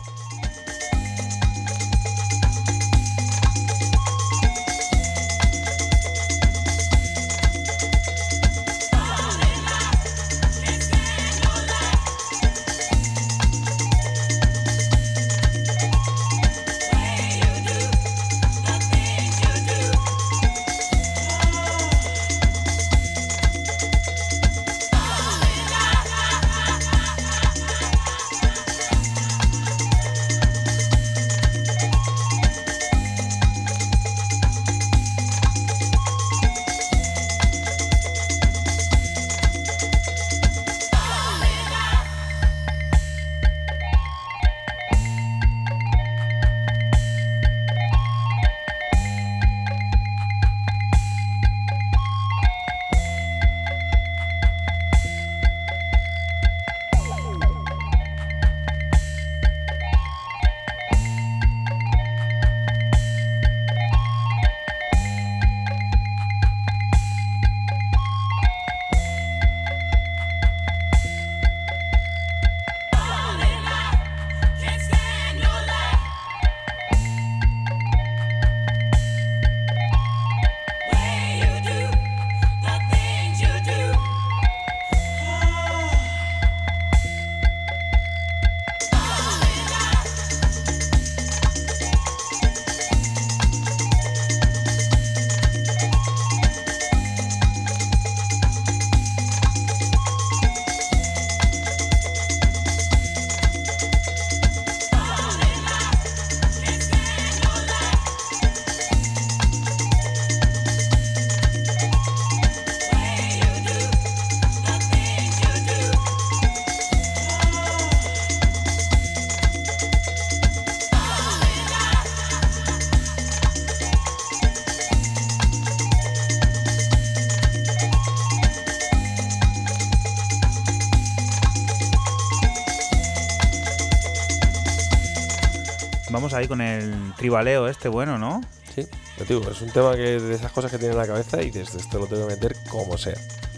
Vamos 136.14 136.34
ahí 136.36 136.48
con 136.48 136.62
el 136.62 137.14
tribaleo 137.18 137.68
este 137.68 137.90
bueno, 137.90 138.20
¿no? 138.20 138.40
Sí, 138.76 138.88
te 139.18 139.26
digo, 139.26 139.50
es 139.50 139.62
un 139.62 139.72
tema 139.72 139.96
que 139.96 140.20
de 140.20 140.36
esas 140.36 140.52
cosas 140.52 140.70
que 140.72 140.78
tiene 140.78 140.94
en 140.94 141.00
la 141.00 141.08
cabeza 141.08 141.42
y 141.42 141.50
dices, 141.50 141.74
esto 141.76 141.98
lo 141.98 142.06
tengo 142.06 142.28
que 142.28 142.36
meter 142.36 142.56
como 142.70 142.98
sea. 143.00 143.16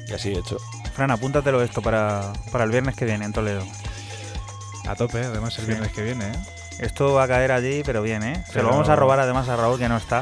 Y 0.08 0.14
así 0.14 0.30
he 0.34 0.40
hecho. 0.40 0.58
Fran, 0.94 1.12
apúntatelo 1.12 1.62
esto 1.62 1.82
para, 1.82 2.32
para 2.54 2.64
el 2.64 2.72
viernes 2.72 2.96
que 2.96 3.04
viene 3.04 3.26
en 3.26 3.34
Toledo. 3.34 3.62
A 4.88 4.96
tope, 4.96 5.20
además 5.20 5.54
el 5.58 5.66
Sí. 5.66 5.68
viernes 5.72 5.92
que 5.92 6.02
viene, 6.04 6.28
¿eh? 6.30 6.36
Esto 6.80 7.14
va 7.14 7.24
a 7.24 7.28
caer 7.28 7.52
allí, 7.52 7.82
pero 7.86 8.02
bien, 8.02 8.24
¿eh? 8.24 8.42
Se 8.48 8.54
Pero- 8.54 8.64
lo 8.66 8.70
vamos 8.72 8.88
a 8.90 8.96
robar 8.96 9.20
además 9.20 9.50
a 9.50 9.56
Raúl, 9.58 9.78
que 9.80 9.90
no 9.90 9.98
está. 9.98 10.22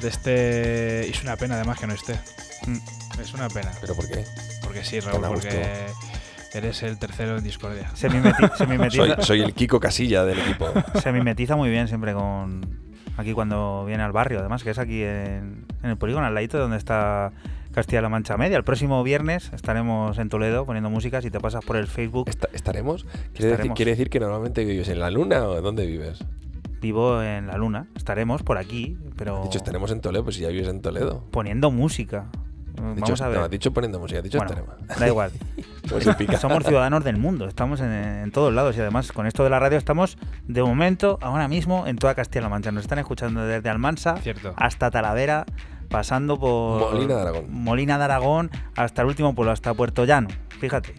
De 0.00 0.08
este. 0.08 1.08
Es 1.10 1.22
una 1.22 1.36
pena 1.36 1.56
además 1.56 1.78
que 1.78 1.86
no 1.86 1.94
esté. 1.94 2.18
Mm. 2.66 3.20
Es 3.20 3.32
una 3.34 3.48
pena. 3.48 3.72
¿Pero 3.80 3.94
por 3.94 4.06
qué? 4.08 4.24
Porque 4.62 4.84
sí, 4.84 5.00
Raúl, 5.00 5.20
Tan 5.20 5.30
a 5.30 5.34
porque 5.34 5.86
eres 6.54 6.82
el 6.82 6.98
tercero 6.98 7.36
en 7.38 7.44
discordia. 7.44 7.90
Se, 7.94 8.08
mimeti- 8.10 8.54
se 8.56 8.66
mimetiza, 8.68 9.16
Soy, 9.16 9.24
soy 9.24 9.40
el 9.42 9.52
Kiko 9.54 9.80
Casilla 9.80 10.24
del 10.24 10.38
equipo. 10.38 10.66
se 11.00 11.12
mimetiza 11.12 11.56
muy 11.56 11.70
bien 11.70 11.88
siempre 11.88 12.12
con. 12.14 12.82
Aquí 13.16 13.32
cuando 13.32 13.84
viene 13.86 14.02
al 14.02 14.10
barrio, 14.12 14.40
además, 14.40 14.64
que 14.64 14.70
es 14.70 14.78
aquí 14.78 15.02
en, 15.02 15.66
en 15.82 15.90
el 15.90 15.96
polígono, 15.96 16.26
al 16.26 16.34
ladito 16.34 16.56
de 16.56 16.62
donde 16.62 16.78
está 16.78 17.30
Castilla-La 17.72 18.08
Mancha 18.08 18.36
Media. 18.36 18.56
El 18.56 18.64
próximo 18.64 19.02
viernes 19.04 19.52
estaremos 19.52 20.18
en 20.18 20.28
Toledo 20.28 20.64
poniendo 20.66 20.90
música. 20.90 21.22
Si 21.22 21.30
te 21.30 21.38
pasas 21.38 21.64
por 21.64 21.76
el 21.76 21.86
Facebook, 21.86 22.28
Esta- 22.28 22.48
¿Estaremos? 22.52 23.04
¿Quiere, 23.04 23.20
Decir, 23.32 23.46
Estaremos. 23.50 23.76
quiere 23.76 23.90
decir 23.92 24.10
que 24.10 24.18
normalmente 24.20 24.64
vives 24.64 24.88
en 24.88 24.98
la 24.98 25.10
luna 25.10 25.44
o 25.44 25.60
dónde 25.60 25.86
vives? 25.86 26.24
vivo 26.80 27.22
en 27.22 27.46
la 27.46 27.56
luna. 27.56 27.86
Estaremos 27.96 28.42
por 28.42 28.58
aquí, 28.58 28.98
pero 29.16 29.38
Has 29.38 29.44
dicho, 29.44 29.56
estaremos 29.58 29.90
en 29.90 30.00
Toledo, 30.02 30.24
pues 30.24 30.36
si 30.36 30.42
ya 30.42 30.48
vives 30.48 30.68
en 30.68 30.82
Toledo. 30.82 31.24
poniendo 31.30 31.70
música. 31.70 32.26
Vamos 32.76 32.96
dicho, 32.96 33.24
a 33.24 33.28
ver. 33.28 33.38
No, 33.38 33.44
has 33.44 33.50
dicho 33.50 33.72
poniendo 33.72 33.98
música, 34.00 34.18
has 34.18 34.24
dicho 34.24 34.38
Bueno, 34.38 34.52
estaremos. 34.54 34.98
da 34.98 35.06
igual. 35.08 35.30
Pues. 35.88 36.06
Somos 36.40 36.64
ciudadanos 36.64 37.04
del 37.04 37.18
mundo, 37.18 37.46
estamos 37.46 37.80
en, 37.80 37.92
en 37.92 38.30
todos 38.32 38.54
lados 38.54 38.74
y 38.74 38.80
además 38.80 39.12
con 39.12 39.26
esto 39.26 39.44
de 39.44 39.50
la 39.50 39.58
radio 39.58 39.76
estamos 39.76 40.16
de 40.48 40.62
momento, 40.62 41.18
ahora 41.20 41.46
mismo, 41.46 41.86
en 41.86 41.96
toda 41.96 42.14
Castilla-La 42.14 42.48
Mancha. 42.48 42.72
Nos 42.72 42.84
están 42.84 42.98
escuchando 43.00 43.44
desde 43.44 43.68
Almansa 43.68 44.16
Cierto. 44.16 44.54
hasta 44.56 44.90
Talavera, 44.90 45.44
pasando 45.90 46.40
por 46.40 46.90
Molina 46.94 47.16
de 47.16 47.20
Aragón. 47.20 47.44
Molina 47.50 47.98
de 47.98 48.04
Aragón 48.04 48.50
hasta 48.76 49.02
el 49.02 49.08
último 49.08 49.34
pueblo, 49.34 49.52
hasta 49.52 49.74
Puerto 49.74 50.06
Llano. 50.06 50.28
Fíjate 50.58 50.94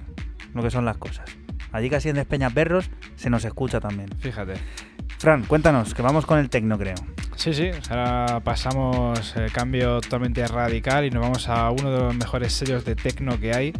lo 0.53 0.61
que 0.61 0.69
son 0.69 0.85
las 0.85 0.97
cosas. 0.97 1.25
Allí 1.71 1.89
casi 1.89 2.09
en 2.09 2.15
Despeñaperros 2.17 2.91
se 3.15 3.31
nos 3.31 3.43
escucha 3.43 3.79
también. 3.79 4.09
Fíjate. 4.19 4.53
Fran, 5.17 5.43
cuéntanos, 5.45 5.93
que 5.93 6.01
vamos 6.01 6.25
con 6.25 6.39
el 6.39 6.49
tecno, 6.49 6.77
creo. 6.77 6.95
Sí, 7.35 7.53
sí. 7.53 7.69
Ahora 7.89 8.41
pasamos 8.43 9.35
el 9.35 9.51
cambio 9.51 10.01
totalmente 10.01 10.45
radical 10.47 11.05
y 11.05 11.09
nos 11.09 11.21
vamos 11.21 11.49
a 11.49 11.69
uno 11.71 11.91
de 11.91 11.99
los 11.99 12.15
mejores 12.15 12.53
sellos 12.53 12.85
de 12.85 12.95
techno 12.95 13.39
que 13.39 13.53
hay, 13.53 13.73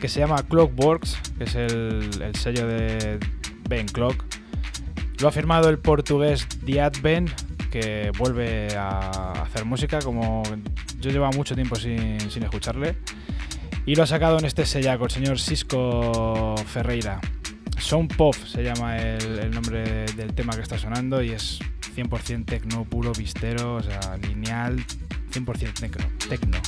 que 0.00 0.08
se 0.08 0.20
llama 0.20 0.42
Clockworks, 0.48 1.18
que 1.38 1.44
es 1.44 1.54
el, 1.54 2.10
el 2.22 2.34
sello 2.34 2.66
de 2.66 3.18
Ben 3.68 3.86
Clock. 3.86 4.24
Lo 5.20 5.28
ha 5.28 5.32
firmado 5.32 5.68
el 5.68 5.78
portugués 5.78 6.46
Diad 6.62 6.92
Ben, 7.02 7.26
que 7.70 8.12
vuelve 8.18 8.76
a 8.76 9.32
hacer 9.42 9.64
música, 9.64 9.98
como 10.00 10.42
yo 11.00 11.10
llevaba 11.10 11.32
mucho 11.36 11.54
tiempo 11.54 11.76
sin, 11.76 12.18
sin 12.30 12.42
escucharle. 12.42 12.96
Y 13.84 13.94
lo 13.94 14.02
ha 14.02 14.06
sacado 14.06 14.38
en 14.38 14.44
este 14.44 14.66
sellaco, 14.66 15.04
el 15.04 15.10
señor 15.10 15.38
Cisco 15.40 16.54
Ferreira. 16.66 17.20
Sound 17.80 18.16
Pop 18.16 18.34
se 18.34 18.62
llama 18.62 18.98
el, 18.98 19.50
nombre 19.50 20.06
del 20.16 20.34
tema 20.34 20.54
que 20.54 20.62
está 20.62 20.78
sonando 20.78 21.22
y 21.22 21.30
es 21.30 21.58
100% 21.96 22.44
tecno 22.44 22.84
puro, 22.84 23.12
vistero, 23.12 23.76
o 23.76 23.82
sea, 23.82 24.16
lineal, 24.16 24.84
100% 25.32 25.72
tecno. 25.80 26.06
tecno. 26.28 26.58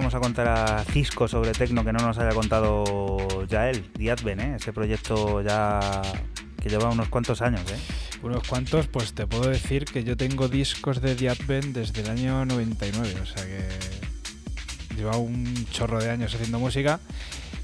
Vamos 0.00 0.14
a 0.14 0.20
contar 0.20 0.48
a 0.48 0.82
Cisco 0.84 1.28
sobre 1.28 1.52
Tecno 1.52 1.84
que 1.84 1.92
no 1.92 1.98
nos 1.98 2.16
haya 2.16 2.30
contado 2.30 3.44
ya 3.46 3.68
él? 3.68 3.84
Advent, 4.10 4.40
¿eh? 4.40 4.54
ese 4.56 4.72
proyecto 4.72 5.42
ya 5.42 6.00
que 6.58 6.70
lleva 6.70 6.88
unos 6.88 7.10
cuantos 7.10 7.42
años. 7.42 7.60
¿eh? 7.70 7.76
Unos 8.22 8.48
cuantos, 8.48 8.86
pues 8.86 9.12
te 9.12 9.26
puedo 9.26 9.50
decir 9.50 9.84
que 9.84 10.02
yo 10.02 10.16
tengo 10.16 10.48
discos 10.48 11.02
de 11.02 11.28
Advent 11.28 11.76
desde 11.76 12.00
el 12.00 12.08
año 12.08 12.46
99, 12.46 13.14
o 13.20 13.26
sea 13.26 13.44
que 13.44 14.96
lleva 14.96 15.18
un 15.18 15.66
chorro 15.70 16.00
de 16.00 16.08
años 16.08 16.34
haciendo 16.34 16.58
música 16.58 16.98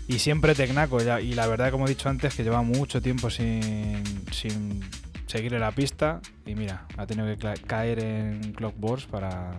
y 0.06 0.18
siempre 0.18 0.54
Tecnaco. 0.54 1.00
Ya, 1.00 1.22
y 1.22 1.32
la 1.32 1.46
verdad, 1.46 1.70
como 1.70 1.86
he 1.86 1.88
dicho 1.88 2.10
antes, 2.10 2.34
que 2.34 2.44
lleva 2.44 2.60
mucho 2.60 3.00
tiempo 3.00 3.30
sin, 3.30 4.02
sin 4.30 4.84
seguirle 5.26 5.58
la 5.58 5.70
pista 5.70 6.20
y 6.44 6.54
mira, 6.54 6.86
ha 6.98 7.06
tenido 7.06 7.34
que 7.34 7.54
caer 7.66 8.00
en 8.00 8.52
Clockworks 8.52 9.06
para, 9.06 9.52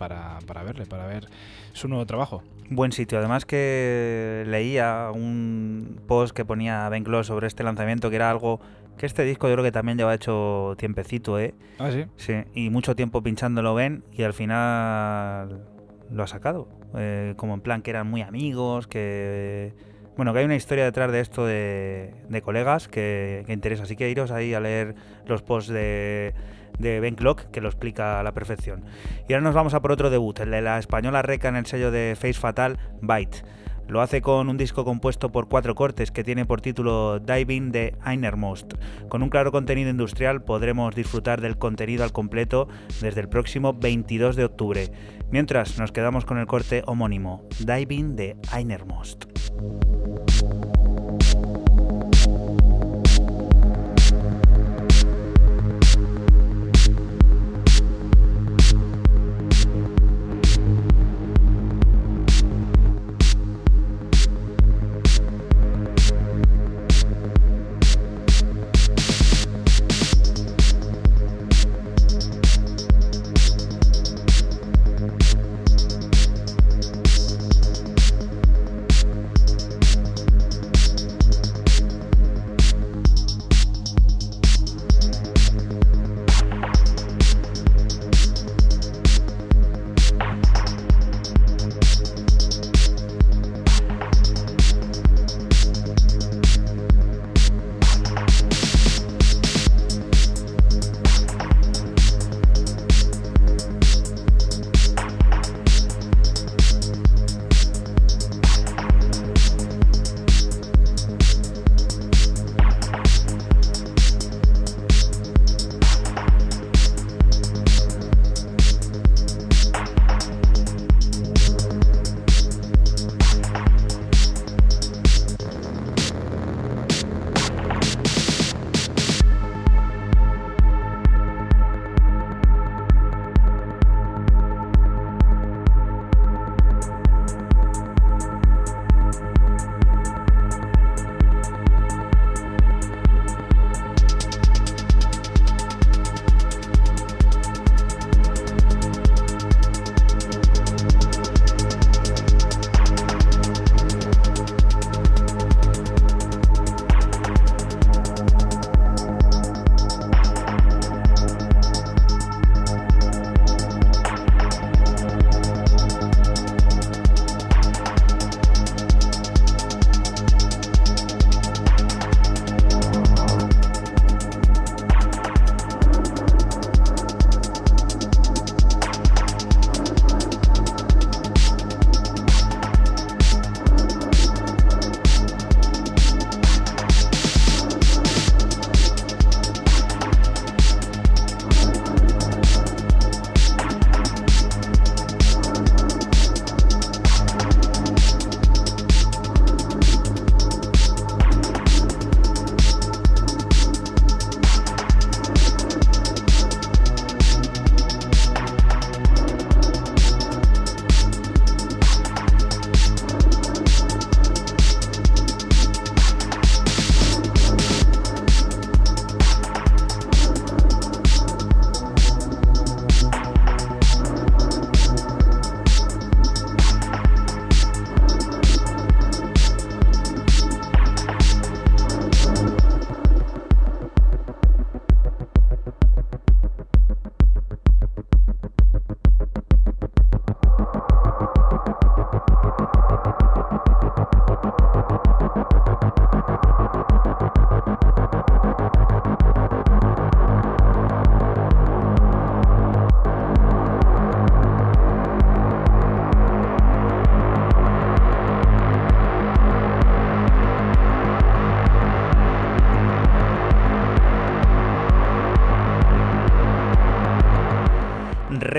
para, 0.00 0.38
para 0.46 0.62
verle, 0.62 0.86
para 0.86 1.06
ver 1.06 1.26
su 1.74 1.86
nuevo 1.86 2.06
trabajo. 2.06 2.42
Buen 2.70 2.90
sitio. 2.90 3.18
Además 3.18 3.44
que 3.44 4.44
leía 4.46 5.10
un 5.14 6.00
post 6.08 6.34
que 6.34 6.46
ponía 6.46 6.88
Ben 6.88 7.04
Close 7.04 7.28
sobre 7.28 7.46
este 7.46 7.62
lanzamiento, 7.62 8.08
que 8.08 8.16
era 8.16 8.30
algo 8.30 8.60
que 8.96 9.04
este 9.04 9.24
disco 9.24 9.46
yo 9.48 9.54
creo 9.54 9.64
que 9.64 9.72
también 9.72 9.98
lleva 9.98 10.14
hecho 10.14 10.74
tiempecito, 10.78 11.38
¿eh? 11.38 11.52
Ah, 11.78 11.90
sí. 11.90 12.06
Sí, 12.16 12.34
y 12.54 12.70
mucho 12.70 12.96
tiempo 12.96 13.22
pinchándolo 13.22 13.74
Ben 13.74 14.02
y 14.12 14.22
al 14.22 14.32
final 14.32 15.60
lo 16.10 16.22
ha 16.22 16.26
sacado. 16.26 16.66
Eh, 16.96 17.34
como 17.36 17.52
en 17.52 17.60
plan 17.60 17.82
que 17.82 17.90
eran 17.90 18.08
muy 18.08 18.22
amigos, 18.22 18.86
que... 18.86 19.74
Bueno, 20.16 20.32
que 20.32 20.40
hay 20.40 20.44
una 20.44 20.56
historia 20.56 20.84
detrás 20.84 21.12
de 21.12 21.20
esto 21.20 21.46
de, 21.46 22.14
de 22.28 22.42
colegas 22.42 22.88
que, 22.88 23.44
que 23.46 23.52
interesa. 23.52 23.84
Así 23.84 23.96
que 23.96 24.10
iros 24.10 24.30
ahí 24.30 24.52
a 24.54 24.60
leer 24.60 24.94
los 25.26 25.42
posts 25.42 25.72
de, 25.72 26.34
de 26.80 27.00
Ben 27.00 27.14
Clock, 27.14 27.50
que 27.50 27.60
lo 27.60 27.68
explica 27.68 28.20
a 28.20 28.22
la 28.22 28.32
perfección. 28.32 28.84
Y 29.28 29.32
ahora 29.32 29.44
nos 29.44 29.54
vamos 29.54 29.74
a 29.74 29.80
por 29.80 29.92
otro 29.92 30.10
debut, 30.10 30.40
el 30.40 30.50
de 30.50 30.62
la 30.62 30.78
española 30.78 31.22
Reca 31.22 31.48
en 31.48 31.56
el 31.56 31.66
sello 31.66 31.90
de 31.90 32.16
Face 32.16 32.34
Fatal, 32.34 32.78
Byte. 33.00 33.44
Lo 33.90 34.00
hace 34.00 34.22
con 34.22 34.48
un 34.48 34.56
disco 34.56 34.84
compuesto 34.84 35.32
por 35.32 35.48
cuatro 35.48 35.74
cortes 35.74 36.12
que 36.12 36.22
tiene 36.22 36.46
por 36.46 36.60
título 36.60 37.18
Diving 37.18 37.72
the 37.72 37.96
Innermost. 38.06 38.74
Con 39.08 39.20
un 39.24 39.30
claro 39.30 39.50
contenido 39.50 39.90
industrial 39.90 40.42
podremos 40.42 40.94
disfrutar 40.94 41.40
del 41.40 41.58
contenido 41.58 42.04
al 42.04 42.12
completo 42.12 42.68
desde 43.00 43.20
el 43.20 43.28
próximo 43.28 43.74
22 43.74 44.36
de 44.36 44.44
octubre. 44.44 44.92
Mientras 45.32 45.76
nos 45.80 45.90
quedamos 45.90 46.24
con 46.24 46.38
el 46.38 46.46
corte 46.46 46.84
homónimo 46.86 47.42
Diving 47.66 48.14
the 48.14 48.36
Innermost. 48.56 49.24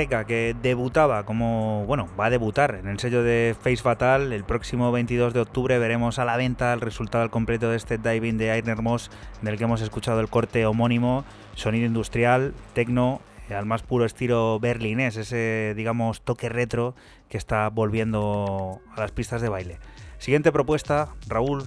Que 0.07 0.55
debutaba 0.59 1.25
como, 1.25 1.85
bueno, 1.85 2.07
va 2.19 2.25
a 2.25 2.29
debutar 2.31 2.73
en 2.73 2.87
el 2.87 2.97
sello 2.97 3.21
de 3.21 3.55
Face 3.59 3.77
Fatal. 3.77 4.33
El 4.33 4.43
próximo 4.43 4.91
22 4.91 5.31
de 5.31 5.41
octubre 5.41 5.77
veremos 5.77 6.17
a 6.17 6.25
la 6.25 6.37
venta 6.37 6.73
el 6.73 6.81
resultado 6.81 7.23
al 7.23 7.29
completo 7.29 7.69
de 7.69 7.77
este 7.77 7.99
diving 7.99 8.39
de 8.39 8.49
Ainer 8.49 8.81
Moss, 8.81 9.11
del 9.43 9.59
que 9.59 9.65
hemos 9.65 9.79
escuchado 9.81 10.19
el 10.19 10.27
corte 10.27 10.65
homónimo, 10.65 11.23
sonido 11.53 11.85
industrial, 11.85 12.55
tecno, 12.73 13.21
eh, 13.47 13.53
al 13.53 13.67
más 13.67 13.83
puro 13.83 14.05
estilo 14.05 14.59
berlinés, 14.59 15.17
ese, 15.17 15.73
digamos, 15.75 16.21
toque 16.21 16.49
retro 16.49 16.95
que 17.29 17.37
está 17.37 17.69
volviendo 17.69 18.81
a 18.95 19.01
las 19.01 19.11
pistas 19.11 19.39
de 19.41 19.49
baile. 19.49 19.77
Siguiente 20.17 20.51
propuesta, 20.51 21.09
Raúl, 21.27 21.65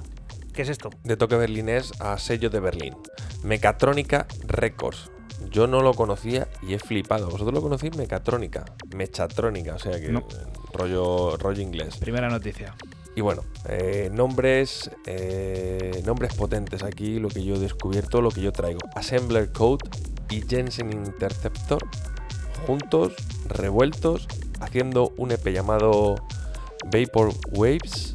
¿qué 0.52 0.62
es 0.62 0.70
esto? 0.70 0.90
De 1.04 1.16
toque 1.16 1.36
berlinés 1.36 1.92
a 2.00 2.18
sello 2.18 2.50
de 2.50 2.58
Berlín. 2.58 2.96
Mecatrónica 3.44 4.26
Records. 4.44 5.13
Yo 5.50 5.66
no 5.66 5.82
lo 5.82 5.94
conocía 5.94 6.48
y 6.62 6.74
he 6.74 6.78
flipado. 6.78 7.26
¿Vosotros 7.26 7.54
lo 7.54 7.62
conocéis? 7.62 7.96
Mecatrónica. 7.96 8.64
Mechatrónica, 8.94 9.74
o 9.74 9.78
sea 9.78 10.00
que 10.00 10.08
No. 10.08 10.24
rollo, 10.72 11.36
rollo 11.36 11.62
inglés. 11.62 11.96
Primera 11.98 12.28
noticia. 12.28 12.74
Y 13.16 13.20
bueno, 13.20 13.44
eh, 13.68 14.10
nombres, 14.12 14.90
eh, 15.06 16.02
nombres 16.04 16.34
potentes 16.34 16.82
aquí, 16.82 17.20
lo 17.20 17.28
que 17.28 17.44
yo 17.44 17.54
he 17.54 17.58
descubierto, 17.60 18.20
lo 18.20 18.30
que 18.30 18.40
yo 18.40 18.50
traigo. 18.52 18.80
Assembler 18.96 19.52
Code 19.52 19.88
y 20.30 20.42
Jensen 20.42 20.92
Interceptor 20.92 21.86
juntos, 22.66 23.12
revueltos, 23.48 24.26
haciendo 24.60 25.12
un 25.16 25.32
EP 25.32 25.52
llamado 25.52 26.16
Vapor 26.86 27.32
Waves. 27.52 28.14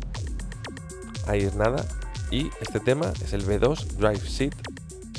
Ahí 1.28 1.42
es 1.44 1.56
nada. 1.56 1.86
Y 2.32 2.50
este 2.62 2.80
tema 2.80 3.12
es 3.24 3.34
el 3.34 3.46
B2 3.46 3.86
Drive 3.98 4.22
Shift, 4.28 4.60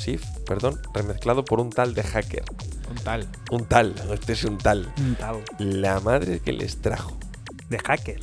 Shift 0.01 0.39
perdón, 0.47 0.81
remezclado 0.93 1.45
por 1.45 1.59
un 1.59 1.69
tal 1.69 1.93
de 1.93 2.03
hacker. 2.03 2.43
Un 2.89 2.95
tal. 2.97 3.27
Un 3.51 3.65
tal, 3.65 3.95
este 4.11 4.33
es 4.33 4.43
un 4.43 4.57
tal. 4.57 4.91
Un 4.97 5.15
tal. 5.15 5.43
La 5.59 5.99
madre 5.99 6.39
que 6.39 6.51
les 6.51 6.81
trajo. 6.81 7.17
De 7.69 7.77
hacker. 7.77 8.19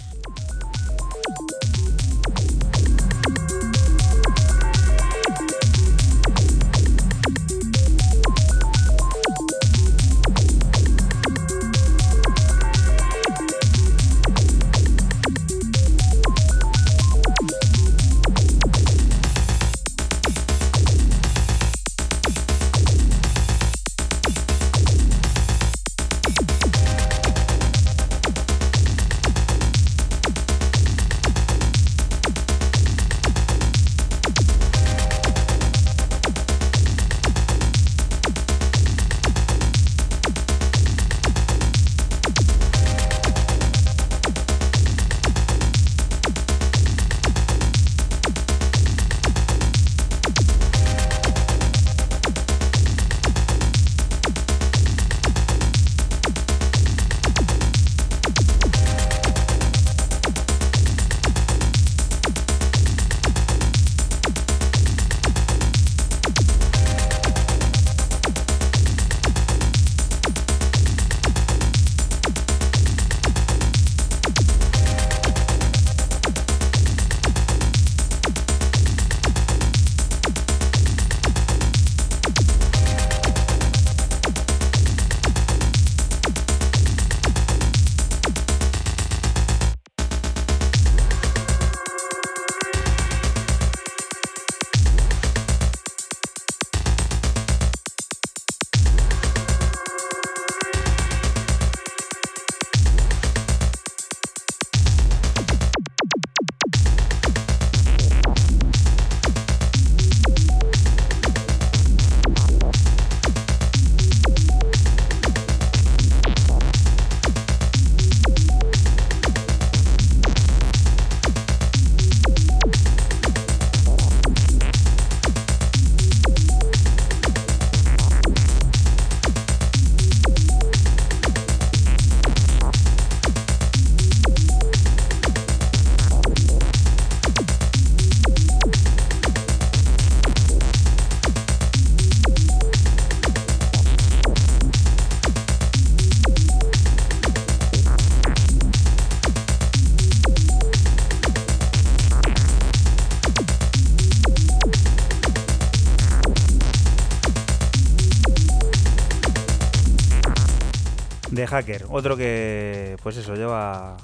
Hacker. 161.48 161.86
Otro 161.90 162.16
que, 162.16 162.96
pues 163.02 163.16
eso, 163.16 163.34
lleva, 163.34 163.96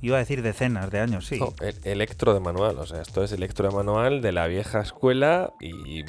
iba 0.00 0.16
a 0.16 0.20
decir 0.20 0.42
decenas 0.42 0.90
de 0.90 1.00
años, 1.00 1.26
sí. 1.26 1.38
No, 1.38 1.54
electro 1.84 2.34
de 2.34 2.40
manual, 2.40 2.78
o 2.78 2.86
sea, 2.86 3.00
esto 3.00 3.24
es 3.24 3.32
electro 3.32 3.68
de 3.68 3.74
manual 3.74 4.20
de 4.20 4.32
la 4.32 4.46
vieja 4.46 4.80
escuela 4.80 5.52
y 5.60 6.02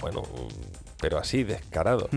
bueno, 0.00 0.22
pero 1.00 1.18
así, 1.18 1.44
descarado. 1.44 2.08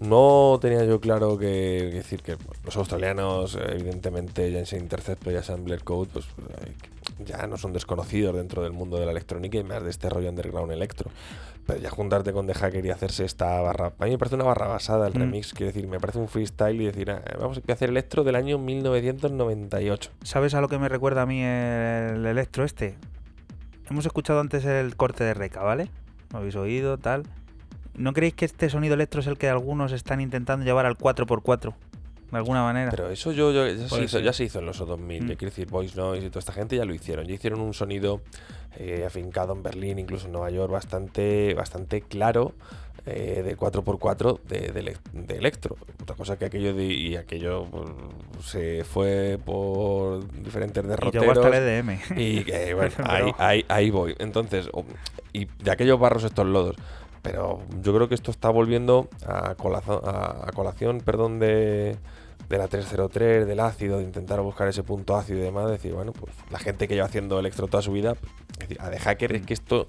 No 0.00 0.58
tenía 0.60 0.84
yo 0.84 1.00
claro 1.00 1.38
que, 1.38 1.90
decir 1.92 2.22
que 2.22 2.36
los 2.64 2.76
australianos, 2.76 3.58
evidentemente, 3.68 4.50
Jensen 4.50 4.80
Interceptor 4.80 5.32
y 5.32 5.36
Assembler 5.36 5.84
Code, 5.84 6.10
pues 6.12 6.24
eh, 6.24 6.72
ya 7.26 7.46
no 7.46 7.56
son 7.58 7.72
desconocidos 7.72 8.34
dentro 8.34 8.62
del 8.62 8.72
mundo 8.72 8.98
de 8.98 9.04
la 9.04 9.12
electrónica 9.12 9.58
y 9.58 9.64
más 9.64 9.82
de 9.82 9.90
este 9.90 10.08
rollo 10.08 10.30
underground 10.30 10.72
electro. 10.72 11.10
Pero 11.66 11.78
ya 11.80 11.88
juntarte 11.90 12.32
con 12.32 12.46
The 12.46 12.54
Hacker 12.54 12.84
y 12.84 12.90
hacerse 12.90 13.24
esta 13.24 13.60
barra. 13.62 13.92
A 13.98 14.04
mí 14.04 14.10
me 14.10 14.18
parece 14.18 14.34
una 14.34 14.44
barra 14.44 14.66
basada 14.66 15.06
el 15.06 15.14
Mm. 15.14 15.18
remix, 15.18 15.52
quiero 15.54 15.72
decir, 15.72 15.88
me 15.88 15.98
parece 15.98 16.18
un 16.18 16.28
freestyle 16.28 16.80
y 16.80 16.84
decir, 16.86 17.10
ah, 17.10 17.22
vamos 17.40 17.60
a 17.66 17.72
hacer 17.72 17.88
electro 17.88 18.22
del 18.22 18.36
año 18.36 18.58
1998. 18.58 20.10
¿Sabes 20.22 20.54
a 20.54 20.60
lo 20.60 20.68
que 20.68 20.78
me 20.78 20.88
recuerda 20.88 21.22
a 21.22 21.26
mí 21.26 21.42
el 21.42 22.26
electro 22.26 22.64
este? 22.64 22.96
Hemos 23.88 24.04
escuchado 24.06 24.40
antes 24.40 24.64
el 24.64 24.96
corte 24.96 25.24
de 25.24 25.34
Reca, 25.34 25.62
¿vale? 25.62 25.88
Lo 26.32 26.38
habéis 26.38 26.56
oído, 26.56 26.98
tal. 26.98 27.24
¿No 27.96 28.12
creéis 28.12 28.34
que 28.34 28.44
este 28.44 28.68
sonido 28.70 28.94
electro 28.94 29.20
es 29.20 29.26
el 29.26 29.38
que 29.38 29.48
algunos 29.48 29.92
están 29.92 30.20
intentando 30.20 30.64
llevar 30.64 30.84
al 30.84 30.98
4x4? 30.98 31.74
De 32.34 32.38
alguna 32.40 32.62
manera. 32.62 32.90
Pero 32.90 33.10
eso 33.10 33.32
yo, 33.32 33.52
yo- 33.52 33.66
ya, 33.66 33.88
se 33.88 33.96
hizo, 34.04 34.08
ser. 34.18 34.22
ya 34.22 34.32
se 34.32 34.44
hizo 34.44 34.58
en 34.58 34.66
los 34.66 34.78
2000, 34.78 35.22
Mm. 35.24 35.26
quiero 35.28 35.44
decir, 35.46 35.68
Voice 35.68 35.96
Noise 35.96 36.26
y 36.26 36.28
toda 36.30 36.40
esta 36.40 36.52
gente 36.52 36.76
ya 36.76 36.84
lo 36.84 36.92
hicieron. 36.94 37.26
Ya 37.26 37.34
hicieron 37.34 37.60
un 37.60 37.74
sonido 37.74 38.20
eh, 38.76 39.04
afincado 39.06 39.52
en 39.52 39.62
Berlín, 39.62 39.98
incluso 40.00 40.26
en 40.26 40.32
Nueva 40.32 40.50
York, 40.50 40.72
bastante, 40.72 41.54
bastante 41.54 42.00
claro 42.02 42.52
eh, 43.06 43.42
de 43.44 43.56
4x4 43.56 44.40
de, 44.48 44.72
de 44.72 44.82
elec- 44.82 45.10
de 45.12 45.36
electro. 45.36 45.76
Otra 46.02 46.16
cosa 46.16 46.36
que 46.38 46.46
aquello 46.46 46.74
de, 46.74 46.84
y 46.86 47.16
aquello 47.16 47.66
pues, 47.70 48.46
se 48.46 48.82
fue 48.82 49.38
por 49.44 50.26
diferentes 50.42 50.82
y 50.82 50.86
llegó 50.86 51.30
hasta 51.30 51.46
el 51.46 51.52
derroteros. 51.52 51.54
EDM. 52.10 52.20
Y 52.20 52.44
que, 52.44 52.74
bueno, 52.74 52.92
ahí, 53.04 53.30
ahí, 53.38 53.64
ahí 53.68 53.90
voy. 53.90 54.16
Entonces, 54.18 54.68
o- 54.72 54.84
y 55.32 55.44
de 55.62 55.70
aquellos 55.70 56.00
barros 56.00 56.24
estos 56.24 56.46
lodos. 56.46 56.74
Pero 57.22 57.60
yo 57.82 57.94
creo 57.94 58.08
que 58.08 58.14
esto 58.14 58.30
está 58.30 58.48
volviendo 58.50 59.08
a, 59.26 59.54
colazo- 59.54 60.02
a- 60.04 60.48
a 60.48 60.52
colación 60.52 60.98
perdón, 61.00 61.38
de, 61.38 61.96
de 62.48 62.58
la 62.58 62.68
303, 62.68 63.46
del 63.46 63.60
ácido, 63.60 63.98
de 63.98 64.04
intentar 64.04 64.40
buscar 64.42 64.68
ese 64.68 64.82
punto 64.82 65.16
ácido 65.16 65.38
y 65.38 65.42
demás. 65.42 65.70
Decir, 65.70 65.92
bueno, 65.92 66.12
pues 66.12 66.32
la 66.50 66.58
gente 66.58 66.86
que 66.88 66.94
lleva 66.94 67.06
haciendo 67.06 67.38
electro 67.38 67.66
toda 67.68 67.82
su 67.82 67.92
vida, 67.92 68.12
es 68.52 68.58
decir, 68.58 68.76
a 68.80 68.90
de 68.90 68.98
hacker 68.98 69.34
es 69.36 69.42
que 69.46 69.54
esto. 69.54 69.86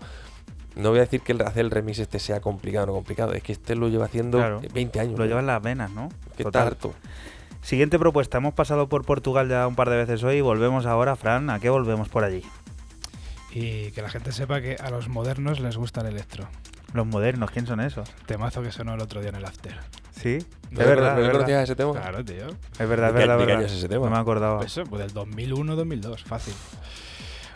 No 0.76 0.90
voy 0.90 0.99
a 0.99 1.02
decir 1.03 1.22
que 1.22 1.32
el 1.32 1.41
hacer 1.41 1.64
el 1.65 1.72
remix 1.72 1.99
este 1.99 2.19
sea 2.19 2.41
complicado 2.41 2.84
o 2.84 2.88
no 2.88 2.94
complicado, 2.94 3.32
es 3.34 3.41
que 3.44 3.53
este 3.53 3.76
lo 3.76 3.88
lleva 3.88 4.06
haciendo 4.06 4.40
Claro. 4.40 4.61
20 4.73 4.99
años. 4.99 5.14
Lo 5.18 5.19
¿no? 5.19 5.26
lleva 5.26 5.40
en 5.40 5.45
las 5.48 5.61
venas, 5.61 5.90
¿no? 5.91 6.10
Total. 6.38 6.68
harto. 6.68 6.94
Siguiente 7.61 7.98
propuesta. 7.98 8.38
Hemos 8.40 8.53
pasado 8.53 8.90
por 8.90 9.06
Portugal 9.06 9.48
ya 9.49 9.65
un 9.68 9.76
par 9.76 9.90
de 9.90 9.95
veces 9.95 10.22
hoy 10.23 10.36
y 10.38 10.41
volvemos 10.41 10.86
ahora, 10.86 11.15
Fran. 11.15 11.49
¿A 11.49 11.60
qué 11.60 11.69
volvemos 11.69 12.10
por 12.10 12.23
allí? 12.26 12.44
Y 13.53 13.91
que 13.91 14.02
la 14.02 14.10
gente 14.10 14.34
sepa 14.34 14.60
que 14.61 14.76
a 14.76 14.90
los 14.90 15.07
modernos 15.07 15.61
les 15.61 15.77
gusta 15.77 16.02
el 16.02 16.07
electro. 16.07 16.45
Los 16.93 17.05
modernos, 17.05 17.51
¿quién 17.51 17.65
son 17.67 17.81
esos? 17.81 18.09
Temazo 18.25 18.61
que 18.61 18.71
sonó 18.71 18.93
el 18.93 19.01
otro 19.01 19.19
día 19.19 19.29
en 19.29 19.35
el 19.35 19.45
after. 19.45 19.77
Sí, 20.11 20.37
¿No 20.71 20.81
es 20.81 20.87
verdad. 20.87 21.17
¿No 21.17 21.31
conocías 21.31 21.63
ese 21.63 21.75
tema? 21.75 21.91
Claro, 21.93 22.23
tío. 22.23 22.47
Es 22.79 22.87
verdad, 22.89 23.09
es 23.09 23.13
¿De 23.15 23.19
qué- 23.21 23.27
verdad. 23.27 23.37
de 23.37 23.43
es 23.43 23.45
qué 23.45 23.45
verdad. 23.45 23.57
año 23.57 23.65
es 23.65 23.73
ese 23.73 23.89
tema? 23.89 24.05
No 24.05 24.11
me 24.15 24.17
acordaba. 24.21 24.63
Eso, 24.63 24.83
pues 24.85 25.01
del 25.01 25.13
2001-2002, 25.13 26.23
fácil. 26.23 26.53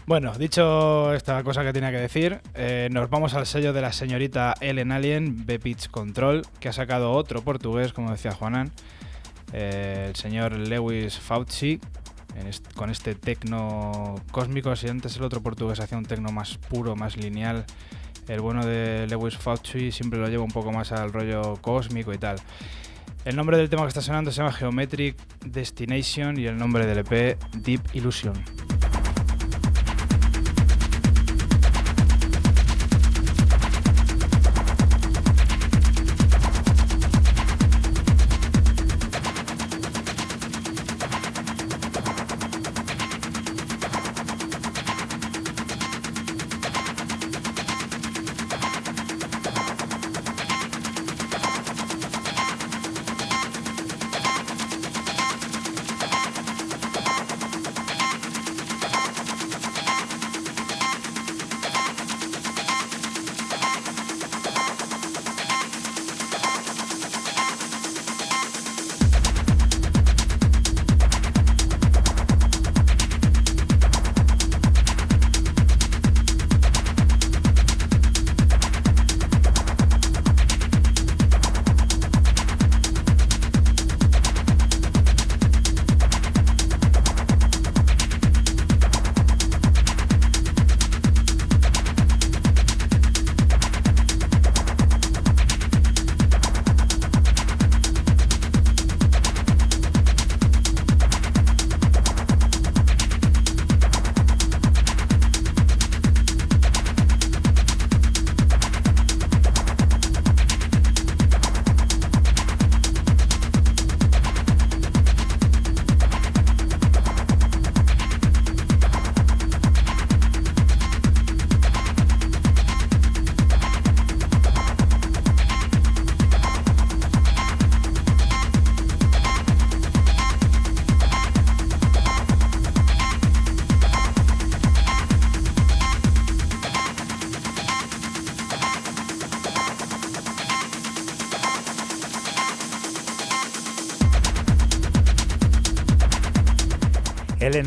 Bueno, 0.06 0.34
dicho 0.34 1.14
esta 1.14 1.44
cosa 1.44 1.64
que 1.64 1.72
tenía 1.72 1.92
que 1.92 1.98
decir, 2.00 2.42
eh, 2.56 2.90
nos 2.92 3.10
vamos 3.10 3.34
al 3.36 3.46
sello 3.46 3.74
de 3.74 3.82
la 3.82 3.94
señorita 3.94 4.56
Ellen 4.60 4.92
Alien, 4.92 5.46
B-Pitch 5.46 5.90
Control, 5.90 6.42
que 6.60 6.68
ha 6.70 6.74
sacado 6.74 7.12
otro 7.12 7.42
portugués, 7.44 7.94
como 7.94 8.12
decía 8.12 8.32
Juanan, 8.32 8.72
eh, 9.54 10.08
el 10.10 10.16
señor 10.16 10.54
Lewis 10.54 11.20
Fauci, 11.20 11.80
en 12.36 12.48
est- 12.48 12.74
con 12.74 12.90
este 12.90 13.14
tecno 13.16 14.16
cósmico. 14.32 14.76
Si 14.76 14.88
antes 14.88 15.16
el 15.18 15.24
otro 15.24 15.42
portugués 15.42 15.80
hacía 15.80 15.98
un 15.98 16.06
tecno 16.06 16.32
más 16.32 16.58
puro, 16.58 16.96
más 16.96 17.16
lineal, 17.16 17.66
el 18.30 18.42
bueno 18.42 18.66
de 18.66 19.08
Lewis 19.08 19.38
Fauci 19.38 19.92
siempre 19.92 20.20
lo 20.20 20.28
lleva 20.28 20.44
un 20.44 20.52
poco 20.52 20.72
más 20.72 20.92
al 20.92 21.12
rollo 21.12 21.58
cósmico 21.62 22.14
y 22.14 22.18
tal. 22.18 22.38
El 23.26 23.36
nombre 23.36 23.58
del 23.58 23.70
tema 23.70 23.82
que 23.82 23.90
está 23.90 24.02
sonando 24.02 24.32
se 24.32 24.38
llama 24.38 24.54
Geometric 24.54 25.18
Destination 25.46 26.40
y 26.40 26.46
el 26.46 26.56
nombre 26.56 26.86
del 26.86 27.00
EP 27.00 27.38
Deep 27.56 27.82
Illusion. 27.94 28.34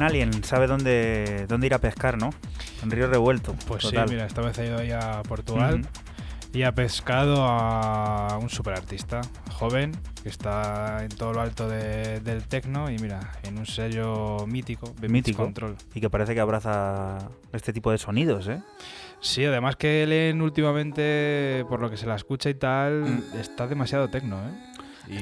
Ellen 0.08 0.28
Alien 0.28 0.44
sabe 0.44 0.66
dónde, 0.66 1.46
dónde 1.48 1.66
ir 1.66 1.74
a 1.74 1.78
pescar, 1.78 2.18
¿no? 2.18 2.30
En 2.82 2.90
Río 2.90 3.06
Revuelto. 3.08 3.54
Pues 3.66 3.82
total. 3.84 4.08
sí, 4.08 4.14
mira, 4.14 4.26
esta 4.26 4.40
vez 4.42 4.58
ha 4.58 4.64
ido 4.64 4.78
ahí 4.78 4.90
a 4.90 5.22
Portugal 5.22 5.86
y 6.52 6.64
ha 6.64 6.72
pescado 6.72 7.44
a 7.46 8.38
un 8.40 8.50
superartista 8.50 9.22
joven 9.52 9.92
que 10.22 10.28
está 10.28 11.02
en 11.02 11.08
todo 11.08 11.32
lo 11.32 11.40
alto 11.40 11.68
de- 11.68 12.20
del 12.20 12.44
tecno 12.46 12.90
y 12.90 12.98
mira, 12.98 13.20
en 13.42 13.58
un 13.58 13.66
sello 13.66 14.46
mítico, 14.46 14.92
Mítico. 15.08 15.42
Control. 15.44 15.76
Y 15.94 16.00
que 16.00 16.10
parece 16.10 16.34
que 16.34 16.40
abraza 16.40 17.18
este 17.52 17.72
tipo 17.72 17.90
de 17.90 17.98
sonidos, 17.98 18.48
¿eh? 18.48 18.60
Sí, 19.20 19.44
además 19.44 19.76
que 19.76 20.02
Ellen 20.02 20.42
últimamente, 20.42 21.64
por 21.68 21.80
lo 21.80 21.88
que 21.90 21.96
se 21.96 22.06
la 22.06 22.16
escucha 22.16 22.50
y 22.50 22.54
tal, 22.54 23.22
está 23.38 23.66
demasiado 23.68 24.08
tecno, 24.08 24.36
¿eh? 24.36 24.71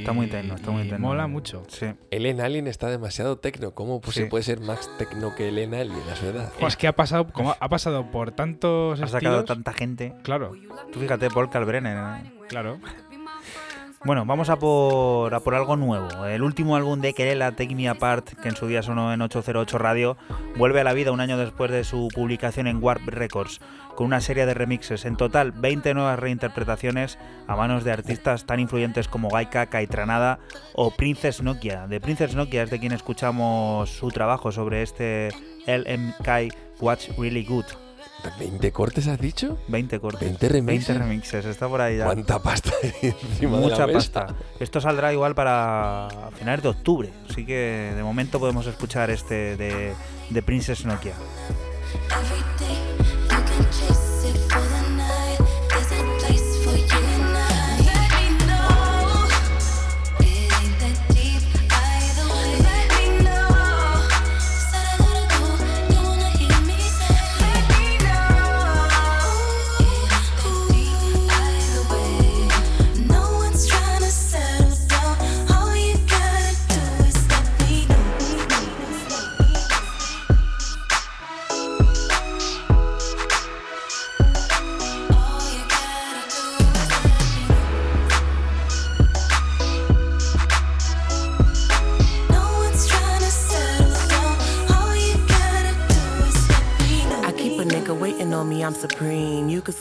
Está 0.00 0.12
muy 0.12 0.26
tecno, 0.26 0.54
está 0.54 0.70
muy 0.70 0.82
tecno. 0.82 0.98
Mola 0.98 1.26
mucho. 1.26 1.62
Sí. 1.68 1.86
Ellen 2.10 2.40
Alien 2.40 2.66
está 2.66 2.88
demasiado 2.88 3.38
tecno. 3.38 3.72
¿Cómo 3.72 4.00
pues, 4.00 4.14
Sí. 4.16 4.22
se 4.22 4.26
puede 4.28 4.42
ser 4.44 4.60
más 4.60 4.90
tecno 4.98 5.34
que 5.34 5.48
Ellen 5.48 5.74
Alien 5.74 6.00
a 6.12 6.16
su 6.16 6.26
edad? 6.26 6.52
Es 6.60 6.76
que 6.76 6.88
ha 6.88 6.94
pasado, 6.96 7.28
como 7.32 7.54
ha 7.58 7.68
pasado 7.68 8.10
por 8.10 8.32
tantos 8.32 9.00
Ha 9.00 9.06
sacado 9.06 9.40
estilos, 9.40 9.44
tanta 9.44 9.72
gente. 9.72 10.14
Claro, 10.22 10.52
Tú 10.92 11.00
fíjate, 11.00 11.28
Paul 11.30 11.48
Kalbrenner. 11.50 11.96
¿eh? 11.96 12.32
claro. 12.48 12.78
Bueno, 14.02 14.24
vamos 14.24 14.48
a 14.48 14.56
por, 14.56 15.34
a 15.34 15.40
por 15.40 15.54
algo 15.54 15.76
nuevo. 15.76 16.24
El 16.24 16.42
último 16.42 16.74
álbum 16.74 17.02
de 17.02 17.12
Kerela, 17.12 17.52
Take 17.52 17.74
Me 17.74 17.86
Apart, 17.86 18.30
que 18.40 18.48
en 18.48 18.56
su 18.56 18.66
día 18.66 18.82
sonó 18.82 19.12
en 19.12 19.20
808 19.20 19.76
Radio, 19.76 20.16
vuelve 20.56 20.80
a 20.80 20.84
la 20.84 20.94
vida 20.94 21.12
un 21.12 21.20
año 21.20 21.36
después 21.36 21.70
de 21.70 21.84
su 21.84 22.08
publicación 22.14 22.66
en 22.66 22.82
Warp 22.82 23.06
Records, 23.06 23.60
con 23.94 24.06
una 24.06 24.22
serie 24.22 24.46
de 24.46 24.54
remixes. 24.54 25.04
En 25.04 25.16
total, 25.16 25.52
20 25.52 25.92
nuevas 25.92 26.18
reinterpretaciones 26.18 27.18
a 27.46 27.56
manos 27.56 27.84
de 27.84 27.92
artistas 27.92 28.46
tan 28.46 28.58
influyentes 28.58 29.06
como 29.06 29.28
Gaika, 29.28 29.66
Kaitranada 29.66 30.38
o 30.72 30.90
Princess 30.92 31.42
Nokia. 31.42 31.86
De 31.86 32.00
Princess 32.00 32.34
Nokia 32.34 32.62
es 32.62 32.70
de 32.70 32.80
quien 32.80 32.92
escuchamos 32.92 33.90
su 33.90 34.08
trabajo 34.08 34.50
sobre 34.50 34.80
este 34.80 35.28
LMK 35.66 36.54
Watch 36.80 37.10
Really 37.18 37.44
Good. 37.44 37.66
¿20 38.38 38.72
cortes 38.72 39.06
has 39.08 39.18
dicho? 39.20 39.58
20 39.68 40.00
cortes. 40.00 40.20
20 40.28 40.48
remixes. 40.48 40.88
20 40.88 41.04
remixes, 41.04 41.44
está 41.46 41.68
por 41.68 41.80
ahí 41.80 41.98
ya. 41.98 42.04
¿Cuánta 42.04 42.38
pasta 42.42 42.70
hay 42.82 43.14
encima 43.22 43.56
de 43.58 43.62
Mucha 43.62 43.78
la 43.78 43.86
mesa? 43.88 43.98
pasta. 44.24 44.34
Esto 44.58 44.80
saldrá 44.80 45.12
igual 45.12 45.34
para 45.34 46.08
finales 46.38 46.62
de 46.62 46.68
octubre, 46.68 47.10
así 47.28 47.46
que 47.46 47.92
de 47.96 48.02
momento 48.02 48.38
podemos 48.38 48.66
escuchar 48.66 49.10
este 49.10 49.56
de, 49.56 49.92
de 50.30 50.42
Princess 50.42 50.84
Nokia. 50.84 51.14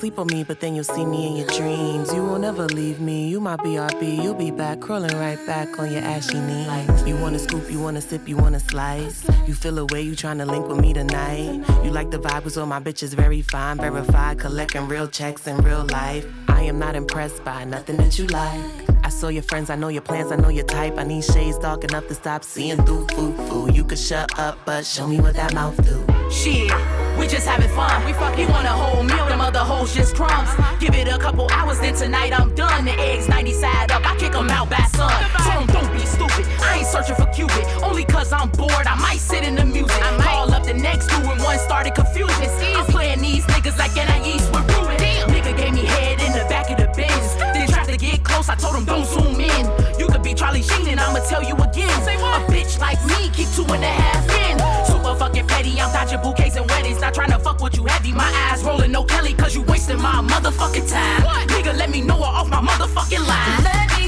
Sleep 0.09 0.19
on 0.19 0.27
me, 0.27 0.43
but 0.43 0.59
then 0.59 0.73
you'll 0.73 0.83
see 0.83 1.05
me 1.05 1.27
in 1.27 1.35
your 1.35 1.47
dreams. 1.47 2.11
You 2.13 2.23
will 2.23 2.39
never 2.39 2.65
leave 2.65 2.99
me. 2.99 3.27
You 3.27 3.39
my 3.39 3.57
BRB. 3.57 4.23
You'll 4.23 4.33
be 4.33 4.49
back, 4.49 4.79
crawling 4.79 5.15
right 5.17 5.37
back 5.45 5.79
on 5.79 5.91
your 5.91 6.01
ashy 6.01 6.39
knees. 6.39 7.07
You 7.07 7.15
wanna 7.17 7.37
scoop, 7.37 7.69
you 7.69 7.79
wanna 7.79 8.01
sip, 8.01 8.27
you 8.27 8.35
wanna 8.35 8.59
slice. 8.59 9.23
You 9.47 9.53
feel 9.53 9.77
away, 9.77 10.01
you 10.01 10.13
tryna 10.13 10.47
link 10.47 10.67
with 10.67 10.79
me 10.79 10.93
tonight. 10.93 11.63
You 11.83 11.91
like 11.91 12.09
the 12.09 12.17
vibe, 12.19 12.49
so 12.49 12.65
my 12.65 12.79
bitch 12.79 13.03
is 13.03 13.13
very 13.13 13.43
fine, 13.43 13.77
verified, 13.77 14.39
collecting 14.39 14.87
real 14.87 15.07
checks 15.07 15.45
in 15.45 15.57
real 15.57 15.85
life. 15.85 16.25
I 16.47 16.63
am 16.63 16.79
not 16.79 16.95
impressed 16.95 17.43
by 17.43 17.65
nothing 17.65 17.97
that 17.97 18.17
you 18.17 18.25
like. 18.27 18.89
I 19.03 19.09
saw 19.09 19.27
your 19.27 19.43
friends, 19.43 19.69
I 19.69 19.75
know 19.75 19.89
your 19.89 20.01
plans, 20.01 20.31
I 20.31 20.37
know 20.37 20.49
your 20.49 20.65
type. 20.65 20.97
I 20.97 21.03
need 21.03 21.23
shades 21.23 21.59
dark 21.59 21.83
enough 21.83 22.07
to 22.07 22.15
stop 22.15 22.43
seeing 22.43 22.83
through 22.85 23.05
foo 23.09 23.33
foo. 23.47 23.71
You 23.71 23.83
could 23.83 23.99
shut 23.99 24.39
up, 24.39 24.57
but 24.65 24.85
show 24.85 25.05
me 25.07 25.19
what 25.21 25.35
that 25.35 25.53
mouth 25.53 25.77
do. 25.83 25.97
Shit, 26.31 26.71
we 27.17 27.27
just 27.27 27.47
having 27.47 27.69
fun. 27.69 28.05
We 28.05 28.13
fuck, 28.13 28.35
he 28.35 28.45
want 28.45 28.65
a 28.65 28.71
whole 28.71 29.03
meal, 29.03 29.25
them 29.25 29.41
other 29.41 29.59
hoes 29.59 29.93
just 29.93 30.15
crumbs. 30.15 30.49
Give 30.79 30.93
it 30.95 31.07
a 31.07 31.17
couple 31.17 31.47
hours, 31.51 31.79
then 31.79 31.95
tonight 31.95 32.37
I'm 32.37 32.53
done. 32.55 32.85
The 32.85 32.91
eggs 32.99 33.27
90 33.27 33.53
side 33.53 33.91
up, 33.91 34.05
I 34.05 34.15
kick 34.17 34.35
'em 34.35 34.49
out 34.49 34.69
by 34.69 34.83
sun. 34.95 35.11
Tell 35.45 35.65
don't 35.65 35.91
be 35.93 36.05
stupid. 36.05 36.45
I 36.61 36.79
ain't 36.79 36.87
searching 36.87 37.15
for 37.15 37.27
Cupid, 37.27 37.65
only 37.83 38.03
cause 38.05 38.33
I'm 38.33 38.49
bored. 38.49 38.87
I 38.87 38.95
might 38.95 39.19
sit 39.19 39.43
in 39.43 39.55
the 39.55 39.65
music. 39.65 40.01
I 40.03 40.17
call 40.21 40.53
up 40.53 40.63
the 40.63 40.73
next 40.73 41.09
two 41.09 41.21
and 41.29 41.41
one 41.41 41.59
started 41.59 41.95
confusion. 41.95 42.49
I'm 42.75 42.85
playing 42.85 43.21
these 43.21 43.45
niggas 43.45 43.77
like 43.77 43.95
NIEs 43.95 44.49
with 44.51 44.67
Ruben. 44.75 44.97
Nigga 45.33 45.55
gave 45.57 45.73
me 45.73 45.85
head 45.85 46.21
in 46.21 46.33
the 46.33 46.45
back 46.49 46.69
of 46.69 46.77
the 46.77 46.87
Benz. 46.97 47.35
Then 47.53 47.67
tried 47.67 47.87
to 47.87 47.97
get 47.97 48.23
close, 48.23 48.49
I 48.49 48.55
told 48.55 48.75
him 48.75 48.85
don't 48.85 49.05
zoom 49.05 49.39
in. 49.39 49.78
Be 50.29 50.35
Charlie 50.35 50.61
Sheen 50.61 50.87
and 50.87 50.99
I'ma 50.99 51.25
tell 51.27 51.41
you 51.41 51.55
again. 51.55 51.89
A 51.89 52.51
bitch 52.51 52.79
like 52.79 53.03
me, 53.07 53.31
keep 53.33 53.49
two 53.55 53.65
and 53.73 53.83
a 53.83 53.87
half 53.87 54.23
in. 54.45 54.59
Super 54.85 55.15
fucking 55.15 55.47
petty, 55.47 55.81
I'm 55.81 55.91
dodging 55.91 56.21
bouquets 56.21 56.55
and 56.55 56.69
weddings. 56.69 57.01
Not 57.01 57.15
trying 57.15 57.31
to 57.31 57.39
fuck 57.39 57.61
with 57.61 57.75
you 57.75 57.85
heavy. 57.85 58.11
My 58.11 58.29
eyes 58.51 58.63
rolling, 58.63 58.91
no 58.91 59.03
Kelly, 59.03 59.33
cause 59.33 59.55
you 59.55 59.63
wasting 59.63 59.97
my 59.97 60.21
motherfucking 60.21 60.87
time. 60.87 61.47
Nigga, 61.47 61.75
let 61.75 61.89
me 61.89 62.01
know 62.01 62.17
her 62.17 62.25
off 62.25 62.47
my 62.47 62.61
motherfucking 62.61 63.27
line. 63.27 63.98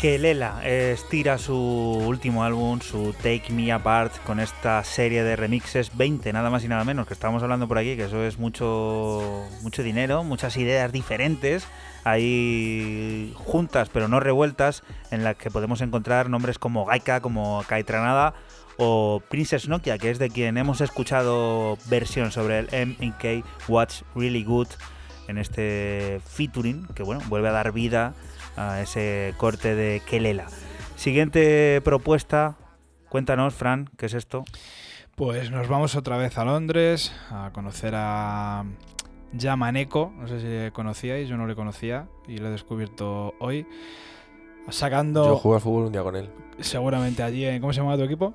Que 0.00 0.18
Lela 0.18 0.62
eh, 0.64 0.92
estira 0.94 1.36
su 1.36 1.54
último 1.54 2.42
álbum, 2.42 2.80
su 2.80 3.12
Take 3.22 3.52
Me 3.52 3.70
Apart, 3.70 4.16
con 4.24 4.40
esta 4.40 4.82
serie 4.82 5.22
de 5.22 5.36
remixes 5.36 5.94
20, 5.94 6.32
nada 6.32 6.48
más 6.48 6.64
y 6.64 6.68
nada 6.68 6.84
menos, 6.84 7.06
que 7.06 7.12
estábamos 7.12 7.42
hablando 7.42 7.68
por 7.68 7.76
aquí, 7.76 7.96
que 7.98 8.04
eso 8.04 8.24
es 8.24 8.38
mucho, 8.38 9.46
mucho 9.60 9.82
dinero, 9.82 10.24
muchas 10.24 10.56
ideas 10.56 10.90
diferentes, 10.90 11.66
ahí 12.04 13.34
juntas 13.36 13.90
pero 13.92 14.08
no 14.08 14.20
revueltas, 14.20 14.84
en 15.10 15.22
las 15.22 15.36
que 15.36 15.50
podemos 15.50 15.82
encontrar 15.82 16.30
nombres 16.30 16.58
como 16.58 16.86
Gaika, 16.86 17.20
como 17.20 17.62
Kaitranada 17.68 18.32
o 18.78 19.22
Princess 19.28 19.68
Nokia, 19.68 19.98
que 19.98 20.10
es 20.10 20.18
de 20.18 20.30
quien 20.30 20.56
hemos 20.56 20.80
escuchado 20.80 21.76
versión 21.90 22.32
sobre 22.32 22.60
el 22.60 22.86
MK 22.86 23.44
What's 23.68 24.06
Really 24.14 24.44
Good 24.44 24.68
en 25.28 25.36
este 25.36 26.22
featuring, 26.24 26.86
que 26.94 27.02
bueno, 27.02 27.20
vuelve 27.28 27.48
a 27.48 27.52
dar 27.52 27.72
vida 27.72 28.14
a 28.60 28.80
ese 28.82 29.34
corte 29.36 29.74
de 29.74 30.00
Kelela. 30.08 30.46
Siguiente 30.96 31.80
propuesta, 31.82 32.56
cuéntanos, 33.08 33.54
Fran, 33.54 33.88
¿qué 33.96 34.06
es 34.06 34.14
esto? 34.14 34.44
Pues 35.16 35.50
nos 35.50 35.68
vamos 35.68 35.96
otra 35.96 36.16
vez 36.16 36.36
a 36.38 36.44
Londres 36.44 37.12
a 37.30 37.50
conocer 37.52 37.94
a 37.96 38.64
Yamaneko. 39.32 40.12
No 40.16 40.28
sé 40.28 40.40
si 40.40 40.46
le 40.46 40.72
conocíais, 40.72 41.28
yo 41.28 41.36
no 41.36 41.46
le 41.46 41.54
conocía 41.54 42.06
y 42.28 42.38
lo 42.38 42.48
he 42.48 42.50
descubierto 42.50 43.34
hoy. 43.38 43.66
Sacando 44.68 45.24
Yo 45.24 45.36
jugué 45.36 45.56
al 45.56 45.60
fútbol 45.62 45.86
un 45.86 45.92
día 45.92 46.02
con 46.02 46.16
él. 46.16 46.28
seguramente 46.60 47.22
allí 47.22 47.44
en. 47.44 47.60
¿Cómo 47.60 47.72
se 47.72 47.80
llama 47.80 47.96
tu 47.96 48.02
equipo? 48.04 48.34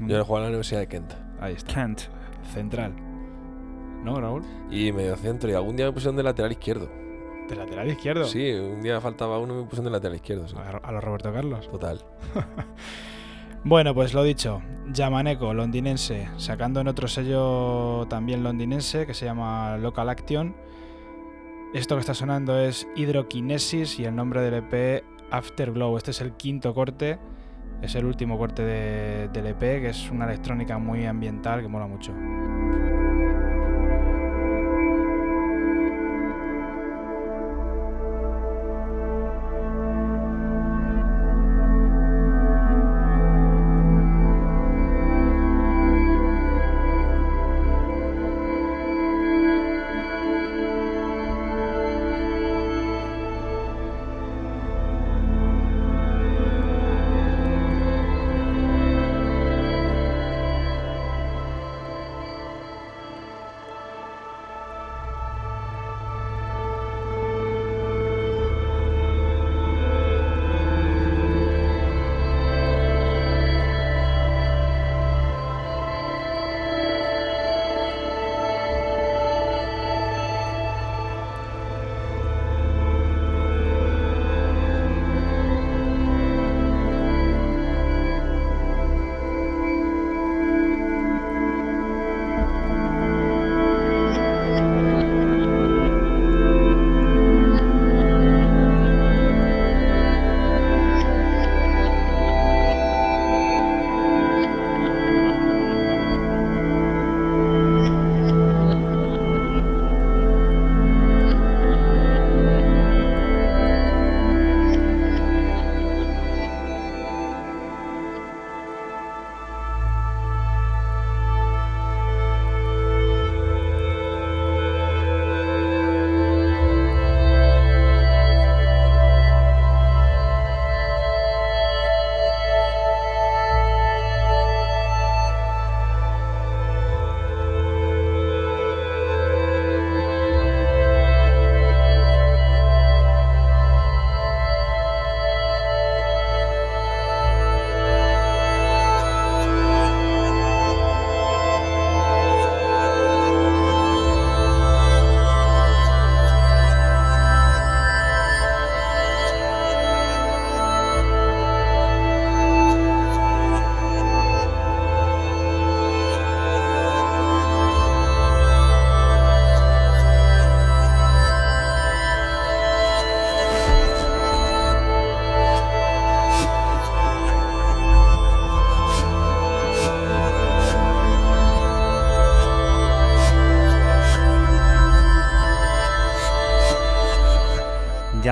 Yo 0.00 0.24
jugaba 0.24 0.46
en 0.46 0.52
la 0.52 0.56
Universidad 0.58 0.80
de 0.80 0.88
Kent. 0.88 1.12
Ahí 1.40 1.54
está. 1.54 1.74
Kent. 1.74 2.00
Central. 2.52 2.92
¿No, 4.04 4.20
Raúl? 4.20 4.42
Y 4.70 4.92
medio 4.92 5.16
centro. 5.16 5.50
Y 5.50 5.54
algún 5.54 5.76
día 5.76 5.86
me 5.86 5.92
pusieron 5.92 6.16
de 6.16 6.22
lateral 6.22 6.52
izquierdo. 6.52 6.88
De 7.48 7.56
lateral 7.56 7.88
izquierdo. 7.88 8.24
Sí, 8.24 8.50
un 8.52 8.82
día 8.82 9.00
faltaba 9.00 9.38
uno 9.38 9.54
y 9.54 9.56
me 9.58 9.62
pusieron 9.64 9.86
de 9.86 9.90
lateral 9.92 10.16
izquierdo. 10.16 10.46
sí. 10.48 10.54
A, 10.82 10.92
los 10.92 11.02
Roberto 11.02 11.32
Carlos. 11.32 11.68
Total. 11.70 12.00
Bueno, 13.64 13.92
pues 13.92 14.14
lo 14.14 14.22
dicho, 14.22 14.62
Yamaneko, 14.92 15.52
londinense, 15.52 16.28
sacando 16.36 16.80
en 16.80 16.86
otro 16.86 17.08
sello 17.08 18.06
también 18.08 18.44
londinense 18.44 19.04
que 19.04 19.14
se 19.14 19.24
llama 19.24 19.76
Local 19.78 20.08
Action. 20.08 20.54
Esto 21.74 21.96
que 21.96 22.00
está 22.00 22.14
sonando 22.14 22.58
es 22.58 22.86
Hydrokinesis 22.94 23.98
y 23.98 24.04
el 24.04 24.14
nombre 24.14 24.42
del 24.42 24.54
EP 24.64 25.04
Afterglow. 25.32 25.96
Este 25.96 26.12
es 26.12 26.20
el 26.20 26.32
quinto 26.34 26.72
corte, 26.72 27.18
es 27.82 27.96
el 27.96 28.04
último 28.06 28.38
corte 28.38 28.62
de- 28.62 29.28
del 29.28 29.48
EP, 29.48 29.58
que 29.58 29.88
es 29.88 30.08
una 30.08 30.26
electrónica 30.26 30.78
muy 30.78 31.04
ambiental 31.04 31.60
que 31.60 31.66
mola 31.68 31.88
mucho. 31.88 32.12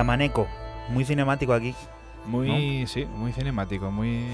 Yamaneco. 0.07 0.47
Muy 0.87 1.03
cinemático 1.03 1.51
aquí. 1.51 1.75
Muy, 2.25 2.87
sí, 2.87 3.03
muy 3.03 3.33
cinemático, 3.33 3.91
muy... 3.91 4.25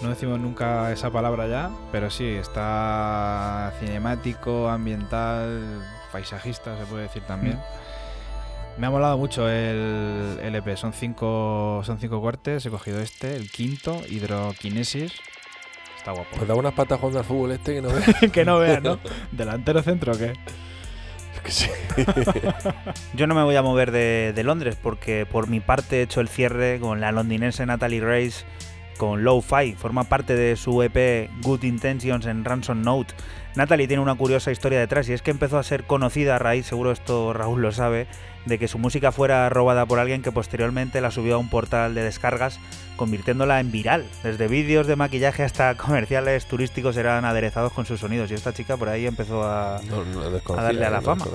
No 0.00 0.10
decimos 0.10 0.38
nunca 0.38 0.92
esa 0.92 1.10
palabra 1.10 1.48
ya, 1.48 1.70
pero 1.90 2.08
sí, 2.08 2.24
está 2.24 3.72
cinemático, 3.80 4.68
ambiental, 4.68 5.82
paisajista, 6.12 6.78
se 6.78 6.84
puede 6.84 7.04
decir 7.04 7.22
también. 7.24 7.58
Me 8.78 8.86
ha 8.86 8.90
molado 8.90 9.18
mucho 9.18 9.48
el, 9.48 10.38
el 10.40 10.54
EP, 10.54 10.76
son 10.76 10.92
cinco, 10.92 11.82
son 11.84 11.98
cinco 11.98 12.20
cortes, 12.20 12.64
he 12.66 12.70
cogido 12.70 13.00
este, 13.00 13.34
el 13.34 13.50
quinto, 13.50 14.02
Hidroquinesis. 14.08 15.14
Está 15.96 16.12
guapo. 16.12 16.28
Pues 16.36 16.46
da 16.46 16.54
unas 16.54 16.74
patas 16.74 17.00
jugando 17.00 17.18
al 17.20 17.24
fútbol 17.24 17.52
este 17.52 17.74
que 17.74 17.82
no 17.82 17.88
ve. 18.20 18.30
que 18.30 18.44
no 18.44 18.58
veas, 18.60 18.82
¿no? 18.82 19.00
¿Delantero 19.32 19.82
centro 19.82 20.12
o 20.12 20.16
qué? 20.16 20.34
Yo 23.14 23.26
no 23.26 23.34
me 23.34 23.42
voy 23.42 23.56
a 23.56 23.62
mover 23.62 23.90
de, 23.90 24.42
Londres 24.44 24.76
porque 24.80 25.26
por 25.26 25.48
mi 25.48 25.60
parte 25.60 25.98
he 25.98 26.02
hecho 26.02 26.20
el 26.20 26.28
cierre 26.28 26.78
con 26.80 27.00
la 27.00 27.12
londinense 27.12 27.64
Natalie 27.66 28.00
Grace 28.00 28.44
con 28.96 29.24
Low 29.24 29.42
Fi. 29.42 29.74
Forma 29.74 30.04
parte 30.04 30.34
de 30.34 30.56
su 30.56 30.82
EP 30.82 31.30
Good 31.42 31.64
Intentions 31.64 32.26
en 32.26 32.44
Ransom 32.44 32.82
Note. 32.82 33.14
Natalie 33.54 33.88
tiene 33.88 34.02
una 34.02 34.14
curiosa 34.14 34.52
historia 34.52 34.78
detrás 34.78 35.08
y 35.08 35.12
es 35.12 35.22
que 35.22 35.30
empezó 35.30 35.58
a 35.58 35.62
ser 35.62 35.84
conocida 35.84 36.36
a 36.36 36.38
raíz, 36.38 36.66
seguro 36.66 36.92
esto 36.92 37.32
Raúl 37.32 37.62
lo 37.62 37.72
sabe, 37.72 38.06
de 38.44 38.58
que 38.58 38.68
su 38.68 38.78
música 38.78 39.12
fuera 39.12 39.48
robada 39.48 39.86
por 39.86 39.98
alguien 39.98 40.22
que 40.22 40.32
posteriormente 40.32 41.00
la 41.00 41.10
subió 41.10 41.36
a 41.36 41.38
un 41.38 41.48
portal 41.48 41.94
de 41.94 42.02
descargas, 42.02 42.60
convirtiéndola 42.96 43.60
en 43.60 43.70
viral. 43.70 44.04
Desde 44.22 44.48
vídeos 44.48 44.86
de 44.86 44.96
maquillaje 44.96 45.42
hasta 45.42 45.74
comerciales 45.76 46.46
turísticos 46.46 46.96
eran 46.96 47.24
aderezados 47.24 47.72
con 47.72 47.86
sus 47.86 48.00
sonidos 48.00 48.30
y 48.30 48.34
esta 48.34 48.52
chica 48.52 48.76
por 48.76 48.88
ahí 48.88 49.06
empezó 49.06 49.42
a, 49.44 49.80
No, 49.88 50.04
no 50.04 50.20
lo 50.20 50.26
a 50.26 50.30
desconocía, 50.30 50.64
darle 50.64 50.86
a 50.86 50.90
la 50.90 51.00
no 51.00 51.02
fama. 51.02 51.26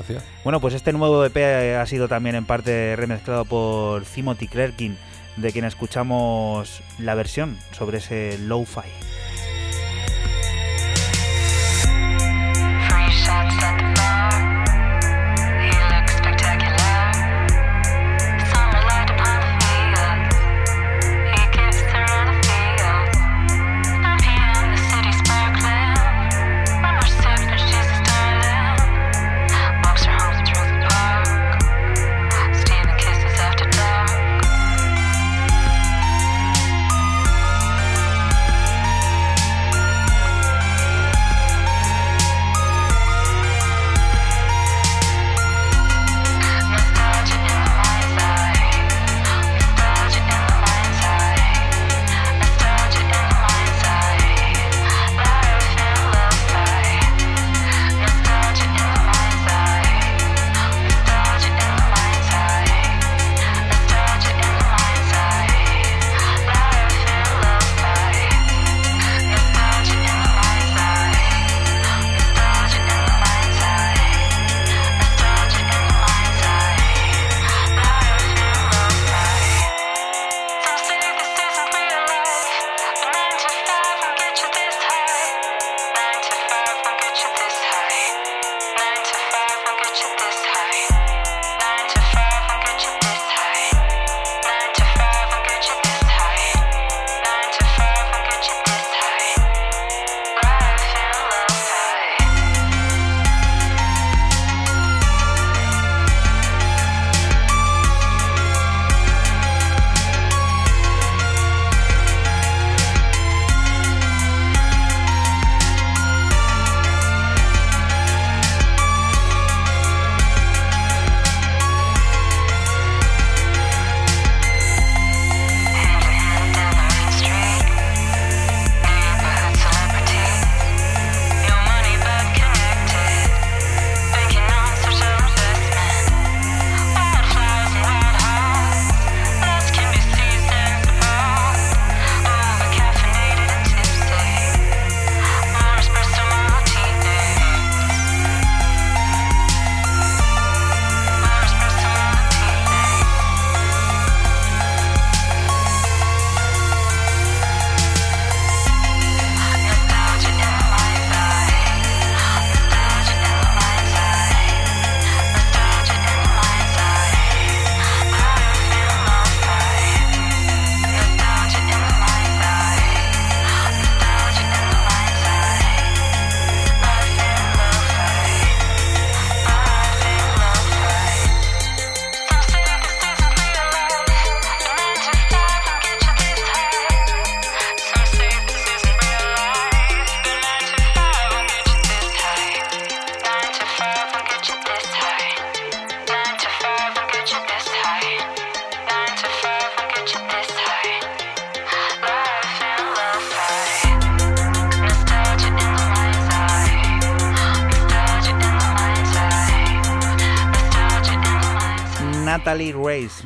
Bueno, 0.44 0.60
pues 0.60 0.74
este 0.74 0.94
nuevo 0.94 1.24
EP 1.26 1.38
ha 1.78 1.86
sido 1.86 2.08
también 2.08 2.36
en 2.36 2.46
parte 2.46 2.96
remezclado 2.96 3.46
por 3.46 4.04
Timothy 4.04 4.48
Clerkin, 4.48 4.98
de 5.38 5.52
quien 5.52 5.66
escuchamos 5.66 6.82
la 7.00 7.16
versión 7.16 7.58
sobre 7.72 8.00
ese 8.00 8.38
lo-fi. 8.40 8.82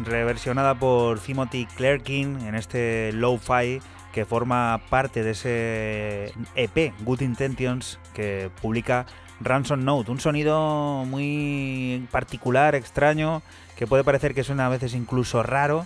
Reversionada 0.04 0.76
por 0.76 1.20
Timothy 1.20 1.66
Clerkin 1.66 2.42
en 2.42 2.56
este 2.56 3.12
Lo-Fi 3.14 3.82
que 4.12 4.26
forma 4.26 4.82
parte 4.90 5.24
de 5.24 5.32
ese 5.32 6.34
EP 6.56 6.94
Good 7.02 7.22
Intentions 7.22 8.00
que 8.14 8.50
publica 8.62 9.06
Ransom 9.42 9.84
Note. 9.84 10.12
Un 10.12 10.20
sonido 10.20 11.04
muy 11.06 12.08
particular, 12.12 12.76
extraño, 12.76 13.42
que 13.76 13.88
puede 13.88 14.04
parecer 14.04 14.34
que 14.34 14.44
suena 14.44 14.68
a 14.68 14.70
veces 14.70 14.94
incluso 14.94 15.44
raro, 15.44 15.86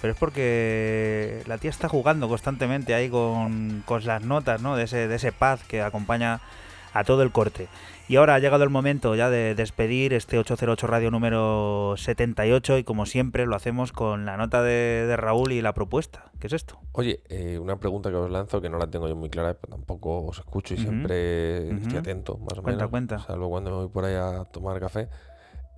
pero 0.00 0.12
es 0.12 0.18
porque 0.18 1.42
la 1.46 1.58
tía 1.58 1.70
está 1.70 1.88
jugando 1.88 2.28
constantemente 2.28 2.94
ahí 2.94 3.08
con, 3.08 3.84
las 4.04 4.22
notas 4.22 4.60
¿no? 4.60 4.76
de, 4.76 4.84
ese, 4.84 5.08
de 5.08 5.16
ese 5.16 5.32
pad 5.32 5.60
que 5.60 5.80
acompaña 5.82 6.40
a 6.92 7.04
todo 7.04 7.22
el 7.22 7.30
corte. 7.32 7.68
Y 8.10 8.16
ahora 8.16 8.34
ha 8.34 8.38
llegado 8.40 8.64
el 8.64 8.70
momento 8.70 9.14
ya 9.14 9.30
de 9.30 9.54
despedir 9.54 10.14
este 10.14 10.36
808 10.36 10.84
Radio 10.88 11.12
número 11.12 11.94
78 11.96 12.78
y 12.78 12.82
como 12.82 13.06
siempre 13.06 13.46
lo 13.46 13.54
hacemos 13.54 13.92
con 13.92 14.26
la 14.26 14.36
nota 14.36 14.64
de, 14.64 15.06
de 15.06 15.16
Raúl 15.16 15.52
y 15.52 15.62
la 15.62 15.74
propuesta. 15.74 16.24
¿Qué 16.40 16.48
es 16.48 16.52
esto? 16.54 16.80
Oye, 16.90 17.20
eh, 17.28 17.56
una 17.60 17.78
pregunta 17.78 18.10
que 18.10 18.16
os 18.16 18.28
lanzo 18.28 18.60
que 18.60 18.68
no 18.68 18.78
la 18.78 18.88
tengo 18.88 19.06
yo 19.06 19.14
muy 19.14 19.30
clara, 19.30 19.54
pero 19.54 19.76
tampoco 19.76 20.26
os 20.26 20.38
escucho 20.40 20.74
y 20.74 20.78
siempre 20.78 21.70
estoy 21.70 21.98
atento, 21.98 22.36
más 22.38 22.58
o 22.58 22.62
Cuenta, 22.64 22.78
menos. 22.78 22.90
cuenta. 22.90 23.18
Salvo 23.20 23.48
cuando 23.48 23.70
me 23.70 23.76
voy 23.76 23.88
por 23.90 24.04
ahí 24.04 24.16
a 24.16 24.42
tomar 24.42 24.80
café. 24.80 25.08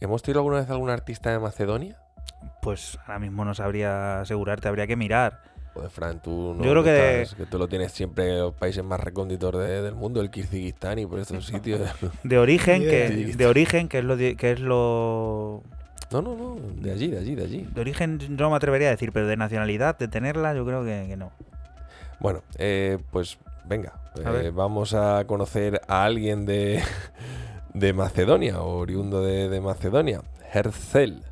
¿Hemos 0.00 0.22
tenido 0.22 0.40
alguna 0.40 0.56
vez 0.60 0.70
algún 0.70 0.88
artista 0.88 1.30
de 1.30 1.38
Macedonia? 1.38 1.98
Pues 2.62 2.98
ahora 3.02 3.18
mismo 3.18 3.44
no 3.44 3.52
sabría 3.52 4.22
asegurarte, 4.22 4.68
habría 4.68 4.86
que 4.86 4.96
mirar. 4.96 5.51
Pues 5.74 5.90
Fran, 5.90 6.20
tú 6.20 6.54
no 6.54 6.62
Yo 6.64 6.70
creo 6.72 6.82
que 6.84 6.90
de- 6.90 7.22
estás- 7.22 7.34
que 7.36 7.46
tú 7.46 7.58
lo 7.58 7.66
tienes 7.66 7.92
siempre 7.92 8.28
en 8.30 8.38
los 8.40 8.54
países 8.54 8.84
más 8.84 9.00
recónditos 9.00 9.52
de- 9.58 9.80
del 9.82 9.94
mundo, 9.94 10.20
el 10.20 10.30
Kirguistán 10.30 10.98
y 10.98 11.06
por 11.06 11.18
estos 11.18 11.46
sitios. 11.46 11.80
De 12.22 12.38
origen, 12.38 12.82
que, 12.82 13.32
de 13.36 13.46
origen, 13.46 13.88
que 13.88 13.98
es 14.00 14.04
lo 14.04 14.16
que 14.18 14.36
es 14.52 14.60
lo 14.60 15.62
No, 16.10 16.20
no, 16.20 16.36
no, 16.36 16.56
de 16.80 16.92
allí, 16.92 17.08
de 17.08 17.18
allí, 17.18 17.34
de 17.34 17.44
allí. 17.44 17.68
de 17.74 17.80
origen 17.80 18.18
no 18.36 18.50
me 18.50 18.56
atrevería 18.56 18.88
a 18.88 18.90
decir, 18.90 19.12
pero 19.12 19.26
de 19.26 19.36
nacionalidad, 19.38 19.96
de 19.96 20.08
tenerla, 20.08 20.54
yo 20.54 20.66
creo 20.66 20.84
que, 20.84 21.06
que 21.08 21.16
no. 21.16 21.30
Bueno, 22.20 22.42
eh, 22.58 22.98
pues 23.10 23.38
venga, 23.64 23.94
A 24.24 24.30
eh, 24.42 24.50
vamos 24.50 24.92
a 24.92 25.24
conocer 25.26 25.80
a 25.88 26.04
alguien 26.04 26.44
de, 26.44 26.82
de 27.72 27.92
Macedonia, 27.94 28.60
oriundo 28.60 29.22
de, 29.22 29.48
de 29.48 29.60
Macedonia, 29.62 30.20
Herzl. 30.52 31.22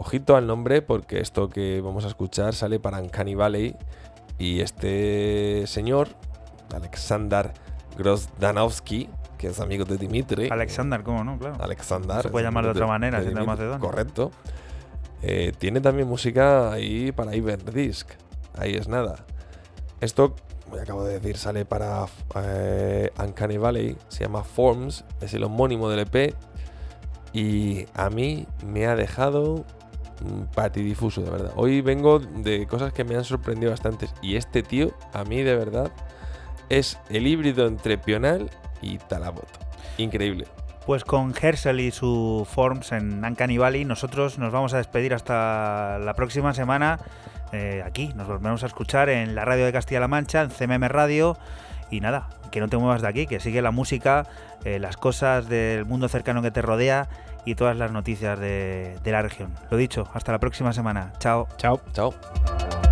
Ojito 0.00 0.36
al 0.36 0.46
nombre 0.46 0.80
porque 0.80 1.18
esto 1.18 1.48
que 1.48 1.80
vamos 1.80 2.04
a 2.04 2.06
escuchar 2.06 2.54
sale 2.54 2.78
para 2.78 3.00
Uncanny 3.00 3.34
Valley 3.34 3.74
y 4.38 4.60
este 4.60 5.64
señor, 5.66 6.10
Alexander 6.72 7.52
Grozdanovsky, 7.96 9.08
que 9.38 9.48
es 9.48 9.58
amigo 9.58 9.84
de 9.84 9.96
Dimitri. 9.96 10.50
Alexander, 10.52 11.02
¿cómo 11.02 11.24
no? 11.24 11.36
Claro. 11.36 11.56
Alexander. 11.60 12.22
Se 12.22 12.28
puede 12.28 12.44
llamar 12.44 12.62
de 12.62 12.70
otra 12.70 12.86
manera, 12.86 13.20
siendo 13.22 13.44
Macedonia. 13.44 13.80
Correcto. 13.80 14.30
Eh, 15.22 15.52
tiene 15.58 15.80
también 15.80 16.06
música 16.06 16.70
ahí 16.70 17.10
para 17.10 17.34
Iberdisc. 17.34 18.08
Ahí 18.56 18.74
es 18.76 18.86
nada. 18.86 19.26
Esto, 20.00 20.36
como 20.62 20.76
acabo 20.76 21.02
de 21.02 21.14
decir, 21.14 21.36
sale 21.38 21.64
para 21.64 22.06
eh, 22.36 23.10
Uncanny 23.18 23.56
Valley. 23.56 23.96
Se 24.06 24.22
llama 24.22 24.44
Forms. 24.44 25.04
Es 25.20 25.34
el 25.34 25.42
homónimo 25.42 25.90
del 25.90 26.06
EP. 26.06 26.36
Y 27.32 27.86
a 27.94 28.10
mí 28.10 28.46
me 28.64 28.86
ha 28.86 28.94
dejado 28.94 29.64
patidifuso, 30.54 31.22
de 31.22 31.30
verdad. 31.30 31.52
Hoy 31.56 31.80
vengo 31.80 32.18
de 32.18 32.66
cosas 32.66 32.92
que 32.92 33.04
me 33.04 33.16
han 33.16 33.24
sorprendido 33.24 33.70
bastantes. 33.70 34.14
Y 34.22 34.36
este 34.36 34.62
tío, 34.62 34.92
a 35.12 35.24
mí 35.24 35.42
de 35.42 35.56
verdad, 35.56 35.90
es 36.68 36.98
el 37.10 37.26
híbrido 37.26 37.66
entre 37.66 37.98
Pional 37.98 38.50
y 38.82 38.98
Talabot. 38.98 39.48
Increíble. 39.96 40.46
Pues 40.86 41.04
con 41.04 41.34
Hersel 41.38 41.80
y 41.80 41.90
su 41.90 42.46
Forms 42.50 42.92
en 42.92 43.24
Uncanny 43.24 43.58
Valley, 43.58 43.84
nosotros 43.84 44.38
nos 44.38 44.52
vamos 44.52 44.72
a 44.72 44.78
despedir 44.78 45.12
hasta 45.14 45.98
la 45.98 46.14
próxima 46.14 46.54
semana. 46.54 46.98
eh, 47.52 47.82
aquí 47.84 48.12
nos 48.14 48.26
volvemos 48.26 48.62
a 48.62 48.66
escuchar 48.66 49.08
en 49.08 49.34
la 49.34 49.44
radio 49.44 49.64
de 49.66 49.72
Castilla-La 49.72 50.08
Mancha, 50.08 50.42
en 50.42 50.50
CMM 50.50 50.88
Radio. 50.88 51.36
Y 51.90 52.00
nada, 52.00 52.28
que 52.50 52.60
no 52.60 52.68
te 52.68 52.76
muevas 52.76 53.02
de 53.02 53.08
aquí, 53.08 53.26
que 53.26 53.40
sigue 53.40 53.62
la 53.62 53.70
música, 53.70 54.26
eh, 54.64 54.78
las 54.78 54.96
cosas 54.96 55.48
del 55.48 55.84
mundo 55.84 56.08
cercano 56.08 56.42
que 56.42 56.50
te 56.50 56.62
rodea 56.62 57.08
y 57.44 57.54
todas 57.54 57.76
las 57.76 57.92
noticias 57.92 58.38
de, 58.38 58.98
de 59.02 59.12
la 59.12 59.22
región. 59.22 59.52
Lo 59.70 59.76
dicho, 59.76 60.08
hasta 60.14 60.32
la 60.32 60.38
próxima 60.38 60.72
semana. 60.72 61.12
Chao. 61.18 61.48
Chao. 61.56 61.80
Chao. 61.92 62.87